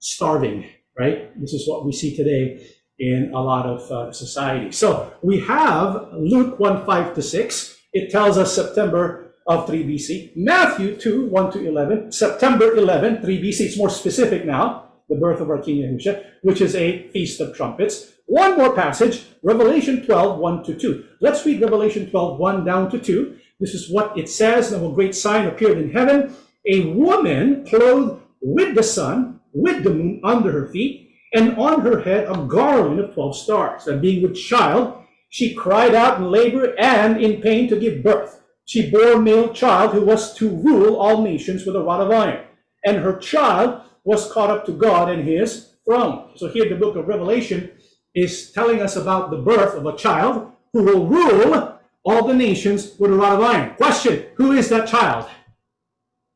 starving, 0.00 0.68
right? 0.98 1.38
This 1.40 1.52
is 1.52 1.68
what 1.68 1.86
we 1.86 1.92
see 1.92 2.16
today 2.16 2.66
in 2.98 3.32
a 3.34 3.40
lot 3.40 3.66
of 3.66 3.90
uh, 3.90 4.12
society. 4.12 4.72
So 4.72 5.12
we 5.22 5.40
have 5.40 6.08
Luke 6.12 6.58
1 6.58 6.84
5 6.84 7.14
to 7.14 7.22
6. 7.22 7.78
It 7.92 8.10
tells 8.10 8.36
us 8.36 8.54
September 8.54 9.34
of 9.46 9.66
3 9.66 9.84
BC. 9.84 10.32
Matthew 10.36 10.96
2 10.96 11.26
1 11.26 11.52
to 11.52 11.68
11. 11.68 12.12
September 12.12 12.74
11, 12.74 13.22
3 13.22 13.42
BC. 13.42 13.60
It's 13.60 13.78
more 13.78 13.90
specific 13.90 14.44
now. 14.44 14.88
The 15.08 15.16
birth 15.16 15.40
of 15.40 15.50
our 15.50 15.58
King 15.58 15.82
Yahushua, 15.82 16.24
which 16.42 16.60
is 16.60 16.76
a 16.76 17.08
feast 17.08 17.40
of 17.40 17.56
trumpets. 17.56 18.12
One 18.26 18.56
more 18.56 18.74
passage, 18.76 19.24
Revelation 19.42 20.06
12 20.06 20.38
1 20.38 20.64
to 20.64 20.74
2. 20.74 21.04
Let's 21.20 21.44
read 21.44 21.60
Revelation 21.60 22.10
12 22.10 22.38
1 22.38 22.64
down 22.64 22.90
to 22.90 22.98
2. 22.98 23.36
This 23.58 23.74
is 23.74 23.90
what 23.90 24.16
it 24.16 24.28
says. 24.28 24.70
Now, 24.70 24.86
a 24.86 24.92
great 24.92 25.14
sign 25.14 25.46
appeared 25.46 25.78
in 25.78 25.90
heaven 25.90 26.34
a 26.66 26.92
woman 26.92 27.66
clothed 27.66 28.22
with 28.40 28.74
the 28.74 28.82
sun, 28.82 29.39
with 29.52 29.84
the 29.84 29.90
moon 29.90 30.20
under 30.24 30.52
her 30.52 30.68
feet 30.72 31.10
and 31.32 31.56
on 31.56 31.82
her 31.82 32.00
head 32.00 32.24
a 32.28 32.44
garland 32.46 33.00
of 33.00 33.14
12 33.14 33.36
stars. 33.36 33.86
And 33.86 34.02
being 34.02 34.22
with 34.22 34.36
child, 34.36 35.02
she 35.28 35.54
cried 35.54 35.94
out 35.94 36.18
in 36.18 36.30
labor 36.30 36.74
and 36.78 37.22
in 37.22 37.40
pain 37.40 37.68
to 37.68 37.78
give 37.78 38.02
birth. 38.02 38.42
She 38.64 38.90
bore 38.90 39.12
a 39.12 39.20
male 39.20 39.52
child 39.52 39.92
who 39.92 40.04
was 40.04 40.34
to 40.34 40.48
rule 40.48 40.96
all 40.96 41.22
nations 41.22 41.64
with 41.64 41.76
a 41.76 41.82
rod 41.82 42.00
of 42.00 42.10
iron. 42.10 42.44
And 42.84 42.98
her 42.98 43.16
child 43.18 43.82
was 44.04 44.30
caught 44.32 44.50
up 44.50 44.64
to 44.66 44.72
God 44.72 45.10
and 45.10 45.26
his 45.26 45.74
throne. 45.84 46.30
So 46.36 46.48
here 46.48 46.68
the 46.68 46.76
book 46.76 46.96
of 46.96 47.06
Revelation 47.06 47.70
is 48.14 48.52
telling 48.52 48.80
us 48.80 48.96
about 48.96 49.30
the 49.30 49.38
birth 49.38 49.74
of 49.74 49.86
a 49.86 49.96
child 49.96 50.52
who 50.72 50.82
will 50.82 51.06
rule 51.06 51.78
all 52.04 52.26
the 52.26 52.34
nations 52.34 52.96
with 52.98 53.12
a 53.12 53.16
rod 53.16 53.34
of 53.34 53.44
iron. 53.44 53.74
Question, 53.76 54.26
who 54.36 54.52
is 54.52 54.68
that 54.70 54.88
child? 54.88 55.28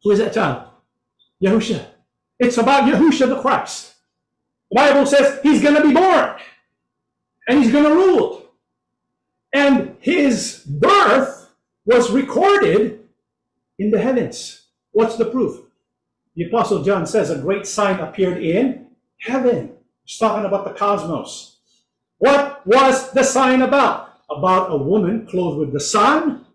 Who 0.02 0.10
is 0.10 0.18
that 0.18 0.34
child? 0.34 0.68
Yahusha. 1.42 1.86
It's 2.38 2.58
about 2.58 2.84
Yahusha 2.84 3.28
the 3.28 3.40
Christ. 3.40 3.94
The 4.70 4.76
Bible 4.76 5.06
says 5.06 5.40
he's 5.42 5.62
going 5.62 5.76
to 5.76 5.82
be 5.82 5.94
born 5.94 6.36
and 7.46 7.62
he's 7.62 7.72
going 7.72 7.84
to 7.84 7.94
rule. 7.94 8.50
And 9.52 9.96
his 10.00 10.64
birth 10.66 11.50
was 11.84 12.10
recorded 12.10 13.00
in 13.78 13.90
the 13.90 14.00
heavens. 14.00 14.66
What's 14.92 15.16
the 15.16 15.26
proof? 15.26 15.60
The 16.34 16.44
Apostle 16.44 16.82
John 16.82 17.06
says 17.06 17.30
a 17.30 17.38
great 17.38 17.66
sign 17.66 18.00
appeared 18.00 18.42
in 18.42 18.88
heaven. 19.20 19.76
He's 20.04 20.18
talking 20.18 20.44
about 20.44 20.64
the 20.64 20.72
cosmos. 20.72 21.58
What 22.18 22.66
was 22.66 23.12
the 23.12 23.22
sign 23.22 23.62
about? 23.62 24.20
About 24.30 24.72
a 24.72 24.76
woman 24.76 25.26
clothed 25.26 25.58
with 25.58 25.72
the 25.72 25.80
sun, 25.80 26.46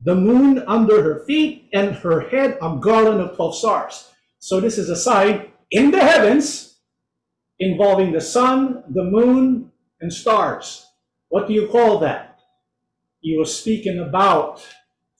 the 0.00 0.14
moon 0.14 0.62
under 0.66 1.02
her 1.02 1.24
feet, 1.26 1.68
and 1.72 1.94
her 1.96 2.20
head 2.20 2.56
a 2.62 2.76
garland 2.76 3.20
of 3.20 3.36
12 3.36 3.56
stars. 3.56 4.08
So 4.38 4.60
this 4.60 4.78
is 4.78 4.88
a 4.88 4.96
sign 4.96 5.48
in 5.70 5.90
the 5.90 6.00
heavens 6.00 6.78
involving 7.58 8.12
the 8.12 8.20
sun, 8.20 8.84
the 8.88 9.04
moon, 9.04 9.72
and 10.00 10.12
stars. 10.12 10.86
What 11.28 11.48
do 11.48 11.52
you 11.52 11.66
call 11.68 11.98
that? 12.00 12.38
You 13.20 13.42
are 13.42 13.46
speaking 13.46 13.98
about 13.98 14.66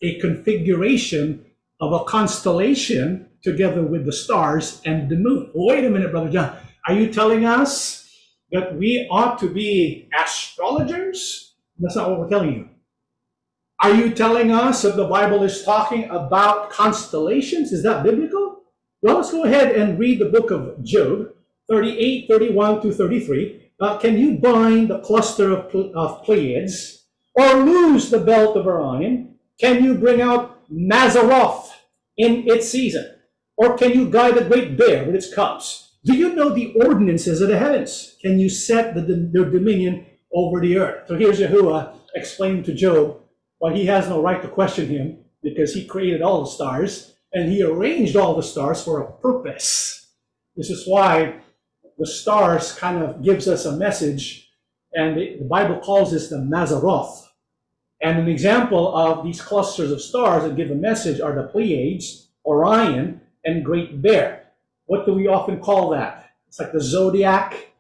a 0.03 0.19
configuration 0.21 1.45
of 1.81 1.93
a 1.93 2.05
constellation 2.05 3.29
together 3.43 3.83
with 3.83 4.07
the 4.07 4.13
stars 4.13 4.81
and 4.85 5.09
the 5.09 5.17
moon. 5.17 5.51
Wait 5.55 5.85
a 5.85 5.91
minute, 5.91 6.13
Brother 6.13 6.31
John. 6.31 6.57
Are 6.87 6.95
you 6.95 7.13
telling 7.13 7.45
us 7.45 8.09
that 8.53 8.77
we 8.77 9.07
ought 9.11 9.39
to 9.41 9.53
be 9.53 10.09
astrologers? 10.19 11.57
That's 11.79 11.97
not 11.97 12.11
what 12.11 12.21
we're 12.21 12.29
telling 12.29 12.55
you. 12.55 12.69
Are 13.83 13.95
you 13.95 14.11
telling 14.11 14.51
us 14.51 14.83
that 14.83 14.97
the 14.97 15.07
Bible 15.07 15.43
is 15.43 15.65
talking 15.65 16.05
about 16.05 16.71
constellations? 16.71 17.73
Is 17.73 17.83
that 17.85 18.03
biblical? 18.03 18.58
Well, 19.01 19.19
let's 19.19 19.31
go 19.31 19.45
ahead 19.45 19.77
and 19.77 19.97
read 19.97 20.19
the 20.19 20.25
book 20.29 20.51
of 20.51 20.83
Job, 20.83 21.29
38, 21.71 22.27
31 22.29 22.83
to 22.83 22.93
33. 22.93 23.71
Uh, 23.81 23.97
can 23.97 24.19
you 24.19 24.39
bind 24.39 24.91
the 24.91 24.99
cluster 24.99 25.53
of, 25.53 25.73
of 25.95 26.25
Pleiades 26.25 27.05
or 27.37 27.65
loose 27.65 28.11
the 28.11 28.19
belt 28.19 28.57
of 28.57 28.67
Orion? 28.67 29.37
Can 29.61 29.85
you 29.85 29.95
bring 29.95 30.21
out 30.21 30.69
Mazzaroth 30.69 31.69
in 32.17 32.49
its 32.49 32.69
season? 32.69 33.15
Or 33.57 33.79
can 33.79 33.93
you 33.93 34.11
guide 34.11 34.35
the 34.35 34.45
great 34.45 34.77
bear 34.77 35.05
with 35.05 35.15
its 35.15 35.33
cubs? 35.33 35.93
Do 36.05 36.17
you 36.17 36.35
know 36.35 36.53
the 36.53 36.75
ordinances 36.85 37.41
of 37.41 37.51
the 37.51 37.59
heavens? 37.59 38.17
Can 38.21 38.41
you 38.41 38.49
set 38.49 38.97
the, 38.97 39.03
the, 39.03 39.31
their 39.33 39.49
dominion 39.49 40.07
over 40.35 40.61
the 40.61 40.77
earth? 40.77 41.07
So 41.07 41.17
here's 41.17 41.39
Yahuwah 41.39 41.95
explaining 42.17 42.65
to 42.65 42.75
Job 42.75 43.21
why 43.59 43.75
he 43.75 43.87
has 43.87 44.09
no 44.09 44.21
right 44.21 44.43
to 44.43 44.49
question 44.49 44.89
him 44.89 45.19
because 45.41 45.73
he 45.73 45.87
created 45.87 46.21
all 46.21 46.41
the 46.41 46.51
stars 46.51 47.15
and 47.33 47.51
he 47.51 47.63
arranged 47.63 48.17
all 48.17 48.35
the 48.35 48.43
stars 48.43 48.83
for 48.83 49.01
a 49.01 49.13
purpose. 49.13 50.09
This 50.57 50.71
is 50.71 50.87
why 50.87 51.41
the 51.99 52.07
stars 52.07 52.73
kind 52.73 53.03
of 53.03 53.23
gives 53.23 53.49
us 53.49 53.65
a 53.65 53.77
message, 53.77 54.51
and 54.93 55.17
the, 55.17 55.39
Bible 55.49 55.79
calls 55.81 56.13
this 56.13 56.29
the 56.29 56.37
Mazzaroth. 56.37 57.27
And 58.01 58.19
an 58.19 58.29
example 58.29 58.97
of 58.97 59.25
these 59.25 59.43
clusters 59.43 59.91
of 59.91 60.01
stars 60.01 60.45
that 60.45 60.57
give 60.57 60.71
a 60.71 60.75
message 60.75 61.21
are 61.21 61.35
the 61.35 61.49
Pleiades, 61.49 62.29
Orion, 62.47 63.21
and 63.45 63.65
Great 63.65 64.01
Bear. 64.01 64.53
What 64.87 65.05
do 65.05 65.13
we 65.13 65.27
often 65.27 65.61
call 65.61 65.91
that? 65.91 66.31
It's 66.47 66.61
like 66.61 66.73
the 66.73 66.81
zodiac, 66.81 67.73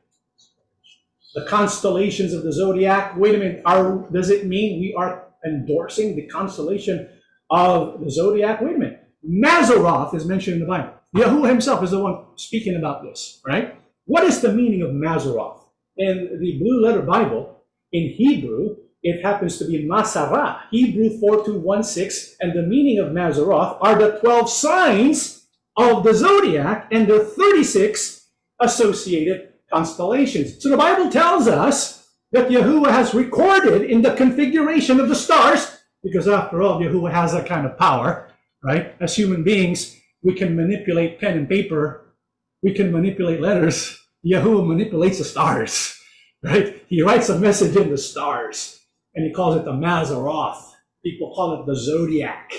the 1.34 1.44
constellations 1.46 2.32
of 2.32 2.42
the 2.42 2.52
zodiac. 2.52 3.16
Wait 3.16 3.34
a 3.34 3.38
minute, 3.38 3.62
are, 3.64 4.06
does 4.12 4.30
it 4.30 4.46
mean 4.46 4.80
we 4.80 4.94
are 4.94 5.28
endorsing 5.46 6.16
the 6.16 6.26
constellation 6.26 7.08
of 7.50 8.00
the 8.00 8.10
zodiac? 8.10 8.60
Wait 8.60 8.74
a 8.74 8.78
minute. 8.78 8.97
Mazaroth 9.28 10.14
is 10.14 10.24
mentioned 10.24 10.54
in 10.54 10.60
the 10.60 10.66
Bible. 10.66 10.94
Yahuwah 11.14 11.48
himself 11.48 11.82
is 11.82 11.90
the 11.90 11.98
one 11.98 12.24
speaking 12.36 12.76
about 12.76 13.02
this, 13.02 13.40
right? 13.46 13.78
What 14.06 14.24
is 14.24 14.40
the 14.40 14.52
meaning 14.52 14.82
of 14.82 14.90
Mazaroth? 14.90 15.60
In 15.96 16.38
the 16.40 16.58
Blue 16.58 16.80
Letter 16.80 17.02
Bible, 17.02 17.62
in 17.92 18.10
Hebrew, 18.10 18.76
it 19.02 19.22
happens 19.22 19.58
to 19.58 19.66
be 19.66 19.86
Mazzarah, 19.86 20.60
Hebrew 20.70 21.18
4216, 21.18 22.36
and 22.40 22.56
the 22.56 22.62
meaning 22.62 22.98
of 22.98 23.12
Mazaroth 23.12 23.78
are 23.80 23.98
the 23.98 24.18
12 24.18 24.50
signs 24.50 25.46
of 25.76 26.04
the 26.04 26.14
zodiac 26.14 26.88
and 26.90 27.06
the 27.06 27.20
36 27.20 28.26
associated 28.60 29.52
constellations. 29.72 30.62
So 30.62 30.68
the 30.68 30.76
Bible 30.76 31.10
tells 31.10 31.46
us 31.46 32.08
that 32.32 32.48
Yahuwah 32.48 32.90
has 32.90 33.14
recorded 33.14 33.82
in 33.82 34.02
the 34.02 34.14
configuration 34.14 35.00
of 35.00 35.08
the 35.08 35.14
stars, 35.14 35.78
because 36.02 36.28
after 36.28 36.62
all, 36.62 36.80
Yahuwah 36.80 37.12
has 37.12 37.32
that 37.32 37.46
kind 37.46 37.66
of 37.66 37.78
power, 37.78 38.27
right? 38.62 38.94
As 39.00 39.16
human 39.16 39.42
beings, 39.42 39.96
we 40.22 40.34
can 40.34 40.56
manipulate 40.56 41.20
pen 41.20 41.36
and 41.36 41.48
paper, 41.48 42.14
we 42.62 42.74
can 42.74 42.92
manipulate 42.92 43.40
letters. 43.40 43.98
Yahuwah 44.26 44.66
manipulates 44.66 45.18
the 45.18 45.24
stars, 45.24 45.98
right? 46.42 46.84
He 46.88 47.02
writes 47.02 47.28
a 47.28 47.38
message 47.38 47.76
in 47.76 47.90
the 47.90 47.98
stars 47.98 48.80
and 49.14 49.24
he 49.24 49.32
calls 49.32 49.56
it 49.56 49.64
the 49.64 49.72
Mazaroth. 49.72 50.72
People 51.04 51.32
call 51.34 51.60
it 51.60 51.66
the 51.66 51.76
zodiac. 51.76 52.50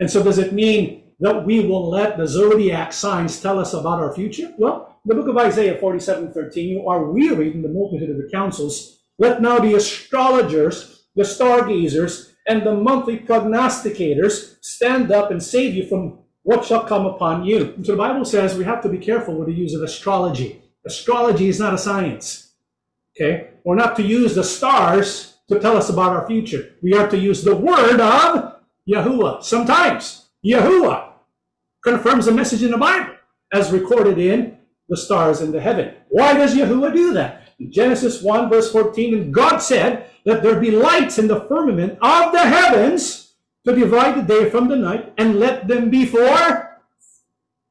And 0.00 0.10
so, 0.10 0.22
does 0.22 0.38
it 0.38 0.52
mean 0.52 1.12
that 1.20 1.44
we 1.44 1.60
will 1.60 1.90
let 1.90 2.16
the 2.16 2.26
zodiac 2.26 2.92
signs 2.92 3.40
tell 3.40 3.58
us 3.58 3.74
about 3.74 4.00
our 4.00 4.14
future? 4.14 4.52
Well, 4.56 5.00
the 5.04 5.14
book 5.14 5.28
of 5.28 5.36
Isaiah 5.36 5.78
47 5.78 6.32
13, 6.32 6.68
you 6.68 6.88
are 6.88 7.10
wearied 7.10 7.54
in 7.54 7.62
the 7.62 7.68
multitude 7.68 8.10
of 8.10 8.16
the 8.16 8.30
councils. 8.32 9.00
Let 9.18 9.42
now 9.42 9.58
the 9.58 9.74
astrologers, 9.74 11.06
the 11.16 11.24
stargazers, 11.24 12.27
and 12.48 12.64
the 12.64 12.74
monthly 12.74 13.18
prognosticators 13.18 14.56
stand 14.64 15.12
up 15.12 15.30
and 15.30 15.42
save 15.42 15.74
you 15.74 15.86
from 15.86 16.18
what 16.42 16.64
shall 16.64 16.84
come 16.84 17.04
upon 17.04 17.44
you. 17.44 17.74
And 17.76 17.84
so 17.84 17.92
the 17.92 17.98
Bible 17.98 18.24
says 18.24 18.56
we 18.56 18.64
have 18.64 18.82
to 18.82 18.88
be 18.88 18.98
careful 18.98 19.34
with 19.34 19.48
the 19.48 19.54
use 19.54 19.74
of 19.74 19.82
astrology. 19.82 20.62
Astrology 20.86 21.48
is 21.48 21.60
not 21.60 21.74
a 21.74 21.78
science. 21.78 22.52
Okay? 23.14 23.50
We're 23.64 23.76
not 23.76 23.96
to 23.96 24.02
use 24.02 24.34
the 24.34 24.44
stars 24.44 25.36
to 25.48 25.60
tell 25.60 25.76
us 25.76 25.90
about 25.90 26.12
our 26.12 26.26
future. 26.26 26.74
We 26.82 26.94
are 26.94 27.08
to 27.08 27.18
use 27.18 27.44
the 27.44 27.54
word 27.54 28.00
of 28.00 28.56
Yahuwah. 28.88 29.42
Sometimes 29.42 30.28
Yahuwah 30.44 31.12
confirms 31.84 32.28
a 32.28 32.32
message 32.32 32.62
in 32.62 32.70
the 32.70 32.78
Bible 32.78 33.14
as 33.52 33.70
recorded 33.70 34.18
in 34.18 34.56
the 34.88 34.96
stars 34.96 35.42
in 35.42 35.52
the 35.52 35.60
heaven. 35.60 35.94
Why 36.08 36.32
does 36.32 36.54
Yahuwah 36.54 36.94
do 36.94 37.12
that? 37.12 37.52
In 37.58 37.70
Genesis 37.70 38.22
1 38.22 38.48
verse 38.48 38.72
14, 38.72 39.14
and 39.14 39.34
God 39.34 39.58
said 39.58 40.07
that 40.24 40.42
there 40.42 40.60
be 40.60 40.70
lights 40.70 41.18
in 41.18 41.28
the 41.28 41.40
firmament 41.42 41.98
of 42.02 42.32
the 42.32 42.40
heavens 42.40 43.34
to 43.66 43.74
divide 43.74 44.16
the 44.16 44.22
day 44.22 44.50
from 44.50 44.68
the 44.68 44.76
night 44.76 45.12
and 45.18 45.38
let 45.38 45.68
them 45.68 45.90
be 45.90 46.06
for 46.06 46.80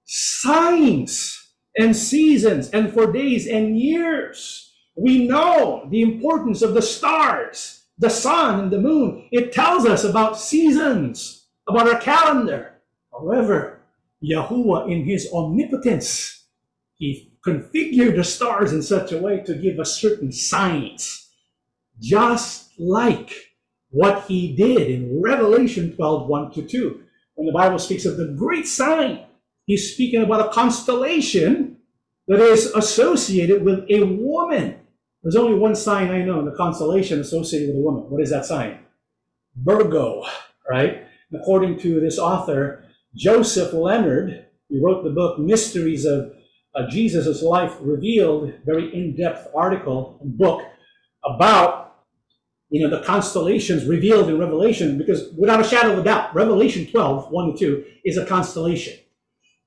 signs 0.05 1.51
and 1.77 1.95
seasons 1.95 2.69
and 2.69 2.93
for 2.93 3.11
days 3.11 3.47
and 3.47 3.79
years 3.79 4.67
we 4.97 5.27
know 5.27 5.87
the 5.89 6.01
importance 6.01 6.63
of 6.63 6.73
the 6.73 6.81
stars, 6.81 7.85
the 7.99 8.09
sun, 8.09 8.59
and 8.59 8.71
the 8.71 8.81
moon. 8.81 9.27
It 9.31 9.53
tells 9.53 9.85
us 9.85 10.03
about 10.03 10.39
seasons, 10.39 11.45
about 11.67 11.87
our 11.87 11.99
calendar. 11.99 12.81
However, 13.11 13.79
Yahuwah, 14.23 14.91
in 14.91 15.05
his 15.05 15.31
omnipotence, 15.31 16.45
he 16.95 17.31
configured 17.45 18.15
the 18.15 18.23
stars 18.23 18.73
in 18.73 18.81
such 18.81 19.11
a 19.11 19.19
way 19.19 19.41
to 19.41 19.53
give 19.53 19.79
us 19.79 20.01
certain 20.01 20.31
signs, 20.31 21.26
just 21.99 22.71
like 22.79 23.31
what 23.89 24.25
he 24.25 24.55
did 24.55 24.89
in 24.89 25.21
Revelation 25.21 25.95
12 25.95 26.27
1 26.27 26.51
to 26.53 26.61
2. 26.61 27.03
When 27.35 27.47
the 27.47 27.53
Bible 27.53 27.79
speaks 27.79 28.05
of 28.05 28.17
the 28.17 28.33
great 28.37 28.67
sign, 28.67 29.25
he's 29.65 29.93
speaking 29.93 30.23
about 30.23 30.47
a 30.47 30.53
constellation 30.53 31.77
that 32.27 32.39
is 32.39 32.65
associated 32.67 33.63
with 33.63 33.85
a 33.89 34.03
woman 34.03 34.79
there's 35.27 35.35
only 35.35 35.59
one 35.59 35.75
sign 35.75 36.09
I 36.09 36.23
know 36.23 36.39
in 36.39 36.45
the 36.45 36.55
constellation 36.55 37.19
associated 37.19 37.69
with 37.69 37.77
a 37.77 37.81
woman. 37.81 38.09
What 38.09 38.21
is 38.21 38.29
that 38.29 38.45
sign? 38.45 38.79
Virgo, 39.55 40.23
right? 40.69 41.03
According 41.33 41.79
to 41.79 41.99
this 41.99 42.17
author, 42.17 42.85
Joseph 43.13 43.73
Leonard, 43.73 44.45
he 44.69 44.79
wrote 44.81 45.03
the 45.03 45.09
book 45.09 45.37
Mysteries 45.37 46.05
of 46.05 46.33
uh, 46.75 46.87
Jesus' 46.87 47.41
Life 47.41 47.73
Revealed, 47.81 48.53
very 48.65 48.93
in-depth 48.93 49.49
article 49.53 50.17
and 50.21 50.37
book 50.37 50.61
about 51.25 51.86
you 52.69 52.81
know 52.81 52.89
the 52.89 53.05
constellations 53.05 53.85
revealed 53.85 54.29
in 54.29 54.39
Revelation, 54.39 54.97
because 54.97 55.31
without 55.37 55.61
a 55.61 55.67
shadow 55.67 55.93
of 55.93 55.99
a 55.99 56.03
doubt, 56.03 56.35
Revelation 56.35 56.85
12, 56.85 57.31
1 57.31 57.51
to 57.53 57.57
2, 57.57 57.85
is 58.05 58.17
a 58.17 58.25
constellation. 58.25 58.97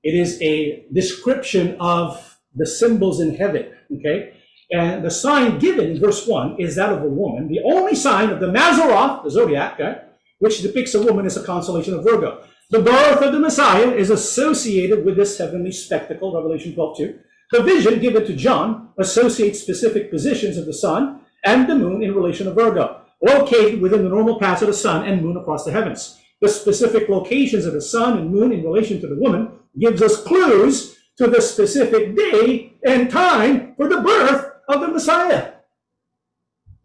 It 0.03 0.15
is 0.15 0.41
a 0.41 0.85
description 0.93 1.77
of 1.79 2.39
the 2.55 2.65
symbols 2.65 3.19
in 3.19 3.35
heaven. 3.35 3.71
Okay? 3.97 4.33
And 4.71 5.03
the 5.03 5.11
sign 5.11 5.59
given 5.59 5.91
in 5.91 5.99
verse 5.99 6.25
1 6.25 6.57
is 6.59 6.75
that 6.75 6.93
of 6.93 7.03
a 7.03 7.07
woman. 7.07 7.49
The 7.49 7.61
only 7.65 7.95
sign 7.95 8.29
of 8.29 8.39
the 8.39 8.47
Mazaroth, 8.47 9.23
the 9.23 9.31
zodiac, 9.31 9.73
okay, 9.73 10.01
which 10.39 10.61
depicts 10.61 10.95
a 10.95 11.01
woman, 11.01 11.25
is 11.25 11.37
a 11.37 11.43
constellation 11.43 11.93
of 11.93 12.03
Virgo. 12.03 12.43
The 12.69 12.81
birth 12.81 13.21
of 13.21 13.33
the 13.33 13.39
Messiah 13.39 13.91
is 13.91 14.09
associated 14.09 15.03
with 15.03 15.17
this 15.17 15.37
heavenly 15.37 15.73
spectacle, 15.73 16.33
Revelation 16.33 16.73
12 16.73 16.97
2. 16.97 17.19
The 17.51 17.63
vision 17.63 17.99
given 17.99 18.25
to 18.25 18.33
John 18.33 18.89
associates 18.97 19.59
specific 19.59 20.09
positions 20.09 20.55
of 20.55 20.65
the 20.65 20.73
sun 20.73 21.20
and 21.43 21.69
the 21.69 21.75
moon 21.75 22.03
in 22.03 22.13
relation 22.13 22.45
to 22.45 22.53
Virgo, 22.53 23.01
located 23.21 23.81
within 23.81 24.03
the 24.03 24.09
normal 24.09 24.39
paths 24.39 24.61
of 24.61 24.67
the 24.67 24.73
sun 24.73 25.07
and 25.07 25.21
moon 25.21 25.37
across 25.37 25.65
the 25.65 25.71
heavens. 25.71 26.19
The 26.41 26.49
specific 26.49 27.07
locations 27.07 27.65
of 27.65 27.73
the 27.73 27.81
sun 27.81 28.17
and 28.17 28.31
moon 28.31 28.51
in 28.51 28.63
relation 28.63 28.99
to 29.01 29.07
the 29.07 29.15
woman 29.15 29.51
gives 29.79 30.01
us 30.01 30.23
clues 30.23 30.97
to 31.17 31.27
the 31.27 31.41
specific 31.41 32.15
day 32.15 32.73
and 32.83 33.09
time 33.11 33.75
for 33.75 33.87
the 33.87 34.01
birth 34.01 34.51
of 34.67 34.81
the 34.81 34.87
Messiah. 34.87 35.53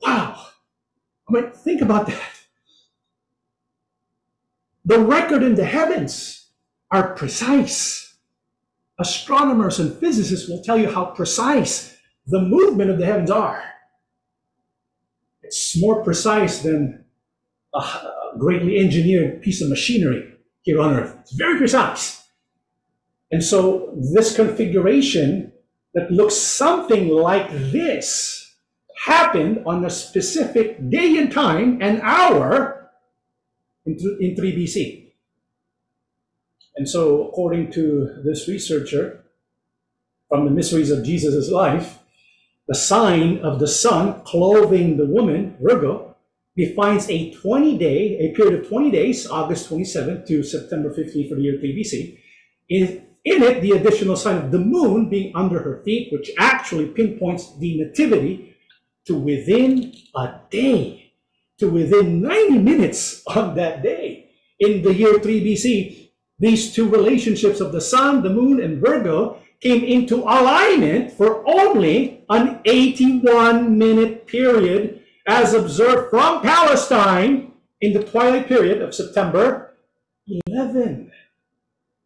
Wow. 0.03 0.47
I 1.29 1.33
mean, 1.33 1.51
think 1.53 1.81
about 1.81 2.07
that. 2.07 2.21
The 4.85 5.01
record 5.01 5.43
in 5.43 5.55
the 5.55 5.65
heavens 5.65 6.49
are 6.91 7.15
precise. 7.15 8.15
Astronomers 8.99 9.79
and 9.81 9.97
physicists 9.99 10.49
will 10.49 10.63
tell 10.63 10.79
you 10.79 10.91
how 10.91 11.07
precise 11.07 11.97
the 12.27 12.41
movement 12.41 12.91
of 12.91 12.99
the 12.99 13.07
heavens 13.07 13.31
are. 13.31 13.63
It's 15.47 15.81
more 15.81 16.03
precise 16.03 16.59
than 16.63 17.05
a 17.73 17.83
greatly 18.37 18.79
engineered 18.79 19.43
piece 19.43 19.63
of 19.63 19.69
machinery 19.69 20.35
here 20.63 20.81
on 20.81 20.95
Earth. 20.95 21.17
It's 21.21 21.33
very 21.33 21.57
precise. 21.57 22.25
And 23.31 23.43
so 23.43 23.95
this 24.13 24.35
configuration 24.35 25.53
that 25.95 26.11
looks 26.11 26.35
something 26.35 27.09
like 27.09 27.49
this 27.51 28.57
happened 29.05 29.63
on 29.67 29.85
a 29.85 29.91
specific 29.91 30.91
day 30.91 31.17
and 31.17 31.31
time 31.31 31.79
and 31.81 32.01
hour 32.03 32.91
in, 33.85 33.97
in 34.21 34.35
3 34.35 34.57
BC. 34.57 35.13
And 36.75 36.89
so, 36.89 37.29
according 37.29 37.71
to 37.73 38.21
this 38.25 38.49
researcher 38.49 39.25
from 40.29 40.45
the 40.45 40.51
mysteries 40.51 40.91
of 40.91 41.05
Jesus' 41.05 41.51
life, 41.51 42.01
the 42.69 42.75
sign 42.75 43.39
of 43.39 43.59
the 43.59 43.69
sun 43.69 44.23
clothing 44.25 44.97
the 44.97 45.07
woman, 45.07 45.57
Virgo, 45.61 46.17
defines 46.57 47.09
a 47.11 47.33
20 47.33 47.79
day, 47.79 48.19
a 48.19 48.35
period 48.35 48.61
of 48.61 48.69
20 48.69 48.91
days, 48.91 49.29
August 49.29 49.71
27th 49.71 50.27
to 50.27 50.43
September 50.43 50.91
15th 50.91 51.29
for 51.29 51.35
the 51.35 51.43
year 51.43 51.59
3 51.61 51.77
BC, 51.77 52.19
in 52.69 53.07
in 53.27 53.43
it, 53.43 53.61
the 53.61 53.73
additional 53.73 54.15
sign 54.15 54.37
of 54.37 54.53
the 54.53 54.59
moon 54.61 55.09
being 55.09 55.35
under 55.35 55.61
her 55.61 55.83
feet, 55.85 56.13
which 56.13 56.31
actually 56.39 56.87
pinpoints 56.87 57.59
the 57.59 57.77
nativity 57.77 58.55
to 59.05 59.17
within 59.17 59.93
a 60.15 60.39
day, 60.49 61.13
to 61.59 61.69
within 61.69 62.23
90 62.23 62.59
minutes 62.59 63.25
of 63.27 63.57
that 63.57 63.83
day. 63.83 64.31
In 64.61 64.81
the 64.83 64.95
year 64.95 65.19
3 65.19 65.45
BC, 65.45 66.11
these 66.39 66.73
two 66.73 66.89
relationships 66.89 67.59
of 67.61 67.73
the 67.73 67.81
sun, 67.81 68.23
the 68.23 68.31
moon, 68.31 68.63
and 68.63 68.81
Virgo 68.81 69.43
came 69.61 69.85
into 69.85 70.17
alignment 70.23 71.13
for 71.13 71.47
only 71.49 72.25
an 72.29 72.61
81 72.65 73.79
minute 73.79 74.27
period 74.27 75.03
as 75.27 75.55
observed 75.55 76.11
from 76.11 76.43
Palestine 76.43 77.53
in 77.81 77.93
the 77.93 78.03
twilight 78.03 78.47
period 78.47 78.83
of 78.83 78.95
September 78.95 79.75
11. 80.47 81.11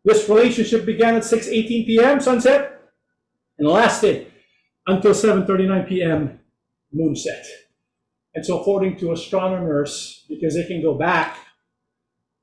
This 0.04 0.28
relationship 0.28 0.86
began 0.86 1.16
at 1.16 1.22
6.18 1.22 1.86
p.m. 1.86 2.20
sunset 2.20 2.80
and 3.58 3.68
lasted 3.68 4.32
until 4.86 5.12
7.39 5.12 5.88
p.m. 5.88 6.40
moonset. 6.94 7.44
And 8.34 8.46
so 8.46 8.60
according 8.60 8.96
to 8.98 9.12
astronomers, 9.12 10.24
because 10.28 10.54
they 10.54 10.64
can 10.64 10.80
go 10.80 10.94
back 10.94 11.36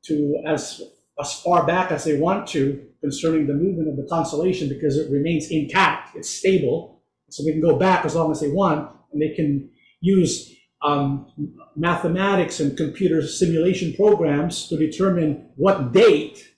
to 0.06 0.42
as 0.46 0.82
as 1.20 1.42
far 1.42 1.66
back 1.66 1.92
as 1.92 2.04
they 2.04 2.20
want 2.20 2.48
to 2.48 2.86
concerning 3.02 3.48
the 3.48 3.54
movement 3.54 3.90
of 3.90 3.96
the 3.96 4.08
constellation 4.10 4.70
because 4.70 4.98
it 4.98 5.12
remains 5.12 5.50
intact, 5.52 6.16
it's 6.16 6.30
stable. 6.30 7.02
So 7.30 7.44
they 7.44 7.52
can 7.52 7.62
go 7.62 7.78
back 7.78 8.06
as 8.06 8.16
long 8.16 8.32
as 8.32 8.40
they 8.40 8.50
want, 8.50 8.90
and 9.12 9.22
they 9.22 9.36
can 9.36 9.70
use 10.00 10.54
um, 10.82 11.28
mathematics 11.76 12.60
and 12.60 12.78
computer 12.78 13.26
simulation 13.26 13.94
programs 13.94 14.68
to 14.70 14.78
determine 14.78 15.50
what 15.56 15.92
date 15.92 16.54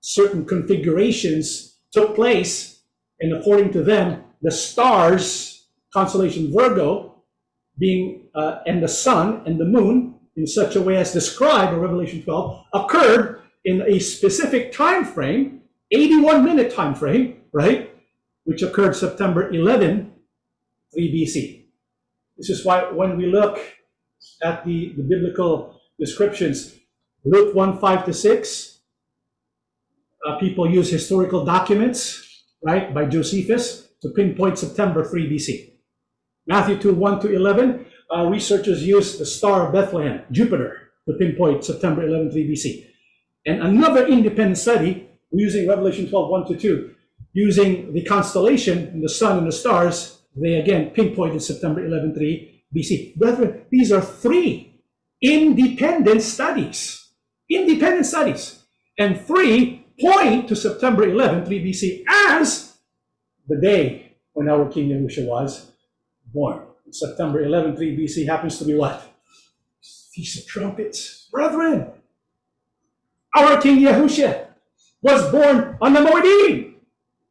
certain 0.00 0.44
configurations 0.44 1.78
took 1.92 2.14
place. 2.14 2.82
And 3.20 3.34
according 3.34 3.72
to 3.72 3.82
them, 3.82 4.24
the 4.42 4.50
stars, 4.50 5.66
constellation 5.92 6.52
Virgo, 6.52 7.24
being 7.78 8.28
uh, 8.34 8.60
and 8.66 8.82
the 8.82 8.88
sun 8.88 9.42
and 9.46 9.58
the 9.60 9.64
moon 9.64 10.14
in 10.36 10.46
such 10.46 10.76
a 10.76 10.80
way 10.80 10.96
as 10.96 11.12
described 11.12 11.72
in 11.72 11.80
Revelation 11.80 12.22
12 12.22 12.64
occurred 12.74 13.42
in 13.64 13.82
a 13.82 13.98
specific 13.98 14.72
time 14.72 15.04
frame, 15.04 15.62
81 15.92 16.44
minute 16.44 16.74
time 16.74 16.94
frame, 16.94 17.42
right? 17.52 17.94
Which 18.44 18.62
occurred 18.62 18.96
September 18.96 19.50
11, 19.50 20.12
3 20.92 21.12
BC. 21.12 21.66
This 22.36 22.50
is 22.50 22.64
why 22.64 22.90
when 22.90 23.16
we 23.16 23.26
look 23.26 23.58
at 24.42 24.64
the, 24.64 24.92
the 24.96 25.02
biblical 25.02 25.80
descriptions, 25.98 26.74
Luke 27.24 27.54
1 27.54 27.78
5 27.78 28.04
to 28.06 28.12
6, 28.12 28.78
uh, 30.26 30.38
people 30.38 30.70
use 30.70 30.90
historical 30.90 31.44
documents, 31.44 32.44
right, 32.62 32.92
by 32.92 33.04
Josephus 33.04 33.88
to 34.02 34.10
pinpoint 34.10 34.58
September 34.58 35.04
3 35.04 35.30
BC. 35.30 35.72
Matthew 36.46 36.78
2 36.78 36.94
1 36.94 37.20
to 37.20 37.34
11, 37.34 37.86
uh, 38.14 38.26
researchers 38.26 38.84
use 38.84 39.18
the 39.18 39.26
star 39.26 39.66
of 39.66 39.72
Bethlehem, 39.72 40.22
Jupiter, 40.30 40.90
to 41.08 41.14
pinpoint 41.14 41.64
September 41.64 42.06
11 42.06 42.32
3 42.32 42.50
BC. 42.50 42.86
And 43.46 43.62
another 43.62 44.06
independent 44.06 44.58
study 44.58 45.05
using 45.32 45.68
Revelation 45.68 46.08
12 46.08 46.30
1 46.30 46.46
to 46.48 46.56
2, 46.56 46.94
using 47.32 47.92
the 47.92 48.04
constellation 48.04 48.86
and 48.88 49.02
the 49.02 49.08
sun 49.08 49.38
and 49.38 49.46
the 49.46 49.52
stars 49.52 50.16
they 50.36 50.54
again 50.54 50.90
pinpointed 50.90 51.42
September 51.42 51.84
11, 51.84 52.14
3 52.14 52.64
BC. 52.74 53.16
Brethren, 53.16 53.62
these 53.70 53.90
are 53.90 54.02
three 54.02 54.82
independent 55.22 56.22
studies. 56.22 57.08
Independent 57.48 58.04
studies. 58.06 58.62
And 58.98 59.20
three 59.20 59.86
point 60.00 60.48
to 60.48 60.56
September 60.56 61.04
11, 61.04 61.46
3 61.46 61.64
BC 61.64 62.04
as 62.08 62.76
the 63.48 63.58
day 63.60 64.16
when 64.32 64.48
our 64.48 64.68
King 64.68 64.90
Yahushua 64.90 65.26
was 65.26 65.72
born. 66.32 66.62
September 66.90 67.42
11, 67.42 67.76
3 67.76 67.96
BC 67.96 68.26
happens 68.26 68.58
to 68.58 68.64
be 68.64 68.74
what? 68.74 69.02
Feast 70.12 70.40
of 70.40 70.46
Trumpets. 70.46 71.28
Brethren, 71.30 71.90
our 73.34 73.60
King 73.60 73.80
Yahushua 73.80 74.48
was 75.02 75.30
born 75.30 75.76
on 75.80 75.92
the 75.92 76.00
Moedim. 76.00 76.74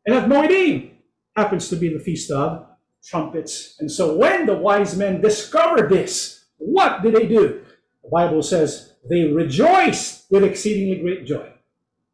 And 0.05 0.15
at 0.15 0.29
Moedim 0.29 0.91
happens 1.35 1.69
to 1.69 1.75
be 1.75 1.89
the 1.89 1.99
feast 1.99 2.31
of 2.31 2.67
trumpets. 3.03 3.75
And 3.79 3.91
so 3.91 4.15
when 4.15 4.45
the 4.45 4.55
wise 4.55 4.95
men 4.95 5.21
discovered 5.21 5.89
this, 5.89 6.45
what 6.57 7.01
did 7.01 7.15
they 7.15 7.27
do? 7.27 7.61
The 8.03 8.09
Bible 8.11 8.43
says 8.43 8.93
they 9.09 9.25
rejoiced 9.25 10.25
with 10.31 10.43
exceedingly 10.43 11.01
great 11.01 11.25
joy. 11.25 11.51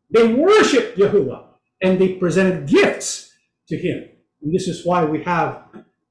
They 0.10 0.34
worshiped 0.34 0.98
Yahuwah 0.98 1.46
and 1.82 2.00
they 2.00 2.14
presented 2.14 2.68
gifts 2.68 3.32
to 3.70 3.78
him. 3.78 4.10
And 4.42 4.54
this 4.54 4.68
is 4.68 4.86
why 4.86 5.06
we 5.06 5.24
have 5.24 5.64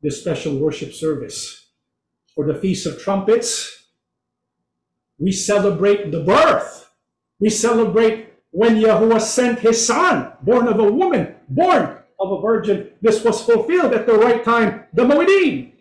this 0.03 0.21
special 0.21 0.57
worship 0.57 0.93
service. 0.93 1.67
For 2.35 2.47
the 2.47 2.59
Feast 2.59 2.87
of 2.87 3.01
Trumpets, 3.01 3.85
we 5.19 5.33
celebrate 5.33 6.11
the 6.11 6.21
birth. 6.21 6.91
We 7.39 7.51
celebrate 7.51 8.30
when 8.51 8.77
Yahuwah 8.77 9.21
sent 9.21 9.61
his 9.61 9.85
son, 9.87 10.33
born 10.43 10.67
of 10.67 10.79
a 10.79 10.93
woman, 10.93 11.35
born 11.49 11.99
of 12.19 12.33
a 12.33 12.41
virgin, 12.41 12.91
this 13.01 13.25
was 13.25 13.43
fulfilled 13.43 13.95
at 13.95 14.07
the 14.07 14.15
right 14.15 14.45
time, 14.45 14.85
the 14.93 15.05
Moedim. 15.05 15.73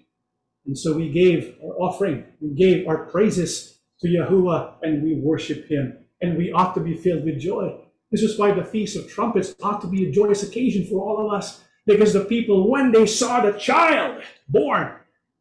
And 0.66 0.78
so 0.78 0.96
we 0.96 1.10
gave 1.10 1.56
our 1.64 1.76
offering, 1.80 2.26
we 2.40 2.54
gave 2.54 2.88
our 2.88 3.06
praises 3.06 3.80
to 4.02 4.08
Yahuwah, 4.08 4.76
and 4.84 5.04
we 5.04 5.16
worship 5.16 5.68
him. 5.68 5.98
And 6.22 6.38
we 6.38 6.52
ought 6.52 6.74
to 6.76 6.82
be 6.82 6.96
filled 6.96 7.24
with 7.24 7.40
joy. 7.40 7.80
This 8.12 8.22
is 8.22 8.38
why 8.38 8.52
the 8.52 8.64
Feast 8.64 8.98
of 8.98 9.10
Trumpets 9.10 9.56
ought 9.64 9.82
to 9.82 9.88
be 9.88 10.08
a 10.08 10.12
joyous 10.12 10.44
occasion 10.44 10.86
for 10.86 11.00
all 11.00 11.26
of 11.26 11.34
us. 11.34 11.64
Because 11.86 12.14
the 12.14 12.26
people, 12.26 12.70
when 12.70 12.92
they 12.92 13.06
saw 13.06 13.42
the 13.42 13.58
child 13.58 14.22
born, 14.48 14.94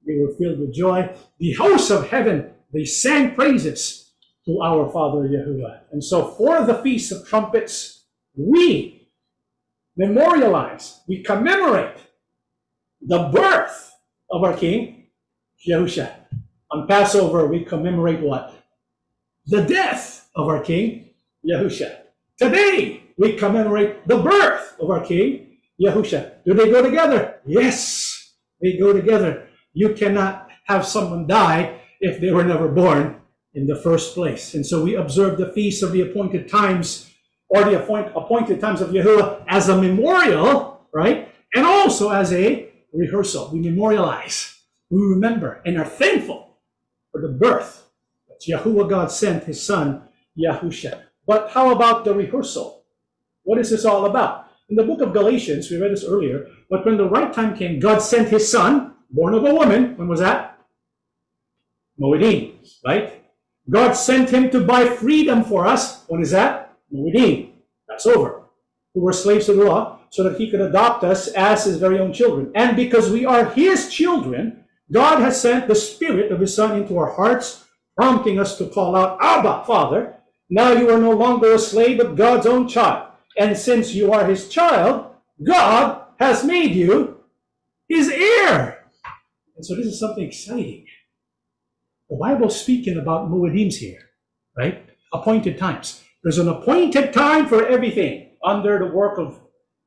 they 0.07 0.17
were 0.17 0.33
filled 0.39 0.61
with 0.61 0.73
joy. 0.73 1.15
The 1.39 1.53
hosts 1.55 1.91
of 1.91 2.09
heaven, 2.09 2.51
they 2.73 2.85
sang 2.85 3.35
praises 3.35 4.08
to 4.49 4.63
our 4.63 4.91
Father 4.91 5.29
Yahuwah. 5.29 5.81
And 5.93 6.03
so 6.03 6.29
for 6.29 6.65
the 6.65 6.81
Feast 6.83 7.13
of 7.13 7.29
Trumpets, 7.29 8.05
we 8.35 9.11
memorialize, 9.95 11.01
we 11.07 11.23
commemorate 11.23 11.99
the 13.03 13.29
birth 13.29 13.93
of 14.31 14.43
our 14.43 14.57
King, 14.57 15.09
Yahusha. 15.69 16.15
On 16.71 16.89
Passover, 16.89 17.47
we 17.47 17.63
commemorate 17.63 18.21
what? 18.21 18.55
The 19.47 19.65
death 19.65 20.31
of 20.35 20.49
our 20.49 20.63
King, 20.63 21.11
Yahusha. 21.47 21.99
Today, 22.39 23.03
we 23.19 23.35
commemorate 23.35 24.09
the 24.09 24.17
birth 24.17 24.77
of 24.81 24.91
our 24.91 25.05
King, 25.05 25.59
Yahusha. 25.79 26.43
Do 26.47 26.55
they 26.55 26.71
go 26.71 26.83
together? 26.83 27.41
Yes, 27.45 28.33
they 28.63 28.79
go 28.79 28.95
together. 28.95 29.47
You 29.75 29.93
cannot 29.93 30.49
have 30.65 30.87
someone 30.87 31.27
die 31.27 31.83
if 32.01 32.19
they 32.19 32.31
were 32.31 32.45
never 32.45 32.69
born 32.69 33.21
in 33.59 33.67
the 33.67 33.75
first 33.75 34.15
place. 34.15 34.55
And 34.55 34.65
so 34.65 34.85
we 34.85 34.95
observe 34.95 35.37
the 35.37 35.53
feast 35.53 35.83
of 35.83 35.91
the 35.91 36.03
appointed 36.03 36.49
times 36.49 37.11
or 37.49 37.65
the 37.65 37.83
appoint, 37.83 38.13
appointed 38.15 38.61
times 38.61 38.81
of 38.81 38.91
Yahuwah 38.91 39.45
as 39.49 39.69
a 39.69 39.77
memorial, 39.77 40.87
right? 40.95 41.29
And 41.55 41.67
also 41.67 42.11
as 42.11 42.33
a 42.33 42.71
rehearsal. 42.93 43.51
We 43.53 43.59
memorialize, 43.59 44.61
we 44.91 45.01
remember, 45.01 45.61
and 45.67 45.77
are 45.77 45.85
thankful 45.85 46.59
for 47.11 47.21
the 47.21 47.29
birth 47.29 47.89
that 48.29 48.41
Yahuwah 48.47 48.89
God 48.89 49.11
sent 49.11 49.45
his 49.45 49.61
son, 49.61 50.03
Yahusha. 50.39 51.03
But 51.27 51.51
how 51.51 51.73
about 51.73 52.05
the 52.05 52.15
rehearsal? 52.15 52.85
What 53.43 53.59
is 53.59 53.71
this 53.71 53.85
all 53.85 54.07
about? 54.07 54.47
In 54.69 54.77
the 54.77 54.85
book 54.85 55.01
of 55.01 55.13
Galatians, 55.13 55.69
we 55.71 55.79
read 55.79 55.91
this 55.91 56.05
earlier, 56.05 56.47
but 56.71 56.87
when 56.87 56.97
the 56.97 57.09
right 57.09 57.33
time 57.33 57.57
came, 57.57 57.81
God 57.81 57.99
sent 57.99 58.29
his 58.29 58.49
son, 58.49 58.95
born 59.11 59.35
of 59.35 59.45
a 59.45 59.53
woman. 59.53 59.97
When 59.97 60.07
was 60.07 60.21
that? 60.21 60.59
Moedim, 62.01 62.55
right? 62.87 63.18
God 63.71 63.93
sent 63.93 64.31
him 64.31 64.51
to 64.51 64.65
buy 64.65 64.87
freedom 64.87 65.45
for 65.45 65.67
us. 65.67 66.05
When 66.09 66.23
is 66.23 66.31
that? 66.31 66.77
Moedim, 66.93 67.51
that's 67.87 68.07
over, 68.07 68.43
who 68.95 69.03
were 69.03 69.13
slaves 69.13 69.47
to 69.47 69.53
the 69.53 69.65
law, 69.65 70.01
so 70.11 70.23
that 70.25 70.39
he 70.39 70.51
could 70.51 70.61
adopt 70.61 71.05
us 71.05 71.29
as 71.29 71.65
his 71.65 71.77
very 71.77 71.99
own 71.99 72.13
children. 72.13 72.51
And 72.55 72.77
because 72.77 73.11
we 73.11 73.27
are 73.27 73.51
his 73.51 73.93
children, 73.93 74.65
God 74.91 75.21
has 75.21 75.41
sent 75.41 75.69
the 75.69 75.75
Spirit 75.75 76.33
of 76.33 76.41
his 76.41 76.55
Son 76.55 76.81
into 76.81 76.97
our 76.97 77.13
hearts, 77.13 77.67
prompting 77.95 78.39
us 78.39 78.57
to 78.57 78.69
call 78.69 78.97
out, 78.97 79.19
Abba, 79.21 79.65
Father. 79.67 80.15
Now 80.49 80.73
you 80.73 80.91
are 80.91 80.99
no 80.99 81.11
longer 81.11 81.53
a 81.53 81.59
slave, 81.59 81.99
but 81.99 82.17
God's 82.17 82.47
own 82.47 82.69
child. 82.69 83.13
And 83.37 83.57
since 83.57 83.93
you 83.93 84.13
are 84.13 84.25
his 84.25 84.49
child, 84.49 85.15
God 85.43 86.05
has 86.19 86.43
made 86.43 86.75
you 86.75 87.21
his 87.87 88.09
heir. 88.09 88.87
And 89.57 89.67
so 89.67 89.77
this 89.77 89.87
is 89.87 90.01
something 90.01 90.25
exciting. 90.25 90.87
The 92.11 92.17
Bible's 92.17 92.59
speaking 92.59 92.99
about 92.99 93.29
Moedims 93.29 93.75
here, 93.75 94.01
right? 94.57 94.89
Appointed 95.13 95.59
times. 95.59 96.03
There's 96.23 96.39
an 96.39 96.49
appointed 96.49 97.13
time 97.13 97.47
for 97.47 97.67
everything 97.67 98.31
under 98.43 98.79
the 98.79 98.87
work 98.87 99.19
of 99.19 99.39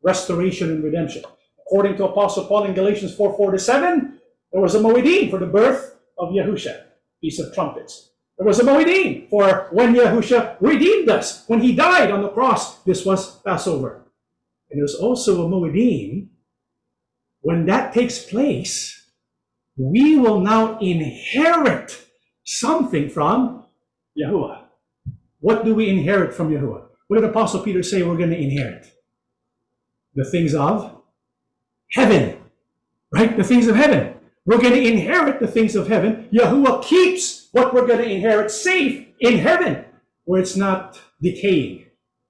restoration 0.03 0.69
and 0.69 0.83
redemption. 0.83 1.23
According 1.65 1.97
to 1.97 2.05
Apostle 2.05 2.45
Paul 2.45 2.65
in 2.65 2.75
Galatians 2.75 3.15
4 3.15 3.35
4 3.35 3.51
to 3.51 3.59
7, 3.59 4.19
there 4.51 4.61
was 4.61 4.75
a 4.75 4.79
Moedim 4.79 5.31
for 5.31 5.39
the 5.39 5.47
birth 5.47 5.97
of 6.19 6.29
Yahusha, 6.29 6.83
Feast 7.21 7.39
of 7.39 7.53
Trumpets. 7.55 8.11
There 8.37 8.45
was 8.45 8.59
a 8.59 8.63
Moedim 8.63 9.29
for 9.29 9.69
when 9.71 9.95
Yahusha 9.95 10.57
redeemed 10.59 11.09
us, 11.09 11.43
when 11.47 11.61
he 11.61 11.75
died 11.75 12.11
on 12.11 12.21
the 12.21 12.29
cross. 12.29 12.83
This 12.83 13.03
was 13.03 13.41
Passover. 13.41 14.03
And 14.69 14.79
there's 14.79 14.95
also 14.95 15.45
a 15.45 15.49
Moedim. 15.49 16.27
When 17.41 17.65
that 17.65 17.93
takes 17.93 18.23
place, 18.23 19.09
we 19.75 20.17
will 20.17 20.39
now 20.39 20.77
inherit 20.79 22.05
something 22.43 23.09
from 23.09 23.65
Yahuwah. 24.17 24.63
What 25.39 25.65
do 25.65 25.73
we 25.73 25.89
inherit 25.89 26.33
from 26.33 26.51
Yahuwah? 26.51 26.85
What 27.07 27.19
did 27.19 27.29
Apostle 27.29 27.61
Peter 27.61 27.83
say 27.83 28.03
we're 28.03 28.17
going 28.17 28.29
to 28.29 28.37
inherit? 28.37 28.87
The 30.15 30.25
things 30.25 30.53
of 30.53 31.01
heaven, 31.91 32.37
right? 33.11 33.35
The 33.35 33.43
things 33.43 33.67
of 33.67 33.75
heaven. 33.75 34.15
We're 34.45 34.61
going 34.61 34.73
to 34.73 34.87
inherit 34.87 35.39
the 35.39 35.47
things 35.47 35.75
of 35.75 35.87
heaven. 35.87 36.27
Yahuwah 36.33 36.83
keeps 36.83 37.49
what 37.51 37.73
we're 37.73 37.85
going 37.85 37.99
to 37.99 38.09
inherit 38.09 38.49
safe 38.51 39.07
in 39.19 39.37
heaven, 39.37 39.85
where 40.25 40.41
it's 40.41 40.55
not 40.55 40.99
decaying, 41.21 41.85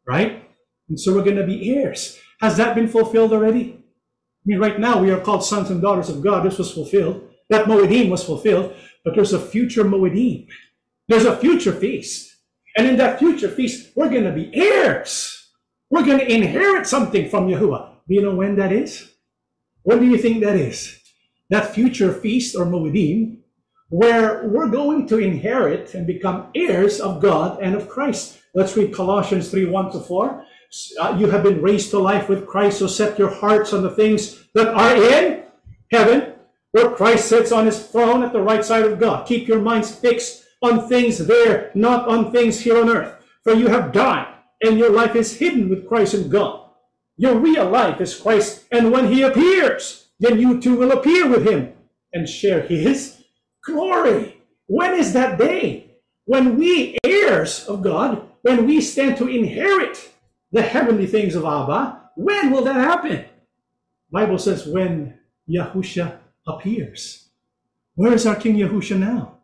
right? 0.07 0.43
And 0.89 0.99
so 0.99 1.13
we're 1.13 1.23
going 1.23 1.37
to 1.37 1.45
be 1.45 1.73
heirs. 1.73 2.19
Has 2.41 2.57
that 2.57 2.75
been 2.75 2.87
fulfilled 2.87 3.33
already? 3.33 3.77
I 3.77 4.43
mean, 4.45 4.59
right 4.59 4.79
now 4.79 5.01
we 5.01 5.11
are 5.11 5.19
called 5.21 5.43
sons 5.43 5.69
and 5.69 5.81
daughters 5.81 6.09
of 6.09 6.21
God. 6.21 6.43
This 6.43 6.57
was 6.57 6.73
fulfilled. 6.73 7.29
That 7.49 7.65
Moedim 7.65 8.09
was 8.09 8.23
fulfilled, 8.23 8.73
but 9.03 9.15
there's 9.15 9.33
a 9.33 9.39
future 9.39 9.83
Moedim. 9.83 10.47
There's 11.07 11.25
a 11.25 11.37
future 11.37 11.73
feast. 11.73 12.35
And 12.77 12.87
in 12.87 12.97
that 12.97 13.19
future 13.19 13.49
feast, 13.49 13.91
we're 13.95 14.09
going 14.09 14.23
to 14.23 14.31
be 14.31 14.51
heirs. 14.53 15.49
We're 15.89 16.05
going 16.05 16.19
to 16.19 16.31
inherit 16.31 16.87
something 16.87 17.29
from 17.29 17.47
Yahuwah. 17.47 17.95
Do 18.07 18.15
you 18.15 18.21
know 18.21 18.35
when 18.35 18.55
that 18.55 18.71
is? 18.71 19.11
When 19.83 19.99
do 19.99 20.05
you 20.05 20.17
think 20.17 20.43
that 20.43 20.55
is? 20.55 20.99
That 21.49 21.73
future 21.73 22.13
feast 22.13 22.55
or 22.55 22.65
Moedim, 22.65 23.39
where 23.89 24.47
we're 24.47 24.69
going 24.69 25.05
to 25.07 25.17
inherit 25.17 25.93
and 25.93 26.07
become 26.07 26.47
heirs 26.55 27.01
of 27.01 27.21
God 27.21 27.59
and 27.61 27.75
of 27.75 27.89
Christ. 27.89 28.39
Let's 28.53 28.77
read 28.77 28.93
Colossians 28.93 29.49
3 29.51 29.65
1 29.65 29.91
to 29.91 29.99
4. 29.99 30.45
Uh, 30.99 31.17
you 31.19 31.29
have 31.29 31.43
been 31.43 31.61
raised 31.61 31.89
to 31.91 31.99
life 31.99 32.29
with 32.29 32.47
Christ, 32.47 32.79
so 32.79 32.87
set 32.87 33.19
your 33.19 33.29
hearts 33.29 33.73
on 33.73 33.81
the 33.81 33.89
things 33.89 34.45
that 34.53 34.69
are 34.69 34.95
in 34.95 35.43
heaven, 35.91 36.30
where 36.71 36.91
Christ 36.91 37.27
sits 37.27 37.51
on 37.51 37.65
his 37.65 37.85
throne 37.85 38.23
at 38.23 38.33
the 38.33 38.41
right 38.41 38.63
side 38.63 38.83
of 38.83 38.99
God. 38.99 39.27
Keep 39.27 39.47
your 39.47 39.61
minds 39.61 39.93
fixed 39.93 40.45
on 40.61 40.87
things 40.87 41.17
there, 41.17 41.71
not 41.73 42.07
on 42.07 42.31
things 42.31 42.61
here 42.61 42.77
on 42.79 42.89
earth. 42.89 43.15
For 43.43 43.53
you 43.53 43.67
have 43.67 43.91
died, 43.91 44.33
and 44.61 44.77
your 44.77 44.91
life 44.91 45.15
is 45.15 45.37
hidden 45.37 45.69
with 45.69 45.87
Christ 45.87 46.13
in 46.13 46.29
God. 46.29 46.69
Your 47.17 47.35
real 47.35 47.69
life 47.69 47.99
is 47.99 48.19
Christ, 48.19 48.65
and 48.71 48.91
when 48.91 49.11
he 49.11 49.21
appears, 49.21 50.09
then 50.19 50.39
you 50.39 50.61
too 50.61 50.77
will 50.77 50.91
appear 50.91 51.27
with 51.27 51.47
him 51.47 51.73
and 52.13 52.27
share 52.27 52.61
his 52.61 53.23
glory. 53.65 54.41
When 54.67 54.93
is 54.93 55.13
that 55.13 55.37
day? 55.37 55.97
When 56.25 56.57
we, 56.57 56.97
heirs 57.03 57.65
of 57.67 57.81
God, 57.81 58.23
when 58.43 58.65
we 58.65 58.81
stand 58.81 59.17
to 59.17 59.27
inherit 59.27 60.11
the 60.51 60.61
heavenly 60.61 61.07
things 61.07 61.35
of 61.35 61.43
Abba, 61.43 62.11
when 62.15 62.51
will 62.51 62.63
that 62.63 62.75
happen? 62.75 63.25
Bible 64.11 64.37
says 64.37 64.67
when 64.67 65.17
Yahusha 65.49 66.20
appears. 66.47 67.29
Where 67.95 68.13
is 68.13 68.25
our 68.25 68.35
King 68.35 68.55
Yahusha 68.55 68.97
now? 68.97 69.37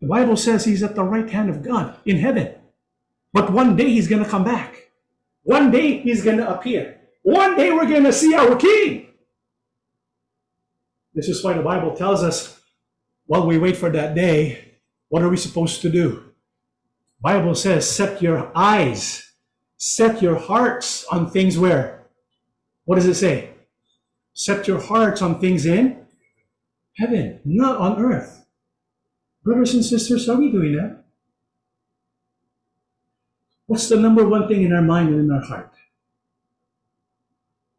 The 0.00 0.08
Bible 0.08 0.36
says 0.36 0.64
he's 0.64 0.82
at 0.82 0.94
the 0.94 1.04
right 1.04 1.28
hand 1.28 1.50
of 1.50 1.62
God 1.62 1.96
in 2.04 2.18
heaven. 2.18 2.54
But 3.32 3.52
one 3.52 3.76
day 3.76 3.90
he's 3.90 4.08
going 4.08 4.22
to 4.22 4.28
come 4.28 4.44
back. 4.44 4.90
One 5.44 5.70
day 5.70 5.98
he's 5.98 6.24
going 6.24 6.38
to 6.38 6.48
appear. 6.48 7.00
One 7.22 7.56
day 7.56 7.72
we're 7.72 7.88
going 7.88 8.04
to 8.04 8.12
see 8.12 8.34
our 8.34 8.56
King. 8.56 9.08
This 11.14 11.28
is 11.28 11.42
why 11.44 11.52
the 11.52 11.62
Bible 11.62 11.94
tells 11.94 12.22
us 12.22 12.60
while 13.26 13.46
we 13.46 13.58
wait 13.58 13.76
for 13.76 13.90
that 13.90 14.14
day, 14.14 14.72
what 15.08 15.22
are 15.22 15.28
we 15.28 15.36
supposed 15.36 15.82
to 15.82 15.90
do? 15.90 16.24
Bible 17.20 17.54
says, 17.54 17.88
set 17.88 18.20
your 18.20 18.50
eyes, 18.54 19.32
set 19.76 20.20
your 20.20 20.36
hearts 20.36 21.04
on 21.06 21.30
things 21.30 21.56
where? 21.56 22.02
What 22.84 22.96
does 22.96 23.06
it 23.06 23.14
say? 23.14 23.50
Set 24.34 24.66
your 24.66 24.80
hearts 24.80 25.22
on 25.22 25.38
things 25.38 25.66
in 25.66 26.01
heaven, 26.96 27.40
not 27.44 27.78
on 27.78 28.02
earth. 28.02 28.44
Brothers 29.44 29.74
and 29.74 29.84
sisters, 29.84 30.28
are 30.28 30.36
we 30.36 30.50
doing 30.50 30.76
that? 30.76 31.04
What's 33.66 33.88
the 33.88 33.96
number 33.96 34.26
one 34.26 34.48
thing 34.48 34.62
in 34.62 34.72
our 34.72 34.82
mind 34.82 35.08
and 35.08 35.20
in 35.20 35.30
our 35.30 35.42
heart? 35.42 35.72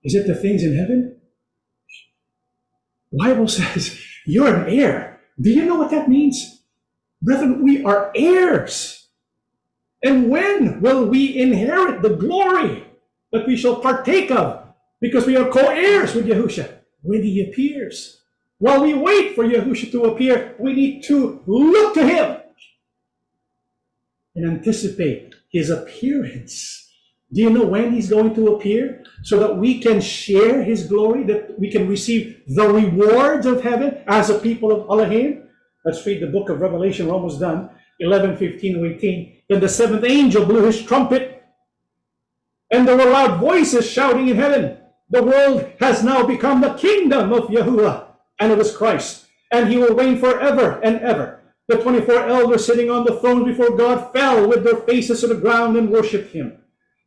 Is 0.04 0.16
it 0.16 0.28
the 0.28 0.36
things 0.36 0.64
in 0.64 0.76
heaven? 0.76 1.18
Bible 3.12 3.48
says 3.60 4.00
you're 4.26 4.54
an 4.54 4.70
heir. 4.70 5.22
Do 5.40 5.50
you 5.50 5.66
know 5.66 5.76
what 5.76 5.92
that 5.92 6.10
means? 6.10 6.64
Brethren, 7.22 7.64
we 7.64 7.84
are 7.84 8.12
heirs. 8.16 9.08
And 10.04 10.30
when 10.30 10.82
will 10.82 11.06
we 11.06 11.38
inherit 11.38 12.02
the 12.02 12.16
glory 12.16 12.86
that 13.32 13.48
we 13.48 13.56
shall 13.56 13.78
partake 13.78 14.30
of? 14.32 14.68
Because 15.00 15.26
we 15.26 15.38
are 15.38 15.50
co-heirs 15.50 16.14
with 16.14 16.26
Yahusha 16.26 16.80
when 17.02 17.24
he 17.24 17.42
appears. 17.42 18.23
While 18.64 18.84
we 18.84 18.94
wait 18.94 19.36
for 19.36 19.44
Yahusha 19.44 19.92
to 19.92 20.06
appear, 20.06 20.56
we 20.58 20.72
need 20.72 21.04
to 21.08 21.44
look 21.46 21.96
to 21.96 22.08
him 22.08 22.38
and 24.36 24.50
anticipate 24.50 25.36
his 25.52 25.70
appearance. 25.70 26.90
Do 27.34 27.42
you 27.42 27.50
know 27.50 27.66
when 27.66 27.92
he's 27.92 28.10
going 28.10 28.34
to 28.36 28.56
appear? 28.56 29.04
So 29.22 29.38
that 29.40 29.58
we 29.58 29.82
can 29.82 30.00
share 30.00 30.64
his 30.64 30.88
glory, 30.88 31.26
that 31.26 31.60
we 31.60 31.70
can 31.70 31.90
receive 31.90 32.42
the 32.48 32.70
rewards 32.70 33.46
of 33.46 33.62
heaven 33.62 34.02
as 34.08 34.30
a 34.30 34.40
people 34.40 34.72
of 34.72 34.90
Elohim. 34.90 35.50
Let's 35.84 36.06
read 36.06 36.22
the 36.22 36.28
book 36.28 36.48
of 36.48 36.62
Revelation. 36.62 37.08
We're 37.08 37.16
almost 37.16 37.42
done. 37.42 37.70
11, 38.00 38.38
15, 38.38 38.96
18. 38.96 39.42
Then 39.50 39.60
the 39.60 39.68
seventh 39.68 40.06
angel 40.06 40.46
blew 40.46 40.64
his 40.64 40.82
trumpet, 40.82 41.44
and 42.72 42.88
there 42.88 42.96
were 42.96 43.12
loud 43.12 43.42
voices 43.42 43.92
shouting 43.92 44.30
in 44.30 44.38
heaven. 44.38 44.78
The 45.10 45.22
world 45.22 45.70
has 45.82 46.02
now 46.02 46.26
become 46.26 46.62
the 46.62 46.76
kingdom 46.76 47.34
of 47.34 47.50
Yahuwah 47.50 48.13
and 48.40 48.52
of 48.52 48.60
his 48.60 48.76
Christ, 48.76 49.26
and 49.52 49.70
he 49.70 49.78
will 49.78 49.96
reign 49.96 50.18
forever 50.18 50.80
and 50.84 51.00
ever. 51.00 51.42
The 51.68 51.78
24 51.78 52.28
elders 52.28 52.66
sitting 52.66 52.90
on 52.90 53.06
the 53.06 53.20
throne 53.20 53.46
before 53.46 53.78
God 53.78 54.12
fell 54.12 54.48
with 54.48 54.64
their 54.64 54.78
faces 54.78 55.22
to 55.22 55.28
the 55.28 55.36
ground 55.36 55.78
and 55.78 55.90
worshiped 55.90 56.34
him. 56.34 56.58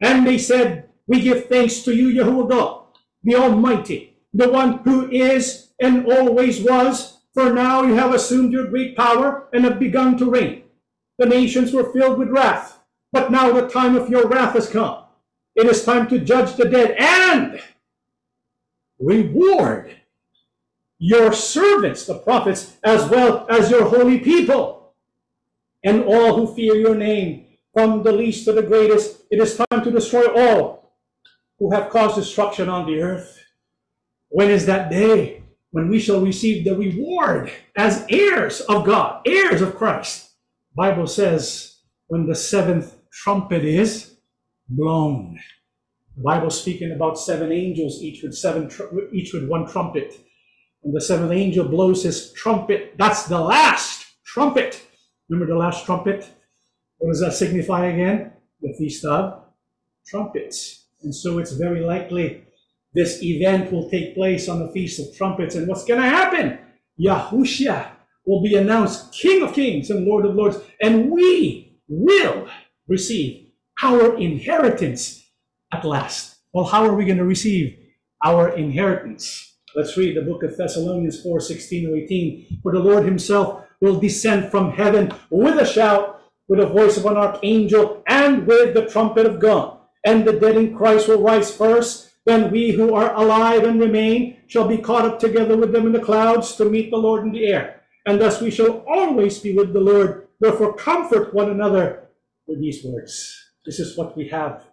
And 0.00 0.26
they 0.26 0.38
said, 0.38 0.88
We 1.06 1.20
give 1.20 1.46
thanks 1.46 1.82
to 1.82 1.94
you, 1.94 2.08
Yahuwah 2.08 2.48
God, 2.48 2.82
the 3.22 3.34
Almighty, 3.34 4.16
the 4.32 4.48
one 4.50 4.78
who 4.78 5.10
is 5.10 5.72
and 5.80 6.06
always 6.06 6.62
was, 6.62 7.18
for 7.34 7.52
now 7.52 7.82
you 7.82 7.94
have 7.94 8.14
assumed 8.14 8.52
your 8.52 8.68
great 8.68 8.96
power 8.96 9.48
and 9.52 9.64
have 9.64 9.78
begun 9.78 10.16
to 10.18 10.30
reign. 10.30 10.62
The 11.18 11.26
nations 11.26 11.72
were 11.72 11.92
filled 11.92 12.18
with 12.18 12.30
wrath, 12.30 12.78
but 13.12 13.30
now 13.30 13.52
the 13.52 13.68
time 13.68 13.94
of 13.94 14.08
your 14.08 14.26
wrath 14.26 14.54
has 14.54 14.68
come. 14.68 15.04
It 15.54 15.66
is 15.66 15.84
time 15.84 16.08
to 16.08 16.18
judge 16.18 16.56
the 16.56 16.66
dead 16.66 16.96
and 16.98 17.60
reward 18.98 19.94
your 20.98 21.32
servants, 21.32 22.06
the 22.06 22.18
prophets, 22.18 22.76
as 22.82 23.08
well 23.08 23.46
as 23.50 23.70
your 23.70 23.84
holy 23.84 24.18
people, 24.18 24.94
and 25.84 26.04
all 26.04 26.36
who 26.36 26.54
fear 26.54 26.74
your 26.74 26.94
name 26.94 27.46
from 27.72 28.02
the 28.02 28.12
least 28.12 28.44
to 28.44 28.52
the 28.52 28.62
greatest. 28.62 29.22
It 29.30 29.40
is 29.40 29.56
time 29.56 29.84
to 29.84 29.90
destroy 29.90 30.26
all 30.26 30.94
who 31.58 31.72
have 31.72 31.90
caused 31.90 32.16
destruction 32.16 32.68
on 32.68 32.86
the 32.86 33.00
earth. 33.00 33.38
When 34.28 34.50
is 34.50 34.66
that 34.66 34.90
day 34.90 35.42
when 35.70 35.88
we 35.88 36.00
shall 36.00 36.20
receive 36.20 36.64
the 36.64 36.76
reward 36.76 37.50
as 37.76 38.06
heirs 38.08 38.60
of 38.62 38.84
God, 38.84 39.22
heirs 39.26 39.60
of 39.60 39.76
Christ? 39.76 40.30
Bible 40.74 41.06
says 41.06 41.78
when 42.08 42.26
the 42.26 42.34
seventh 42.34 42.94
trumpet 43.12 43.64
is 43.64 44.16
blown. 44.68 45.38
The 46.16 46.22
Bible 46.22 46.50
speaking 46.50 46.92
about 46.92 47.18
seven 47.18 47.52
angels, 47.52 48.02
each 48.02 48.22
with 48.22 48.34
seven, 48.34 48.70
each 49.12 49.32
with 49.32 49.48
one 49.48 49.66
trumpet. 49.66 50.14
When 50.86 50.94
the 50.94 51.00
seventh 51.00 51.32
angel 51.32 51.66
blows 51.66 52.04
his 52.04 52.32
trumpet, 52.32 52.94
that's 52.96 53.24
the 53.24 53.40
last 53.40 54.06
trumpet. 54.24 54.80
Remember 55.28 55.52
the 55.52 55.58
last 55.58 55.84
trumpet? 55.84 56.30
What 56.98 57.10
does 57.10 57.18
that 57.22 57.32
signify 57.32 57.86
again? 57.86 58.30
The 58.60 58.72
Feast 58.78 59.04
of 59.04 59.42
Trumpets. 60.06 60.84
And 61.02 61.12
so 61.12 61.40
it's 61.40 61.50
very 61.54 61.80
likely 61.80 62.44
this 62.94 63.20
event 63.20 63.72
will 63.72 63.90
take 63.90 64.14
place 64.14 64.48
on 64.48 64.60
the 64.60 64.70
Feast 64.70 65.00
of 65.00 65.16
Trumpets. 65.16 65.56
And 65.56 65.66
what's 65.66 65.84
going 65.84 66.00
to 66.00 66.08
happen? 66.08 66.56
Yahushua 67.00 67.90
will 68.24 68.44
be 68.44 68.54
announced 68.54 69.12
King 69.12 69.42
of 69.42 69.54
Kings 69.54 69.90
and 69.90 70.06
Lord 70.06 70.24
of 70.24 70.36
Lords, 70.36 70.58
and 70.80 71.10
we 71.10 71.80
will 71.88 72.46
receive 72.86 73.48
our 73.82 74.16
inheritance 74.16 75.28
at 75.72 75.84
last. 75.84 76.36
Well, 76.52 76.66
how 76.66 76.84
are 76.84 76.94
we 76.94 77.06
going 77.06 77.18
to 77.18 77.24
receive 77.24 77.76
our 78.22 78.50
inheritance? 78.50 79.55
Let's 79.76 79.94
read 79.94 80.16
the 80.16 80.22
book 80.22 80.42
of 80.42 80.56
Thessalonians 80.56 81.20
4 81.22 81.38
16 81.38 81.88
to 81.88 81.94
18. 81.96 82.60
For 82.62 82.72
the 82.72 82.78
Lord 82.78 83.04
himself 83.04 83.66
will 83.82 84.00
descend 84.00 84.50
from 84.50 84.72
heaven 84.72 85.12
with 85.28 85.58
a 85.58 85.66
shout 85.66 86.22
with 86.48 86.60
the 86.60 86.66
voice 86.66 86.96
of 86.96 87.04
an 87.04 87.18
archangel 87.18 88.02
and 88.08 88.46
with 88.46 88.72
the 88.72 88.86
trumpet 88.86 89.26
of 89.26 89.38
God. 89.38 89.78
And 90.02 90.24
the 90.24 90.32
dead 90.32 90.56
in 90.56 90.74
Christ 90.74 91.08
will 91.08 91.22
rise 91.22 91.54
first. 91.54 92.10
Then 92.24 92.50
we 92.50 92.70
who 92.70 92.94
are 92.94 93.14
alive 93.14 93.64
and 93.64 93.78
remain 93.78 94.38
shall 94.46 94.66
be 94.66 94.78
caught 94.78 95.04
up 95.04 95.18
together 95.18 95.58
with 95.58 95.72
them 95.72 95.84
in 95.84 95.92
the 95.92 96.00
clouds 96.00 96.56
to 96.56 96.64
meet 96.64 96.90
the 96.90 96.96
Lord 96.96 97.24
in 97.24 97.32
the 97.32 97.46
air. 97.46 97.82
And 98.06 98.18
thus 98.18 98.40
we 98.40 98.50
shall 98.50 98.82
always 98.88 99.40
be 99.40 99.54
with 99.54 99.74
the 99.74 99.80
Lord. 99.80 100.28
Therefore, 100.40 100.72
comfort 100.72 101.34
one 101.34 101.50
another 101.50 102.08
with 102.46 102.62
these 102.62 102.82
words. 102.82 103.44
This 103.66 103.78
is 103.78 103.98
what 103.98 104.16
we 104.16 104.28
have 104.28 104.64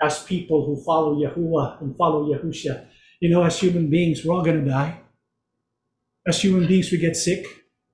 as 0.00 0.22
people 0.24 0.64
who 0.64 0.82
follow 0.82 1.14
Yahuwah 1.14 1.82
and 1.82 1.94
follow 1.96 2.24
Yahusha. 2.32 2.86
You 3.22 3.28
know, 3.28 3.44
as 3.44 3.60
human 3.60 3.88
beings, 3.88 4.24
we're 4.24 4.34
all 4.34 4.42
going 4.42 4.64
to 4.64 4.68
die. 4.68 4.98
As 6.26 6.42
human 6.42 6.66
beings, 6.66 6.90
we 6.90 6.98
get 6.98 7.16
sick, 7.16 7.46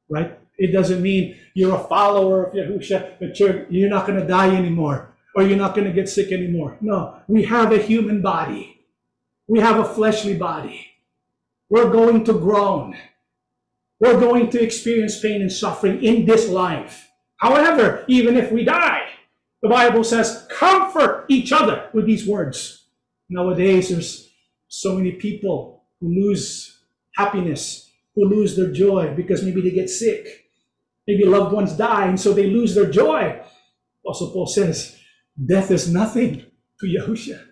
right? 0.08 0.38
It 0.56 0.72
doesn't 0.72 1.02
mean 1.02 1.36
you're 1.52 1.76
a 1.76 1.84
follower 1.84 2.44
of 2.44 2.54
Yahusha, 2.54 3.18
but 3.20 3.38
you're, 3.38 3.66
you're 3.68 3.90
not 3.90 4.06
going 4.06 4.18
to 4.18 4.26
die 4.26 4.56
anymore 4.56 5.14
or 5.36 5.42
you're 5.42 5.58
not 5.58 5.74
going 5.74 5.86
to 5.86 5.92
get 5.92 6.08
sick 6.08 6.32
anymore. 6.32 6.78
No, 6.80 7.16
we 7.28 7.42
have 7.44 7.72
a 7.72 7.82
human 7.82 8.22
body. 8.22 8.80
We 9.46 9.60
have 9.60 9.78
a 9.78 9.84
fleshly 9.84 10.34
body. 10.34 10.86
We're 11.68 11.90
going 11.90 12.24
to 12.24 12.32
groan. 12.32 12.96
We're 14.00 14.18
going 14.18 14.48
to 14.48 14.62
experience 14.62 15.20
pain 15.20 15.42
and 15.42 15.52
suffering 15.52 16.02
in 16.02 16.24
this 16.24 16.48
life. 16.48 17.06
However, 17.36 18.06
even 18.08 18.38
if 18.38 18.50
we 18.50 18.64
die, 18.64 19.04
the 19.60 19.68
Bible 19.68 20.04
says, 20.04 20.46
comfort 20.50 21.26
each 21.28 21.52
other 21.52 21.90
with 21.92 22.06
these 22.06 22.26
words. 22.26 22.86
Nowadays, 23.28 23.90
there's 23.90 24.27
so 24.68 24.94
many 24.94 25.12
people 25.12 25.84
who 26.00 26.08
lose 26.08 26.84
happiness, 27.16 27.90
who 28.14 28.24
lose 28.26 28.56
their 28.56 28.72
joy 28.72 29.14
because 29.14 29.42
maybe 29.42 29.60
they 29.60 29.70
get 29.70 29.90
sick 29.90 30.48
Maybe 31.08 31.24
loved 31.24 31.54
ones 31.54 31.72
die, 31.72 32.06
and 32.06 32.20
so 32.20 32.34
they 32.34 32.48
lose 32.48 32.74
their 32.74 32.90
joy. 32.90 33.40
Apostle 34.04 34.30
Paul 34.30 34.46
says, 34.46 34.98
death 35.42 35.70
is 35.70 35.90
nothing 35.90 36.44
to 36.80 36.86
Yahusha. 36.86 37.42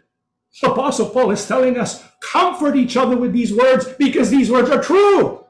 Apostle 0.63 1.09
Paul 1.09 1.31
is 1.31 1.49
telling 1.49 1.79
us, 1.79 2.05
comfort 2.21 2.77
each 2.77 2.99
other 2.99 3.17
with 3.17 3.33
these 3.33 3.55
words 3.55 3.87
because 3.99 4.29
these 4.29 4.51
words 4.51 4.69
are 4.69 4.83
true. 4.83 5.43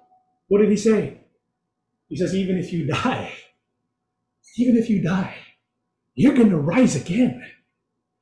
What 0.47 0.61
did 0.61 0.71
he 0.71 0.77
say? 0.77 1.19
He 2.09 2.17
says, 2.17 2.33
even 2.33 2.59
if 2.59 2.73
you 2.73 2.87
die, 2.87 3.33
even 4.57 4.77
if 4.77 4.89
you 4.89 5.03
die, 5.03 5.35
you're 6.15 6.35
going 6.35 6.51
to 6.51 6.59
rise 6.59 6.95
again. 6.95 7.45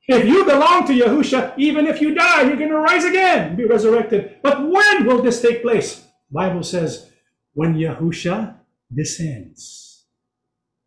If 0.07 0.25
you 0.27 0.45
belong 0.45 0.85
to 0.87 0.93
Yahusha, 0.93 1.53
even 1.57 1.87
if 1.87 1.99
you 1.99 2.13
die, 2.13 2.43
you're 2.43 2.57
going 2.57 2.69
to 2.69 2.77
rise 2.77 3.03
again, 3.03 3.55
be 3.55 3.65
resurrected. 3.65 4.37
But 4.43 4.61
when 4.69 5.05
will 5.05 5.21
this 5.21 5.41
take 5.41 5.63
place? 5.63 6.05
Bible 6.31 6.63
says, 6.63 7.09
when 7.53 7.75
Yahusha 7.75 8.55
descends. 8.93 10.05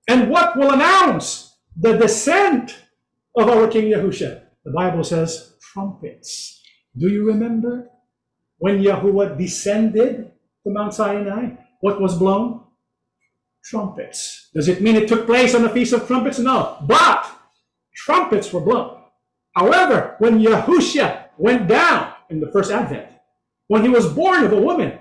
And 0.07 0.31
what 0.31 0.57
will 0.57 0.71
announce 0.71 1.57
the 1.77 1.97
descent 1.97 2.77
of 3.37 3.49
our 3.49 3.67
King 3.67 3.93
Yahusha? 3.93 4.43
The 4.65 4.71
Bible 4.71 5.03
says, 5.03 5.55
trumpets. 5.61 6.63
Do 6.97 7.09
you 7.09 7.27
remember 7.27 7.89
when 8.59 8.83
Yahuwah 8.83 9.37
descended 9.37 10.31
to 10.65 10.71
Mount 10.71 10.95
Sinai? 10.95 11.51
What 11.81 12.01
was 12.01 12.17
blown? 12.17 12.65
Trumpets. 13.65 14.49
Does 14.55 14.69
it 14.69 14.81
mean 14.81 14.97
it 14.97 15.09
took 15.09 15.27
place 15.27 15.55
on 15.55 15.63
the 15.63 15.69
Feast 15.69 15.93
of 15.93 16.07
Trumpets? 16.07 16.39
No. 16.39 16.79
But 16.87 17.27
trumpets 17.95 18.53
were 18.53 18.61
blown. 18.61 18.98
However, 19.59 20.15
when 20.21 20.39
Yahushua 20.39 21.31
went 21.37 21.67
down 21.67 22.13
in 22.31 22.39
the 22.39 22.51
first 22.53 22.71
advent, 22.71 23.09
when 23.67 23.83
he 23.83 23.89
was 23.89 24.13
born 24.13 24.45
of 24.45 24.53
a 24.53 24.61
woman, 24.61 24.97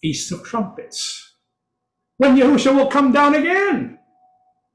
Feast 0.00 0.30
of 0.30 0.44
Trumpets. 0.44 1.32
When 2.16 2.36
Yahushua 2.36 2.76
will 2.76 2.86
come 2.86 3.10
down 3.10 3.34
again, 3.34 3.98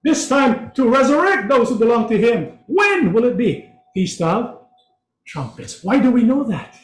this 0.04 0.28
time 0.28 0.72
to 0.72 0.90
resurrect 0.90 1.48
those 1.48 1.70
who 1.70 1.80
belong 1.80 2.10
to 2.10 2.18
him. 2.18 2.60
When 2.68 3.14
will 3.14 3.24
it 3.24 3.38
be? 3.38 3.72
Feast 3.94 4.22
of 4.22 4.66
Trumpets. 5.26 5.82
Why 5.82 6.00
do 6.00 6.12
we 6.12 6.24
know 6.24 6.44
that? 6.44 6.76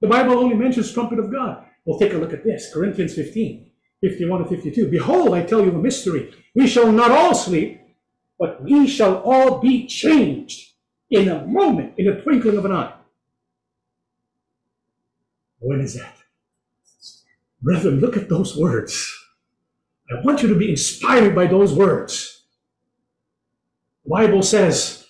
The 0.00 0.06
Bible 0.06 0.38
only 0.38 0.54
mentions 0.54 0.92
trumpet 0.92 1.18
of 1.18 1.32
God. 1.32 1.64
Well, 1.84 1.98
take 1.98 2.12
a 2.12 2.18
look 2.18 2.32
at 2.32 2.44
this 2.44 2.72
Corinthians 2.72 3.14
15, 3.14 3.72
51 4.02 4.42
and 4.42 4.48
52. 4.48 4.88
Behold, 4.88 5.34
I 5.34 5.42
tell 5.42 5.64
you 5.64 5.72
a 5.72 5.82
mystery. 5.82 6.32
We 6.54 6.68
shall 6.68 6.92
not 6.92 7.10
all 7.10 7.34
sleep, 7.34 7.80
but 8.38 8.62
we 8.62 8.86
shall 8.86 9.16
all 9.22 9.58
be 9.58 9.88
changed 9.88 10.74
in 11.10 11.28
a 11.28 11.46
moment, 11.46 11.94
in 11.98 12.08
a 12.08 12.20
twinkling 12.22 12.56
of 12.56 12.64
an 12.64 12.72
eye. 12.72 12.92
When 15.58 15.80
is 15.80 15.94
that? 15.94 16.16
Brethren, 17.62 18.00
look 18.00 18.16
at 18.16 18.28
those 18.28 18.56
words. 18.56 19.12
I 20.10 20.20
want 20.24 20.42
you 20.42 20.48
to 20.48 20.54
be 20.54 20.70
inspired 20.70 21.34
by 21.34 21.46
those 21.46 21.72
words. 21.72 22.44
The 24.04 24.10
Bible 24.10 24.42
says, 24.42 25.06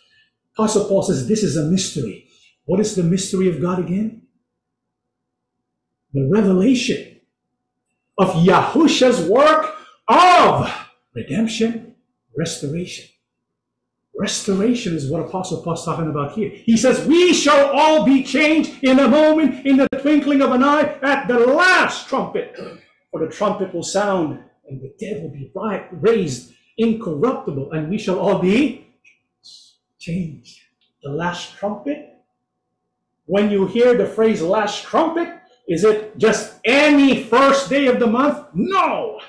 Apostle 0.54 0.86
Paul 0.86 1.02
says, 1.02 1.28
this 1.28 1.42
is 1.42 1.56
a 1.56 1.64
mystery. 1.64 2.28
What 2.64 2.80
is 2.80 2.94
the 2.94 3.02
mystery 3.02 3.48
of 3.48 3.60
God 3.60 3.78
again? 3.78 4.22
The 6.14 6.28
revelation 6.32 7.20
of 8.16 8.30
Yahusha's 8.30 9.28
work 9.28 9.76
of 10.08 10.72
redemption, 11.14 11.94
restoration. 12.36 13.06
Restoration 14.18 14.96
is 14.96 15.10
what 15.10 15.20
Apostle 15.20 15.62
Paul's 15.62 15.84
talking 15.84 16.08
about 16.08 16.32
here. 16.32 16.48
He 16.48 16.76
says, 16.76 17.06
We 17.06 17.34
shall 17.34 17.70
all 17.70 18.04
be 18.04 18.22
changed 18.22 18.82
in 18.82 18.98
a 18.98 19.08
moment, 19.08 19.66
in 19.66 19.76
the 19.76 19.88
twinkling 20.00 20.40
of 20.40 20.52
an 20.52 20.64
eye, 20.64 20.98
at 21.02 21.28
the 21.28 21.38
last 21.38 22.08
trumpet. 22.08 22.56
For 23.10 23.20
the 23.20 23.30
trumpet 23.30 23.74
will 23.74 23.82
sound, 23.82 24.42
and 24.68 24.80
the 24.80 24.94
dead 24.98 25.22
will 25.22 25.30
be 25.30 25.52
raised 25.92 26.54
incorruptible, 26.78 27.72
and 27.72 27.90
we 27.90 27.98
shall 27.98 28.18
all 28.18 28.38
be 28.38 28.86
changed. 29.98 30.60
The 31.02 31.10
last 31.10 31.54
trumpet. 31.56 32.14
When 33.26 33.50
you 33.50 33.66
hear 33.66 33.96
the 33.96 34.06
phrase 34.06 34.40
last 34.40 34.84
trumpet, 34.84 35.28
is 35.68 35.84
it 35.84 36.16
just 36.16 36.54
any 36.64 37.24
first 37.24 37.68
day 37.68 37.86
of 37.86 37.98
the 37.98 38.06
month? 38.06 38.46
No! 38.54 39.20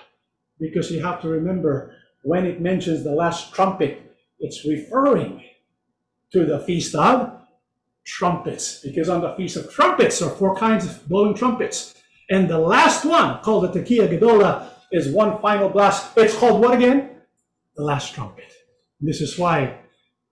Because 0.60 0.92
you 0.92 1.04
have 1.04 1.22
to 1.22 1.28
remember 1.28 1.96
when 2.24 2.46
it 2.46 2.62
mentions 2.62 3.04
the 3.04 3.12
last 3.12 3.54
trumpet, 3.54 4.07
it's 4.40 4.66
referring 4.66 5.44
to 6.32 6.46
the 6.46 6.60
Feast 6.60 6.96
of 6.96 7.34
Trumpets, 8.06 8.80
because 8.84 9.10
on 9.10 9.22
the 9.22 9.36
Feast 9.36 9.58
of 9.58 9.72
Trumpets 9.72 10.22
are 10.22 10.30
four 10.30 10.56
kinds 10.56 10.86
of 10.86 11.08
blowing 11.08 11.34
trumpets. 11.34 11.96
And 12.30 12.50
the 12.50 12.60
last 12.60 13.06
one, 13.06 13.42
called 13.42 13.72
the 13.72 13.80
Tekiah 13.80 14.10
Gedola, 14.10 14.70
is 14.92 15.10
one 15.10 15.42
final 15.42 15.70
blast. 15.70 16.18
It's 16.18 16.38
called 16.38 16.62
what 16.62 16.76
again? 16.76 17.10
The 17.76 17.84
last 17.84 18.14
trumpet. 18.14 18.52
This 19.00 19.22
is 19.22 19.38
why 19.38 19.78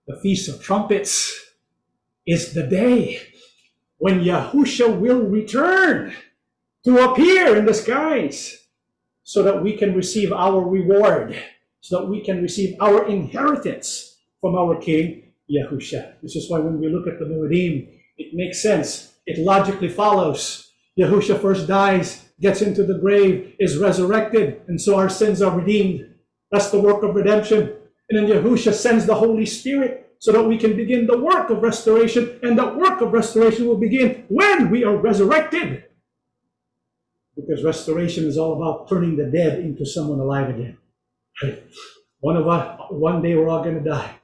the 0.06 0.18
Feast 0.20 0.48
of 0.48 0.62
Trumpets 0.62 1.32
is 2.26 2.52
the 2.52 2.66
day 2.66 3.20
when 3.98 4.20
Yahusha 4.20 4.98
will 4.98 5.22
return 5.22 6.14
to 6.84 7.10
appear 7.10 7.56
in 7.56 7.64
the 7.64 7.74
skies 7.74 8.66
so 9.22 9.42
that 9.42 9.62
we 9.62 9.76
can 9.76 9.94
receive 9.94 10.32
our 10.32 10.60
reward 10.60 11.36
so 11.86 12.00
that 12.00 12.08
we 12.08 12.20
can 12.20 12.42
receive 12.42 12.74
our 12.80 13.06
inheritance 13.06 14.16
from 14.40 14.56
our 14.56 14.76
King 14.76 15.22
Yahusha. 15.48 16.14
This 16.20 16.34
is 16.34 16.50
why 16.50 16.58
when 16.58 16.80
we 16.80 16.88
look 16.88 17.06
at 17.06 17.20
the 17.20 17.26
Moedim, 17.26 17.88
it 18.18 18.34
makes 18.34 18.60
sense. 18.60 19.14
It 19.24 19.38
logically 19.38 19.88
follows. 19.88 20.72
Yahusha 20.98 21.40
first 21.40 21.68
dies, 21.68 22.28
gets 22.40 22.60
into 22.60 22.82
the 22.82 22.98
grave, 22.98 23.54
is 23.60 23.78
resurrected, 23.78 24.62
and 24.66 24.80
so 24.80 24.96
our 24.96 25.08
sins 25.08 25.40
are 25.40 25.56
redeemed. 25.56 26.12
That's 26.50 26.70
the 26.70 26.80
work 26.80 27.04
of 27.04 27.14
redemption. 27.14 27.76
And 28.10 28.18
then 28.18 28.26
Yahusha 28.26 28.72
sends 28.74 29.06
the 29.06 29.14
Holy 29.14 29.46
Spirit 29.46 30.10
so 30.18 30.32
that 30.32 30.42
we 30.42 30.58
can 30.58 30.74
begin 30.74 31.06
the 31.06 31.18
work 31.18 31.50
of 31.50 31.62
restoration, 31.62 32.40
and 32.42 32.58
that 32.58 32.76
work 32.76 33.00
of 33.00 33.12
restoration 33.12 33.68
will 33.68 33.78
begin 33.78 34.24
when 34.26 34.70
we 34.70 34.82
are 34.82 34.96
resurrected. 34.96 35.84
Because 37.36 37.62
restoration 37.62 38.26
is 38.26 38.36
all 38.36 38.56
about 38.56 38.88
turning 38.88 39.16
the 39.16 39.26
dead 39.26 39.60
into 39.60 39.86
someone 39.86 40.18
alive 40.18 40.48
again. 40.48 40.78
One 42.20 42.36
of 42.36 42.48
us, 42.48 42.80
one 42.90 43.22
day 43.22 43.34
we're 43.34 43.48
all 43.48 43.62
going 43.62 43.82
to 43.82 43.88
die. 43.88 44.16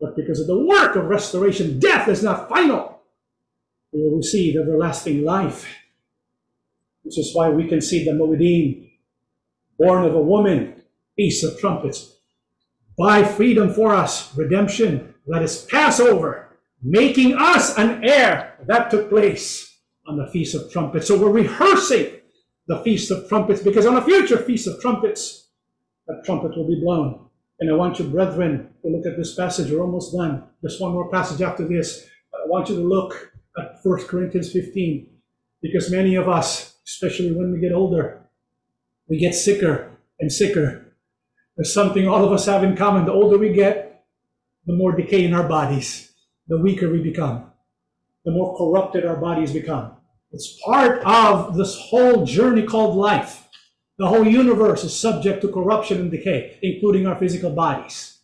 But 0.00 0.16
because 0.16 0.40
of 0.40 0.46
the 0.46 0.58
work 0.58 0.96
of 0.96 1.06
restoration, 1.06 1.78
death 1.78 2.08
is 2.08 2.22
not 2.22 2.48
final. 2.48 3.00
We 3.92 4.02
will 4.02 4.16
receive 4.16 4.56
everlasting 4.56 5.24
life. 5.24 5.66
This 7.04 7.18
is 7.18 7.34
why 7.34 7.48
we 7.48 7.66
can 7.66 7.80
see 7.80 8.04
the 8.04 8.12
Moedim, 8.12 8.90
born 9.78 10.04
of 10.04 10.14
a 10.14 10.20
woman, 10.20 10.82
Feast 11.16 11.42
of 11.44 11.58
Trumpets. 11.58 12.16
Buy 12.96 13.24
freedom 13.24 13.72
for 13.72 13.94
us, 13.94 14.36
redemption. 14.36 15.14
Let 15.26 15.42
us 15.42 15.64
pass 15.64 16.00
over, 16.00 16.48
making 16.82 17.34
us 17.34 17.76
an 17.78 18.04
heir. 18.04 18.56
That 18.66 18.90
took 18.90 19.08
place 19.08 19.78
on 20.06 20.16
the 20.16 20.26
Feast 20.28 20.54
of 20.54 20.70
Trumpets. 20.70 21.06
So 21.06 21.18
we're 21.18 21.30
rehearsing 21.30 22.20
the 22.66 22.82
Feast 22.82 23.10
of 23.10 23.28
Trumpets 23.28 23.62
because 23.62 23.86
on 23.86 23.96
a 23.96 24.02
future 24.02 24.38
Feast 24.38 24.66
of 24.66 24.80
Trumpets, 24.80 25.47
that 26.08 26.24
trumpet 26.24 26.56
will 26.56 26.66
be 26.66 26.80
blown. 26.80 27.26
And 27.60 27.70
I 27.70 27.74
want 27.74 27.98
you, 27.98 28.06
brethren, 28.06 28.70
to 28.82 28.88
look 28.88 29.06
at 29.06 29.16
this 29.16 29.34
passage. 29.34 29.70
We're 29.70 29.82
almost 29.82 30.14
done. 30.14 30.44
Just 30.62 30.80
one 30.80 30.92
more 30.92 31.10
passage 31.10 31.42
after 31.42 31.66
this. 31.66 32.06
I 32.34 32.46
want 32.46 32.68
you 32.68 32.76
to 32.76 32.82
look 32.82 33.32
at 33.58 33.78
1 33.82 34.04
Corinthians 34.06 34.52
15, 34.52 35.08
because 35.60 35.90
many 35.90 36.14
of 36.14 36.28
us, 36.28 36.78
especially 36.86 37.32
when 37.32 37.52
we 37.52 37.60
get 37.60 37.72
older, 37.72 38.20
we 39.08 39.18
get 39.18 39.34
sicker 39.34 39.90
and 40.20 40.32
sicker. 40.32 40.94
There's 41.56 41.74
something 41.74 42.06
all 42.06 42.24
of 42.24 42.32
us 42.32 42.46
have 42.46 42.62
in 42.62 42.76
common. 42.76 43.04
The 43.04 43.12
older 43.12 43.38
we 43.38 43.52
get, 43.52 44.04
the 44.66 44.74
more 44.74 44.92
decay 44.92 45.24
in 45.24 45.34
our 45.34 45.48
bodies, 45.48 46.12
the 46.46 46.58
weaker 46.58 46.88
we 46.90 47.02
become, 47.02 47.50
the 48.24 48.30
more 48.30 48.56
corrupted 48.56 49.04
our 49.04 49.16
bodies 49.16 49.52
become. 49.52 49.96
It's 50.30 50.60
part 50.64 51.02
of 51.04 51.56
this 51.56 51.76
whole 51.76 52.24
journey 52.24 52.62
called 52.62 52.96
life. 52.96 53.47
The 53.98 54.06
whole 54.06 54.26
universe 54.26 54.84
is 54.84 54.98
subject 54.98 55.42
to 55.42 55.52
corruption 55.52 56.00
and 56.00 56.10
decay, 56.10 56.58
including 56.62 57.06
our 57.06 57.18
physical 57.18 57.50
bodies. 57.50 58.18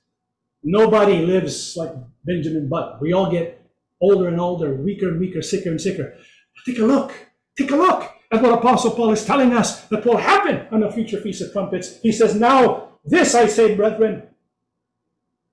Nobody 0.62 1.18
lives 1.27 1.77
like 1.77 1.93
Benjamin 2.25 2.68
Button. 2.68 2.99
We 3.01 3.12
all 3.12 3.31
get 3.31 3.61
older 4.01 4.29
and 4.29 4.41
older, 4.41 4.75
weaker 4.75 5.09
and 5.09 5.20
weaker, 5.20 5.43
sicker 5.43 5.70
and 5.70 5.81
sicker. 5.81 6.16
Take 6.64 6.79
a 6.79 6.85
look. 6.85 7.12
Take 7.59 7.72
a 7.72 7.77
look 7.77 8.11
at 8.31 8.43
what 8.43 8.59
Apostle 8.59 8.93
Paul 8.93 9.12
is 9.12 9.25
telling 9.25 9.53
us 9.53 9.83
that 9.87 10.05
will 10.07 10.16
happen 10.16 10.66
on 10.70 10.81
the 10.81 10.91
future 10.91 11.20
Feast 11.20 11.43
of 11.43 11.53
Trumpets. 11.53 12.01
He 12.03 12.12
says, 12.12 12.35
Now, 12.35 12.99
this 13.05 13.35
I 13.35 13.47
say, 13.47 13.75
brethren, 13.75 14.22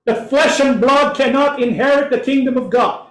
that 0.04 0.28
flesh 0.28 0.60
and 0.60 0.80
blood 0.80 1.16
cannot 1.16 1.62
inherit 1.62 2.10
the 2.10 2.20
kingdom 2.20 2.56
of 2.56 2.70
God, 2.70 3.08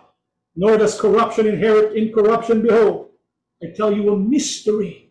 nor 0.55 0.78
does 0.78 0.99
corruption 0.99 1.47
inherit 1.47 1.95
incorruption. 1.95 2.62
Behold, 2.62 3.09
I 3.64 3.68
tell 3.76 3.93
you 3.93 4.12
a 4.12 4.18
mystery. 4.18 5.11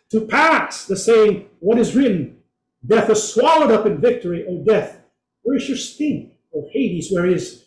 to 0.11 0.21
pass 0.21 0.85
the 0.85 0.95
saying, 0.95 1.47
What 1.59 1.79
is 1.79 1.95
written? 1.95 2.37
Death 2.85 3.09
is 3.09 3.33
swallowed 3.33 3.71
up 3.71 3.85
in 3.85 4.01
victory, 4.01 4.45
O 4.47 4.63
death. 4.63 5.01
Where 5.43 5.57
is 5.57 5.67
your 5.67 5.77
sting? 5.77 6.31
O 6.55 6.67
Hades, 6.71 7.11
where 7.11 7.25
is 7.25 7.65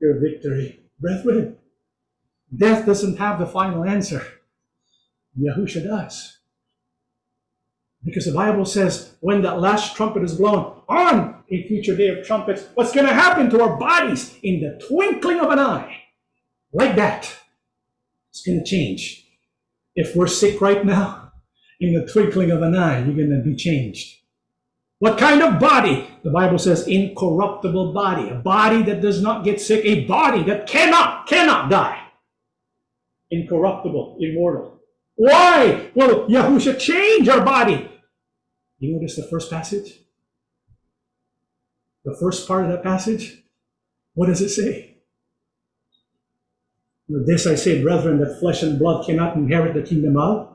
your 0.00 0.18
victory? 0.20 0.80
Brethren, 1.00 1.56
death 2.54 2.86
doesn't 2.86 3.16
have 3.16 3.38
the 3.38 3.46
final 3.46 3.84
answer. 3.84 4.24
Yahusha 5.38 5.84
does. 5.84 6.38
Because 8.04 8.26
the 8.26 8.32
Bible 8.32 8.64
says 8.64 9.14
when 9.20 9.42
that 9.42 9.60
last 9.60 9.96
trumpet 9.96 10.22
is 10.22 10.34
blown 10.34 10.82
on 10.88 11.42
a 11.50 11.68
future 11.68 11.96
day 11.96 12.08
of 12.08 12.26
trumpets, 12.26 12.66
what's 12.74 12.92
going 12.92 13.06
to 13.06 13.14
happen 13.14 13.48
to 13.50 13.62
our 13.62 13.76
bodies 13.76 14.36
in 14.42 14.60
the 14.60 14.84
twinkling 14.86 15.40
of 15.40 15.50
an 15.50 15.58
eye? 15.58 16.02
Like 16.72 16.96
that. 16.96 17.34
It's 18.30 18.42
going 18.42 18.58
to 18.58 18.64
change. 18.64 19.26
If 19.94 20.16
we're 20.16 20.26
sick 20.26 20.60
right 20.60 20.84
now, 20.84 21.21
in 21.82 21.94
the 21.94 22.06
twinkling 22.06 22.52
of 22.52 22.62
an 22.62 22.76
eye, 22.76 23.04
you're 23.04 23.16
going 23.16 23.30
to 23.30 23.42
be 23.42 23.56
changed. 23.56 24.20
What 25.00 25.18
kind 25.18 25.42
of 25.42 25.58
body? 25.58 26.06
The 26.22 26.30
Bible 26.30 26.58
says 26.58 26.86
incorruptible 26.86 27.92
body, 27.92 28.28
a 28.28 28.36
body 28.36 28.84
that 28.84 29.00
does 29.00 29.20
not 29.20 29.44
get 29.44 29.60
sick, 29.60 29.84
a 29.84 30.04
body 30.04 30.44
that 30.44 30.68
cannot, 30.68 31.26
cannot 31.26 31.70
die. 31.70 32.00
Incorruptible, 33.32 34.18
immortal. 34.20 34.80
Why? 35.16 35.90
Well, 35.96 36.28
Yahusha 36.28 36.78
changed 36.78 37.28
our 37.28 37.44
body. 37.44 37.90
You 38.78 38.94
notice 38.94 39.16
the 39.16 39.26
first 39.28 39.50
passage? 39.50 39.98
The 42.04 42.16
first 42.20 42.46
part 42.46 42.64
of 42.64 42.70
that 42.70 42.84
passage? 42.84 43.42
What 44.14 44.26
does 44.26 44.40
it 44.40 44.50
say? 44.50 44.98
This 47.08 47.48
I 47.48 47.56
say, 47.56 47.82
brethren, 47.82 48.20
that 48.20 48.38
flesh 48.38 48.62
and 48.62 48.78
blood 48.78 49.04
cannot 49.04 49.34
inherit 49.34 49.74
the 49.74 49.82
kingdom 49.82 50.16
of 50.16 50.51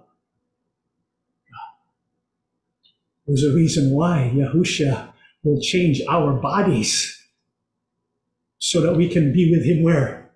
There's 3.28 3.44
a 3.44 3.54
reason 3.54 3.92
why 3.92 4.32
Yahusha 4.34 5.14
will 5.44 5.62
change 5.62 6.02
our 6.08 6.34
bodies 6.34 7.14
so 8.58 8.82
that 8.82 8.96
we 8.96 9.10
can 9.10 9.34
be 9.34 9.52
with 9.52 9.66
him 9.66 9.84
where? 9.84 10.32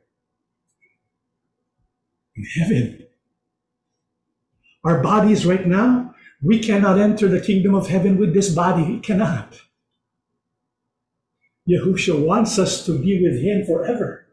In 2.35 2.43
heaven. 2.43 3.07
Our 4.83 5.01
bodies 5.01 5.45
right 5.45 5.65
now, 5.65 6.15
we 6.41 6.59
cannot 6.59 6.99
enter 6.99 7.27
the 7.27 7.39
kingdom 7.39 7.75
of 7.75 7.87
heaven 7.87 8.17
with 8.17 8.33
this 8.33 8.53
body. 8.53 8.83
We 8.83 8.99
cannot. 8.99 9.61
Yahusha 11.69 12.19
wants 12.25 12.59
us 12.59 12.85
to 12.85 12.97
be 12.97 13.21
with 13.21 13.41
him 13.41 13.65
forever. 13.65 14.27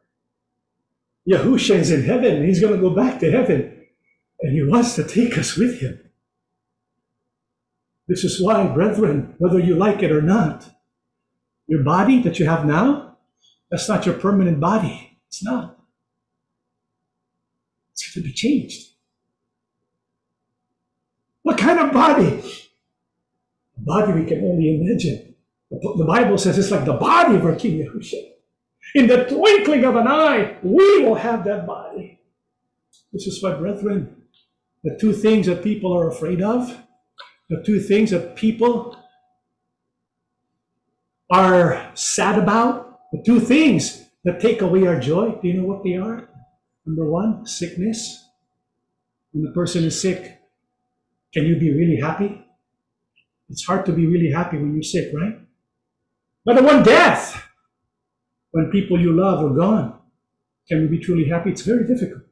Yahusha 1.30 1.74
is 1.76 1.90
in 1.90 2.04
heaven. 2.04 2.44
He's 2.46 2.60
going 2.60 2.74
to 2.74 2.80
go 2.80 2.90
back 2.90 3.20
to 3.20 3.30
heaven. 3.30 3.86
And 4.40 4.52
he 4.52 4.62
wants 4.62 4.94
to 4.96 5.04
take 5.04 5.36
us 5.36 5.56
with 5.56 5.80
him. 5.80 6.07
This 8.08 8.24
is 8.24 8.42
why, 8.42 8.66
brethren, 8.66 9.34
whether 9.38 9.58
you 9.58 9.76
like 9.76 10.02
it 10.02 10.10
or 10.10 10.22
not, 10.22 10.68
your 11.66 11.82
body 11.82 12.22
that 12.22 12.38
you 12.38 12.46
have 12.46 12.64
now, 12.64 13.18
that's 13.70 13.88
not 13.88 14.06
your 14.06 14.14
permanent 14.14 14.58
body. 14.58 15.18
It's 15.26 15.44
not. 15.44 15.78
It's 17.92 18.14
going 18.14 18.22
to 18.24 18.28
be 18.28 18.34
changed. 18.34 18.92
What 21.42 21.58
kind 21.58 21.78
of 21.78 21.92
body? 21.92 22.42
A 23.76 23.80
body 23.80 24.12
we 24.12 24.26
can 24.26 24.42
only 24.42 24.80
imagine. 24.80 25.34
The 25.70 26.04
Bible 26.06 26.38
says 26.38 26.56
it's 26.56 26.70
like 26.70 26.86
the 26.86 26.94
body 26.94 27.36
of 27.36 27.44
our 27.44 27.56
King 27.56 27.84
Yahushua. 27.84 28.30
In 28.94 29.06
the 29.06 29.24
twinkling 29.24 29.84
of 29.84 29.96
an 29.96 30.08
eye, 30.08 30.56
we 30.62 31.04
will 31.04 31.16
have 31.16 31.44
that 31.44 31.66
body. 31.66 32.20
This 33.12 33.26
is 33.26 33.42
why, 33.42 33.52
brethren, 33.54 34.22
the 34.82 34.96
two 34.98 35.12
things 35.12 35.46
that 35.46 35.62
people 35.62 35.92
are 35.94 36.08
afraid 36.08 36.40
of 36.40 36.74
the 37.48 37.62
two 37.64 37.80
things 37.80 38.10
that 38.10 38.36
people 38.36 38.96
are 41.30 41.90
sad 41.94 42.38
about, 42.38 43.00
the 43.12 43.22
two 43.24 43.40
things 43.40 44.04
that 44.24 44.40
take 44.40 44.60
away 44.60 44.86
our 44.86 45.00
joy, 45.00 45.38
do 45.40 45.48
you 45.48 45.54
know 45.54 45.66
what 45.66 45.82
they 45.82 45.96
are? 45.96 46.28
Number 46.84 47.10
one, 47.10 47.46
sickness. 47.46 48.24
When 49.32 49.44
the 49.44 49.52
person 49.52 49.84
is 49.84 50.00
sick, 50.00 50.38
can 51.32 51.44
you 51.44 51.58
be 51.58 51.72
really 51.72 52.00
happy? 52.00 52.44
It's 53.50 53.64
hard 53.64 53.86
to 53.86 53.92
be 53.92 54.06
really 54.06 54.30
happy 54.30 54.56
when 54.56 54.74
you're 54.74 54.82
sick, 54.82 55.12
right? 55.14 55.38
Number 56.44 56.62
one, 56.62 56.82
death. 56.82 57.44
When 58.50 58.70
people 58.70 59.00
you 59.00 59.12
love 59.12 59.44
are 59.44 59.54
gone, 59.54 59.98
can 60.68 60.82
you 60.82 60.88
be 60.88 60.98
truly 60.98 61.28
happy? 61.28 61.50
It's 61.50 61.62
very 61.62 61.86
difficult. 61.86 62.22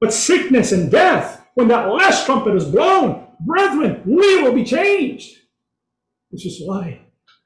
But 0.00 0.12
sickness 0.12 0.72
and 0.72 0.90
death, 0.90 1.46
when 1.54 1.68
that 1.68 1.88
last 1.88 2.26
trumpet 2.26 2.54
is 2.54 2.64
blown, 2.64 3.21
Brethren, 3.44 4.02
we 4.06 4.42
will 4.42 4.52
be 4.52 4.64
changed. 4.64 5.38
This 6.30 6.44
is 6.44 6.62
why 6.66 7.00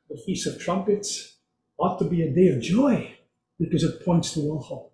the 0.09 0.21
Feast 0.27 0.47
of 0.47 0.61
Trumpets 0.61 1.39
ought 1.79 1.99
to 1.99 2.05
be 2.05 2.23
a 2.23 2.33
day 2.33 2.49
of 2.49 2.63
joy 2.63 3.15
because 3.59 3.83
it 3.83 4.05
points 4.05 4.33
to 4.35 4.41
all 4.41 4.61
hope. 4.61 4.93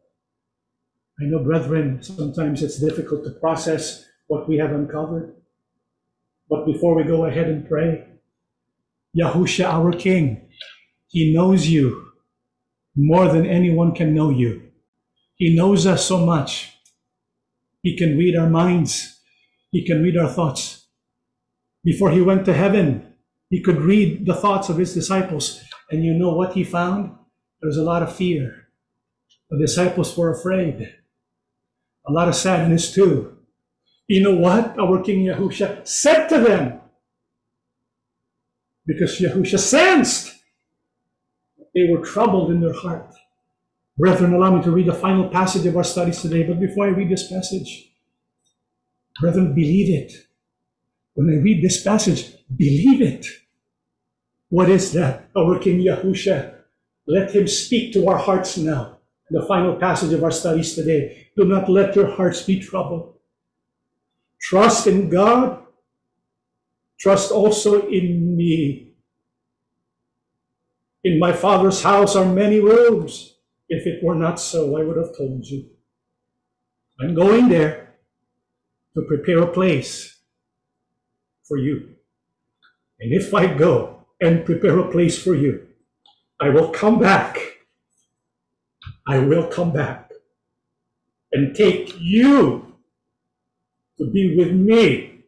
I 1.21 1.25
know, 1.25 1.41
brethren, 1.41 2.03
sometimes 2.03 2.63
it's 2.63 2.79
difficult 2.79 3.25
to 3.25 3.31
process 3.31 4.07
what 4.29 4.49
we 4.49 4.57
have 4.59 4.73
uncovered. 4.73 5.35
But 6.49 6.67
before 6.67 6.95
we 6.95 7.05
go 7.05 7.27
ahead 7.27 7.49
and 7.49 7.69
pray, 7.69 8.07
Yahusha, 9.17 9.65
our 9.65 9.93
King, 9.93 10.49
He 11.09 11.35
knows 11.35 11.69
you 11.69 12.13
more 12.97 13.29
than 13.29 13.47
anyone 13.47 13.95
can 13.95 14.15
know 14.15 14.31
you. 14.31 14.71
He 15.37 15.55
knows 15.55 15.87
us 15.87 16.07
so 16.07 16.19
much. 16.25 16.73
He 17.83 17.97
can 17.97 18.17
read 18.17 18.37
our 18.37 18.49
minds. 18.49 19.21
He 19.71 19.85
can 19.85 20.03
read 20.03 20.17
our 20.17 20.29
thoughts. 20.29 20.82
Before 21.85 22.11
he 22.11 22.21
went 22.21 22.45
to 22.47 22.53
heaven, 22.53 23.15
he 23.51 23.61
could 23.61 23.81
read 23.81 24.27
the 24.27 24.35
thoughts 24.35 24.69
of 24.69 24.79
his 24.79 24.95
disciples. 24.95 25.63
And 25.91 26.05
you 26.05 26.15
know 26.15 26.33
what 26.33 26.55
he 26.55 26.65
found? 26.65 27.11
There 27.61 27.69
was 27.69 27.77
a 27.77 27.83
lot 27.83 28.03
of 28.03 28.15
fear. 28.15 28.69
The 29.51 29.59
disciples 29.59 30.17
were 30.17 30.33
afraid. 30.33 30.95
A 32.07 32.13
lot 32.13 32.29
of 32.29 32.35
sadness 32.35 32.93
too. 32.93 33.37
You 34.09 34.23
know 34.23 34.35
what? 34.35 34.79
Our 34.79 35.03
King 35.03 35.27
Yahusha 35.27 35.87
said 35.87 36.29
to 36.29 36.39
them. 36.39 36.81
Because 38.87 39.21
Yahusha 39.21 39.59
sensed 39.59 40.35
they 41.75 41.89
were 41.89 42.05
troubled 42.05 42.51
in 42.51 42.61
their 42.61 42.75
heart. 42.75 43.15
Brethren, 43.97 44.35
allow 44.35 44.57
me 44.57 44.63
to 44.65 44.71
read 44.71 44.87
the 44.87 44.95
final 44.95 45.29
passage 45.29 45.67
of 45.67 45.77
our 45.77 45.85
studies 45.85 46.21
today. 46.21 46.43
But 46.43 46.61
before 46.61 46.87
I 46.87 46.91
read 46.91 47.11
this 47.11 47.31
passage, 47.31 47.93
brethren, 49.21 49.55
believe 49.55 49.89
it. 49.91 50.13
When 51.15 51.31
I 51.31 51.43
read 51.43 51.63
this 51.63 51.83
passage, 51.83 52.33
believe 52.55 53.03
it. 53.03 53.27
What 54.49 54.71
is 54.71 54.93
that? 54.93 55.29
Our 55.37 55.59
King 55.59 55.81
Yahusha. 55.81 56.55
Let 57.07 57.35
him 57.35 57.47
speak 57.49 57.93
to 57.93 58.09
our 58.09 58.19
hearts 58.19 58.57
now. 58.57 58.99
The 59.31 59.45
final 59.47 59.77
passage 59.77 60.13
of 60.13 60.23
our 60.23 60.31
studies 60.31 60.75
today. 60.75 61.29
Do 61.37 61.45
not 61.45 61.69
let 61.69 61.97
your 61.97 62.11
hearts 62.11 62.43
be 62.43 62.61
troubled. 62.61 63.15
Trust 64.41 64.87
in 64.87 65.09
God. 65.09 65.65
Trust 66.99 67.33
also 67.33 67.89
in 67.89 68.37
me. 68.37 68.93
In 71.05 71.19
my 71.19 71.33
Father's 71.33 71.83
house 71.83 72.15
are 72.15 72.25
many 72.25 72.61
rooms. 72.61 73.37
If 73.69 73.87
it 73.87 74.05
were 74.05 74.15
not 74.15 74.39
so, 74.39 74.77
I 74.77 74.85
would 74.85 74.97
have 74.97 75.17
told 75.17 75.47
you. 75.47 75.71
I'm 77.01 77.15
going 77.15 77.49
there 77.49 77.95
to 78.95 79.03
prepare 79.03 79.41
a 79.43 79.53
place 79.53 80.19
for 81.47 81.59
you. 81.59 81.95
And 83.01 83.13
if 83.13 83.35
I 83.35 83.53
go 83.53 84.05
and 84.21 84.45
prepare 84.45 84.79
a 84.79 84.91
place 84.91 85.23
for 85.23 85.35
you, 85.35 85.67
I 86.41 86.51
will 86.51 86.71
come 86.71 86.99
back. 86.99 87.39
I 89.07 89.19
will 89.19 89.47
come 89.47 89.73
back 89.73 90.11
and 91.33 91.55
take 91.55 91.95
you 91.99 92.75
to 93.99 94.11
be 94.11 94.37
with 94.37 94.53
me, 94.53 95.25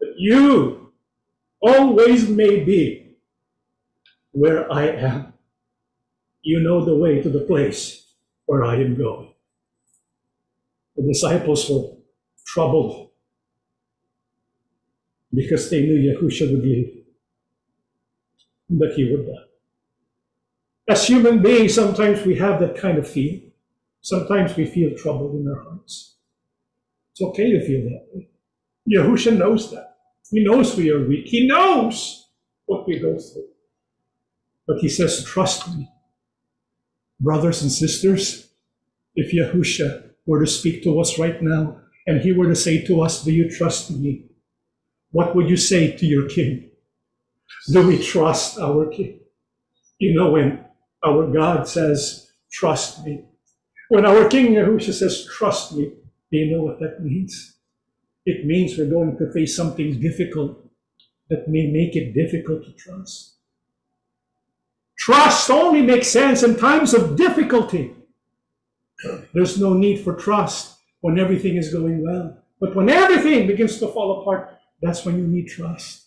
that 0.00 0.14
you 0.16 0.92
always 1.60 2.28
may 2.28 2.64
be 2.64 3.16
where 4.32 4.70
I 4.72 4.86
am. 4.86 5.32
You 6.42 6.60
know 6.60 6.84
the 6.84 6.94
way 6.94 7.20
to 7.20 7.28
the 7.28 7.40
place 7.40 8.06
where 8.46 8.64
I 8.64 8.76
am 8.76 8.96
going. 8.96 9.34
The 10.96 11.02
disciples 11.02 11.68
were 11.68 11.96
troubled 12.46 13.07
because 15.32 15.70
they 15.70 15.82
knew 15.82 15.96
Yahusha 15.96 16.50
would 16.50 16.62
leave, 16.62 17.04
that 18.70 18.94
he 18.94 19.10
would 19.10 19.26
die. 19.26 19.44
As 20.88 21.06
human 21.06 21.42
beings, 21.42 21.74
sometimes 21.74 22.24
we 22.24 22.36
have 22.36 22.60
that 22.60 22.76
kind 22.76 22.98
of 22.98 23.08
feeling. 23.08 23.52
Sometimes 24.00 24.56
we 24.56 24.64
feel 24.64 24.96
troubled 24.96 25.34
in 25.34 25.46
our 25.48 25.62
hearts. 25.62 26.14
It's 27.12 27.20
okay 27.20 27.50
to 27.52 27.66
feel 27.66 27.82
that 27.90 28.06
way. 28.14 28.28
Yahusha 28.90 29.36
knows 29.36 29.70
that. 29.70 29.96
He 30.30 30.44
knows 30.44 30.76
we 30.76 30.90
are 30.90 31.06
weak. 31.06 31.26
He 31.26 31.46
knows 31.46 32.28
what 32.66 32.86
we 32.86 32.98
go 32.98 33.18
through. 33.18 33.48
But 34.66 34.78
he 34.78 34.88
says, 34.88 35.24
trust 35.24 35.68
me. 35.76 35.90
Brothers 37.20 37.62
and 37.62 37.72
sisters, 37.72 38.48
if 39.14 39.32
Yahusha 39.32 40.10
were 40.26 40.40
to 40.40 40.46
speak 40.46 40.82
to 40.84 41.00
us 41.00 41.18
right 41.18 41.42
now 41.42 41.80
and 42.06 42.20
he 42.20 42.32
were 42.32 42.46
to 42.46 42.54
say 42.54 42.84
to 42.86 43.00
us, 43.02 43.24
Do 43.24 43.32
you 43.32 43.50
trust 43.50 43.90
me? 43.90 44.27
What 45.10 45.34
would 45.34 45.48
you 45.48 45.56
say 45.56 45.96
to 45.96 46.06
your 46.06 46.28
king? 46.28 46.70
Do 47.70 47.86
we 47.86 48.02
trust 48.02 48.58
our 48.58 48.86
king? 48.86 49.20
You 49.98 50.14
know, 50.14 50.32
when 50.32 50.64
our 51.04 51.26
God 51.32 51.66
says, 51.68 52.30
Trust 52.50 53.04
me, 53.04 53.24
when 53.88 54.06
our 54.06 54.28
King 54.28 54.54
Yahusha 54.54 54.92
says, 54.92 55.26
Trust 55.26 55.74
me, 55.74 55.92
do 56.30 56.38
you 56.38 56.56
know 56.56 56.62
what 56.62 56.80
that 56.80 57.02
means? 57.02 57.56
It 58.24 58.44
means 58.44 58.76
we're 58.76 58.90
going 58.90 59.16
to 59.18 59.32
face 59.32 59.56
something 59.56 60.00
difficult 60.00 60.58
that 61.30 61.48
may 61.48 61.66
make 61.66 61.96
it 61.96 62.14
difficult 62.14 62.64
to 62.64 62.72
trust. 62.72 63.36
Trust 64.98 65.50
only 65.50 65.82
makes 65.82 66.08
sense 66.08 66.42
in 66.42 66.56
times 66.56 66.92
of 66.92 67.16
difficulty. 67.16 67.94
There's 69.32 69.58
no 69.58 69.72
need 69.72 70.00
for 70.00 70.14
trust 70.14 70.76
when 71.00 71.18
everything 71.18 71.56
is 71.56 71.72
going 71.72 72.02
well. 72.02 72.36
But 72.60 72.74
when 72.74 72.88
everything 72.88 73.46
begins 73.46 73.78
to 73.78 73.88
fall 73.88 74.20
apart, 74.20 74.57
that's 74.80 75.04
when 75.04 75.18
you 75.18 75.26
need 75.26 75.48
trust. 75.48 76.06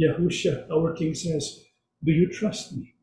Yahusha, 0.00 0.70
our 0.70 0.92
King 0.94 1.14
says, 1.14 1.64
Do 2.02 2.12
you 2.12 2.28
trust 2.28 2.72
me? 2.72 2.94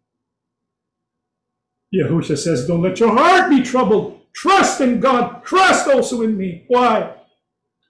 Yahusha 1.93 2.37
says, 2.37 2.67
Don't 2.67 2.81
let 2.81 2.99
your 2.99 3.15
heart 3.15 3.49
be 3.49 3.61
troubled. 3.61 4.21
Trust 4.33 4.81
in 4.81 4.99
God. 4.99 5.43
Trust 5.43 5.87
also 5.87 6.21
in 6.21 6.37
me. 6.37 6.65
Why? 6.67 7.15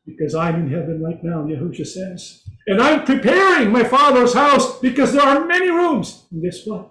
Because 0.06 0.34
I'm 0.34 0.56
in 0.56 0.72
heaven 0.72 1.03
right 1.03 1.23
now, 1.23 1.44
Yahusha 1.44 1.86
says. 1.86 2.44
And 2.68 2.81
I'm 2.81 3.03
preparing 3.03 3.72
my 3.72 3.84
Father's 3.84 4.34
house 4.34 4.80
because 4.80 5.14
there 5.14 5.22
are 5.22 5.45
many 5.45 5.69
rooms. 5.69 6.26
And 6.31 6.41
guess 6.41 6.65
what? 6.65 6.90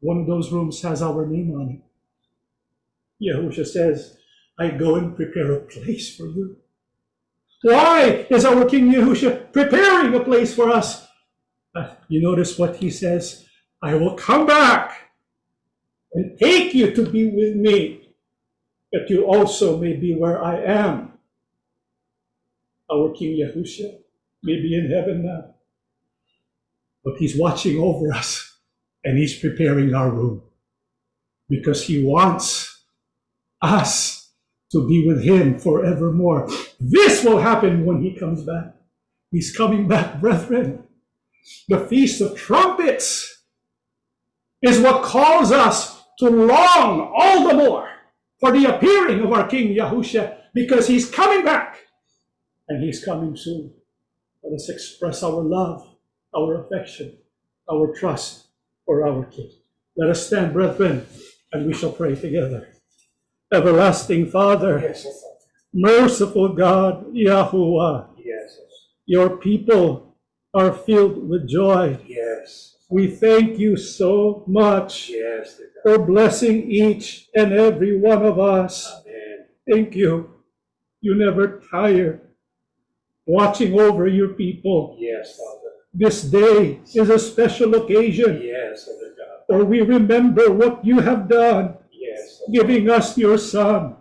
One 0.00 0.20
of 0.20 0.26
those 0.26 0.52
rooms 0.52 0.80
has 0.82 1.02
our 1.02 1.26
name 1.26 1.52
on 1.52 1.82
it. 3.20 3.34
Yahusha 3.34 3.66
says, 3.66 4.16
I 4.58 4.70
go 4.70 4.96
and 4.96 5.16
prepare 5.16 5.52
a 5.52 5.60
place 5.60 6.16
for 6.16 6.26
you. 6.26 6.56
Why 7.62 8.26
is 8.30 8.44
our 8.44 8.64
King 8.66 8.92
Yahusha 8.92 9.52
preparing 9.52 10.14
a 10.14 10.20
place 10.20 10.54
for 10.54 10.70
us? 10.70 11.06
Uh, 11.74 11.94
you 12.08 12.22
notice 12.22 12.58
what 12.58 12.76
he 12.76 12.90
says? 12.90 13.46
I 13.82 13.94
will 13.94 14.14
come 14.14 14.46
back 14.46 15.10
and 16.12 16.38
take 16.38 16.74
you 16.74 16.94
to 16.94 17.10
be 17.10 17.30
with 17.30 17.56
me, 17.56 18.14
that 18.92 19.10
you 19.10 19.24
also 19.26 19.76
may 19.76 19.94
be 19.94 20.14
where 20.14 20.42
I 20.42 20.60
am. 20.62 21.12
Our 22.90 23.12
King 23.12 23.38
Yahusha 23.38 23.98
may 24.42 24.60
be 24.62 24.74
in 24.74 24.90
heaven 24.90 25.26
now, 25.26 25.54
but 27.04 27.16
he's 27.18 27.36
watching 27.36 27.78
over 27.78 28.12
us 28.12 28.56
and 29.04 29.18
he's 29.18 29.38
preparing 29.38 29.94
our 29.94 30.10
room 30.10 30.42
because 31.48 31.84
he 31.84 32.04
wants 32.04 32.82
us 33.60 34.17
to 34.72 34.86
be 34.86 35.06
with 35.06 35.22
him 35.22 35.58
forevermore. 35.58 36.48
This 36.78 37.24
will 37.24 37.38
happen 37.38 37.84
when 37.84 38.02
he 38.02 38.14
comes 38.14 38.42
back. 38.42 38.74
He's 39.30 39.56
coming 39.56 39.88
back, 39.88 40.20
brethren. 40.20 40.84
The 41.68 41.80
Feast 41.80 42.20
of 42.20 42.36
Trumpets 42.36 43.42
is 44.62 44.80
what 44.80 45.02
calls 45.02 45.52
us 45.52 46.02
to 46.18 46.28
long 46.28 47.12
all 47.16 47.48
the 47.48 47.54
more 47.54 47.88
for 48.40 48.52
the 48.52 48.64
appearing 48.64 49.20
of 49.20 49.32
our 49.32 49.46
King 49.46 49.74
Yahusha 49.74 50.36
because 50.54 50.86
he's 50.86 51.10
coming 51.10 51.44
back 51.44 51.78
and 52.68 52.82
he's 52.82 53.04
coming 53.04 53.36
soon. 53.36 53.72
Let 54.42 54.54
us 54.54 54.68
express 54.68 55.22
our 55.22 55.42
love, 55.42 55.96
our 56.36 56.64
affection, 56.64 57.18
our 57.70 57.94
trust 57.94 58.48
for 58.86 59.06
our 59.06 59.24
King. 59.24 59.50
Let 59.96 60.10
us 60.10 60.26
stand, 60.26 60.52
brethren, 60.52 61.06
and 61.52 61.66
we 61.66 61.74
shall 61.74 61.92
pray 61.92 62.14
together. 62.14 62.68
Everlasting 63.52 64.26
Father, 64.26 64.78
Yes, 64.80 65.06
merciful 65.72 66.50
God, 66.50 67.06
Yahuwah, 67.14 68.08
yes, 68.18 68.58
your 69.06 69.36
people 69.38 70.16
are 70.52 70.72
filled 70.72 71.28
with 71.28 71.48
joy. 71.48 71.96
yes, 72.06 72.76
We 72.90 73.06
thank 73.08 73.58
you 73.58 73.76
so 73.76 74.44
much 74.46 75.08
yes, 75.10 75.60
for 75.82 75.98
blessing 75.98 76.70
each 76.70 77.28
and 77.34 77.52
every 77.52 77.98
one 77.98 78.24
of 78.24 78.38
us. 78.38 78.90
Amen. 79.06 79.46
Thank 79.70 79.94
you. 79.96 80.30
You 81.00 81.14
never 81.14 81.60
tire 81.70 82.20
watching 83.26 83.78
over 83.78 84.06
your 84.08 84.30
people. 84.30 84.96
Yes, 84.98 85.36
Father. 85.38 85.72
This 85.94 86.22
day 86.22 86.80
is 86.94 87.08
a 87.10 87.18
special 87.18 87.74
occasion 87.76 88.40
Yes, 88.42 88.84
Father 88.86 89.14
God. 89.16 89.38
where 89.46 89.64
we 89.64 89.80
remember 89.82 90.50
what 90.52 90.84
you 90.84 91.00
have 91.00 91.28
done. 91.28 91.76
Giving 92.52 92.88
us 92.90 93.16
your 93.18 93.38
son, 93.38 93.96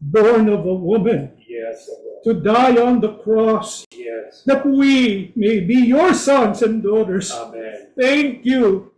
born 0.00 0.48
of 0.48 0.66
a 0.66 0.74
woman, 0.74 1.32
yes, 1.48 1.88
to 2.24 2.34
die 2.34 2.76
on 2.80 3.00
the 3.00 3.14
cross, 3.24 3.84
Yes. 3.96 4.42
that 4.46 4.64
we 4.66 5.32
may 5.36 5.60
be 5.60 5.74
your 5.74 6.14
sons 6.14 6.62
and 6.62 6.82
daughters. 6.82 7.32
Amen. 7.32 7.88
Thank 7.98 8.44
you 8.44 8.92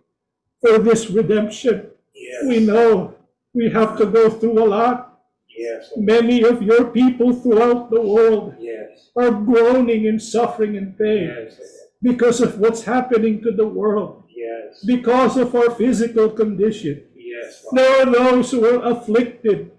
for 0.61 0.79
this 0.79 1.11
redemption. 1.11 1.91
Yes. 2.15 2.45
We 2.47 2.61
know 2.61 3.15
we 3.55 3.71
have 3.71 3.97
to 3.99 4.07
go 4.07 4.31
through 4.31 4.59
a 4.63 4.69
lot. 4.69 5.21
Yes. 5.57 5.93
Many 5.97 6.43
of 6.43 6.63
your 6.63 6.87
people 6.87 7.33
throughout 7.33 7.91
the 7.91 8.01
world 8.03 8.55
Yes. 8.59 9.11
are 9.17 9.31
groaning 9.31 10.07
and 10.07 10.21
suffering 10.21 10.75
in 10.75 10.95
pain 10.99 11.29
Yes. 11.29 11.61
Because 12.03 12.41
of 12.43 12.61
what's 12.61 12.85
happening 12.85 13.41
to 13.43 13.51
the 13.51 13.67
world, 13.67 14.25
Yes. 14.37 14.85
because 14.85 15.37
of 15.39 15.55
our 15.55 15.71
physical 15.71 16.29
condition. 16.29 17.03
Yes. 17.45 17.65
There 17.73 18.03
are 18.03 18.07
those 18.11 18.51
who 18.51 18.65
are 18.67 18.83
afflicted. 18.93 19.71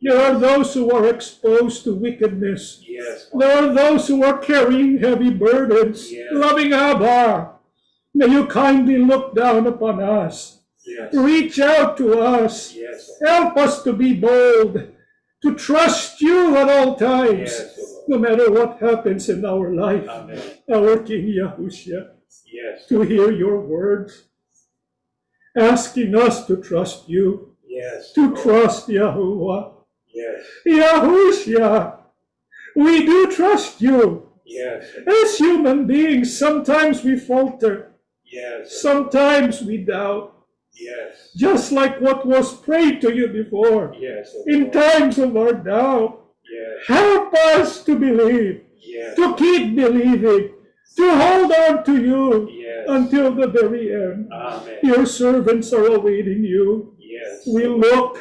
There 0.00 0.20
are 0.20 0.38
those 0.38 0.74
who 0.74 0.90
are 0.92 1.06
exposed 1.06 1.84
to 1.84 1.94
wickedness. 1.94 2.84
Yes. 2.86 3.30
There 3.32 3.56
are 3.56 3.72
those 3.72 4.06
who 4.08 4.22
are 4.22 4.38
carrying 4.38 4.98
heavy 4.98 5.30
burdens. 5.30 6.12
Yes. 6.12 6.28
Loving 6.32 6.72
Abba, 6.72 7.52
may 8.14 8.26
you 8.28 8.46
kindly 8.46 8.98
look 8.98 9.34
down 9.34 9.66
upon 9.66 10.02
us. 10.02 10.60
Yes. 10.86 11.14
Reach 11.14 11.58
out 11.58 11.96
to 11.96 12.20
us. 12.20 12.74
Yes. 12.74 13.10
Help 13.24 13.56
us 13.56 13.82
to 13.84 13.92
be 13.94 14.12
bold, 14.12 14.92
to 15.42 15.54
trust 15.54 16.20
you 16.20 16.54
at 16.56 16.68
all 16.68 16.96
times, 16.96 17.50
Yes. 17.56 17.80
No 18.06 18.18
matter 18.18 18.50
what 18.52 18.76
happens 18.80 19.30
in 19.30 19.46
our 19.46 19.72
life. 19.72 20.06
Amen. 20.06 20.38
Our 20.70 20.98
King 20.98 21.24
Yahushua, 21.40 22.10
Yes. 22.44 22.86
to 22.88 23.00
hear 23.00 23.32
your 23.32 23.58
words, 23.60 24.24
asking 25.56 26.14
us 26.14 26.46
to 26.46 26.56
trust 26.56 27.08
you, 27.08 27.54
Yes. 27.66 28.12
to 28.12 28.34
trust 28.36 28.88
Yahuwah. 28.88 29.72
Yes. 30.12 30.40
Yahushua, 30.66 31.98
we 32.76 33.04
do 33.06 33.30
trust 33.30 33.80
you. 33.80 34.28
Yes. 34.44 34.86
As 35.06 35.38
human 35.38 35.86
beings, 35.86 36.36
sometimes 36.38 37.02
we 37.02 37.16
falter, 37.16 37.92
Yes. 38.24 38.80
sometimes 38.80 39.62
we 39.62 39.78
doubt, 39.78 40.32
Yes. 40.72 41.30
just 41.36 41.72
like 41.72 42.00
what 42.00 42.26
was 42.26 42.52
prayed 42.60 43.00
to 43.00 43.12
you 43.14 43.28
before. 43.28 43.94
Yes. 43.98 44.34
In 44.46 44.70
times 44.70 45.18
of 45.18 45.36
our 45.36 45.52
doubt, 45.52 46.20
Yes. 46.50 46.86
help 46.86 47.34
us 47.34 47.84
to 47.84 47.96
believe, 47.96 48.60
Yes. 48.78 49.16
to 49.16 49.34
keep 49.34 49.74
believing, 49.76 50.53
to 50.96 51.14
hold 51.16 51.52
on 51.52 51.84
to 51.84 51.94
you 52.00 52.48
Yes. 52.50 52.86
until 52.88 53.32
the 53.34 53.48
very 53.48 53.92
end. 53.92 54.32
Amen. 54.32 54.78
Your 54.82 55.06
servants 55.06 55.72
are 55.72 55.86
awaiting 55.86 56.44
you. 56.44 56.94
Yes. 56.98 57.46
We 57.52 57.66
look 57.66 58.18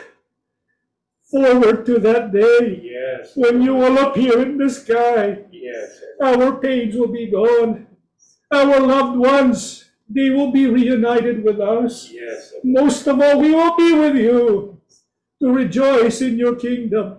forward 1.32 1.86
to 1.86 2.00
that 2.00 2.32
day 2.32 2.82
Yes. 2.84 3.32
when 3.36 3.62
you 3.62 3.74
will 3.76 3.98
appear 3.98 4.42
in 4.42 4.58
the 4.58 4.70
sky. 4.70 5.40
Yes. 5.52 6.02
Our 6.22 6.60
pains 6.60 6.96
will 6.96 7.12
be 7.12 7.28
gone. 7.28 7.88
Our 8.52 8.80
loved 8.80 9.18
ones, 9.18 9.86
they 10.10 10.30
will 10.30 10.52
be 10.52 10.68
reunited 10.68 11.44
with 11.44 11.60
us. 11.60 12.12
Yes. 12.12 12.54
Most 12.64 13.08
of 13.08 13.20
all, 13.20 13.40
we 13.40 13.52
will 13.54 13.76
be 13.76 13.94
with 13.94 14.16
you 14.16 14.78
to 15.42 15.52
rejoice 15.52 16.22
in 16.22 16.38
your 16.38 16.56
kingdom, 16.56 17.18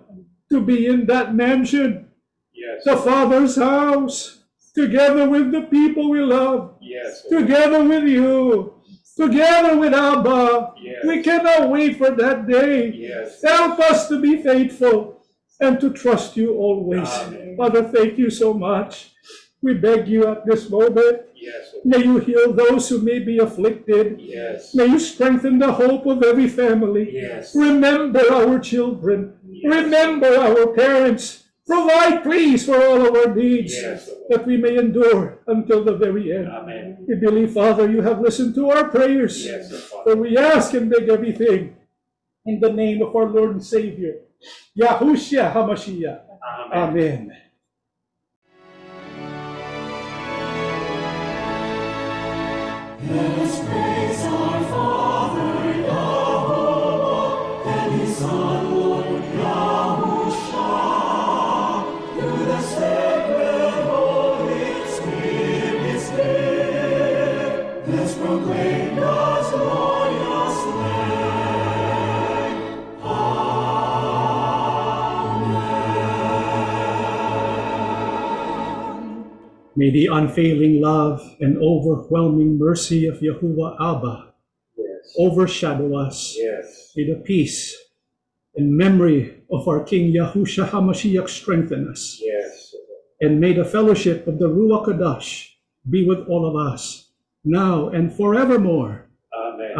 to 0.51 0.61
be 0.61 0.87
in 0.87 1.05
that 1.07 1.35
mansion, 1.35 2.07
Yes. 2.53 2.83
the 2.85 2.95
Father's 2.95 3.57
house, 3.57 4.44
together 4.75 5.27
with 5.29 5.51
the 5.51 5.61
people 5.61 6.09
we 6.09 6.21
love, 6.21 6.75
Yes. 6.81 7.23
together 7.29 7.83
with 7.83 8.03
you, 8.03 8.73
together 9.17 9.77
with 9.77 9.93
Abba. 9.93 10.73
Yes. 10.81 11.05
We 11.05 11.23
cannot 11.23 11.69
wait 11.69 11.97
for 11.97 12.11
that 12.11 12.47
day. 12.47 12.91
Yes. 12.93 13.41
Help 13.41 13.79
us 13.79 14.07
to 14.09 14.19
be 14.19 14.41
faithful 14.43 15.21
and 15.61 15.79
to 15.79 15.89
trust 15.91 16.35
you 16.35 16.53
always. 16.55 17.07
Amen. 17.09 17.55
Father, 17.57 17.83
thank 17.83 18.17
you 18.17 18.29
so 18.29 18.53
much. 18.53 19.11
We 19.61 19.73
beg 19.73 20.07
you 20.07 20.27
at 20.27 20.45
this 20.45 20.69
moment, 20.69 21.21
Yes. 21.33 21.73
may 21.85 22.03
you 22.03 22.17
heal 22.19 22.51
those 22.53 22.87
who 22.89 22.99
may 22.99 23.19
be 23.19 23.39
afflicted. 23.39 24.19
Yes. 24.19 24.75
May 24.75 24.87
you 24.87 24.99
strengthen 24.99 25.57
the 25.57 25.71
hope 25.71 26.05
of 26.05 26.21
every 26.21 26.47
family. 26.49 27.09
Yes. 27.13 27.55
Remember 27.55 28.21
our 28.31 28.59
children. 28.59 29.33
Yes. 29.49 29.73
Remember 29.73 30.27
our 30.37 30.67
parents. 30.67 31.44
Provide, 31.65 32.21
please, 32.21 32.63
for 32.65 32.77
all 32.77 33.01
of 33.07 33.15
our 33.15 33.33
needs 33.33 33.73
Yes. 33.73 34.09
that 34.29 34.45
we 34.45 34.55
may 34.55 34.77
endure 34.77 35.39
until 35.47 35.83
the 35.83 35.97
very 35.97 36.31
end. 36.31 36.47
Amen. 36.47 36.97
We 37.07 37.15
believe, 37.15 37.53
Father, 37.53 37.89
you 37.89 38.01
have 38.01 38.21
listened 38.21 38.53
to 38.55 38.69
our 38.69 38.89
prayers. 38.89 39.43
Yes, 39.45 39.73
For 40.03 40.15
we 40.15 40.37
ask 40.37 40.73
and 40.75 40.89
beg 40.89 41.09
everything 41.09 41.75
In 42.45 42.59
the 42.59 42.71
name 42.71 43.01
of 43.01 43.15
our 43.15 43.25
Lord 43.25 43.51
and 43.57 43.63
Savior, 43.65 44.21
Yahushua 44.77 45.51
HaMashiach. 45.51 46.21
Amen. 46.71 47.33
Amen. 53.09 53.94
May 79.75 79.89
the 79.91 80.07
unfailing 80.11 80.81
love 80.81 81.21
and 81.41 81.57
overwhelming 81.57 82.57
mercy 82.57 83.07
of 83.07 83.19
Yahuwah 83.19 83.75
Abba 83.79 84.33
Yes. 84.77 85.15
overshadow 85.19 85.95
us. 85.97 86.35
Yes. 86.37 86.93
May 86.95 87.03
the 87.11 87.19
peace 87.25 87.75
and 88.55 88.71
memory 88.75 89.43
of 89.51 89.67
our 89.67 89.83
King 89.83 90.13
Yahushua 90.13 90.69
HaMashiach 90.69 91.27
strengthen 91.27 91.89
us. 91.89 92.19
Yes. 92.23 92.73
And 93.19 93.39
may 93.39 93.53
the 93.53 93.65
fellowship 93.65 94.27
of 94.27 94.39
the 94.39 94.47
Ruach 94.49 94.85
Kodesh 94.85 95.49
be 95.89 96.05
with 96.07 96.19
all 96.27 96.45
of 96.45 96.55
us, 96.55 97.11
now 97.43 97.89
and 97.89 98.11
forevermore. 98.13 99.04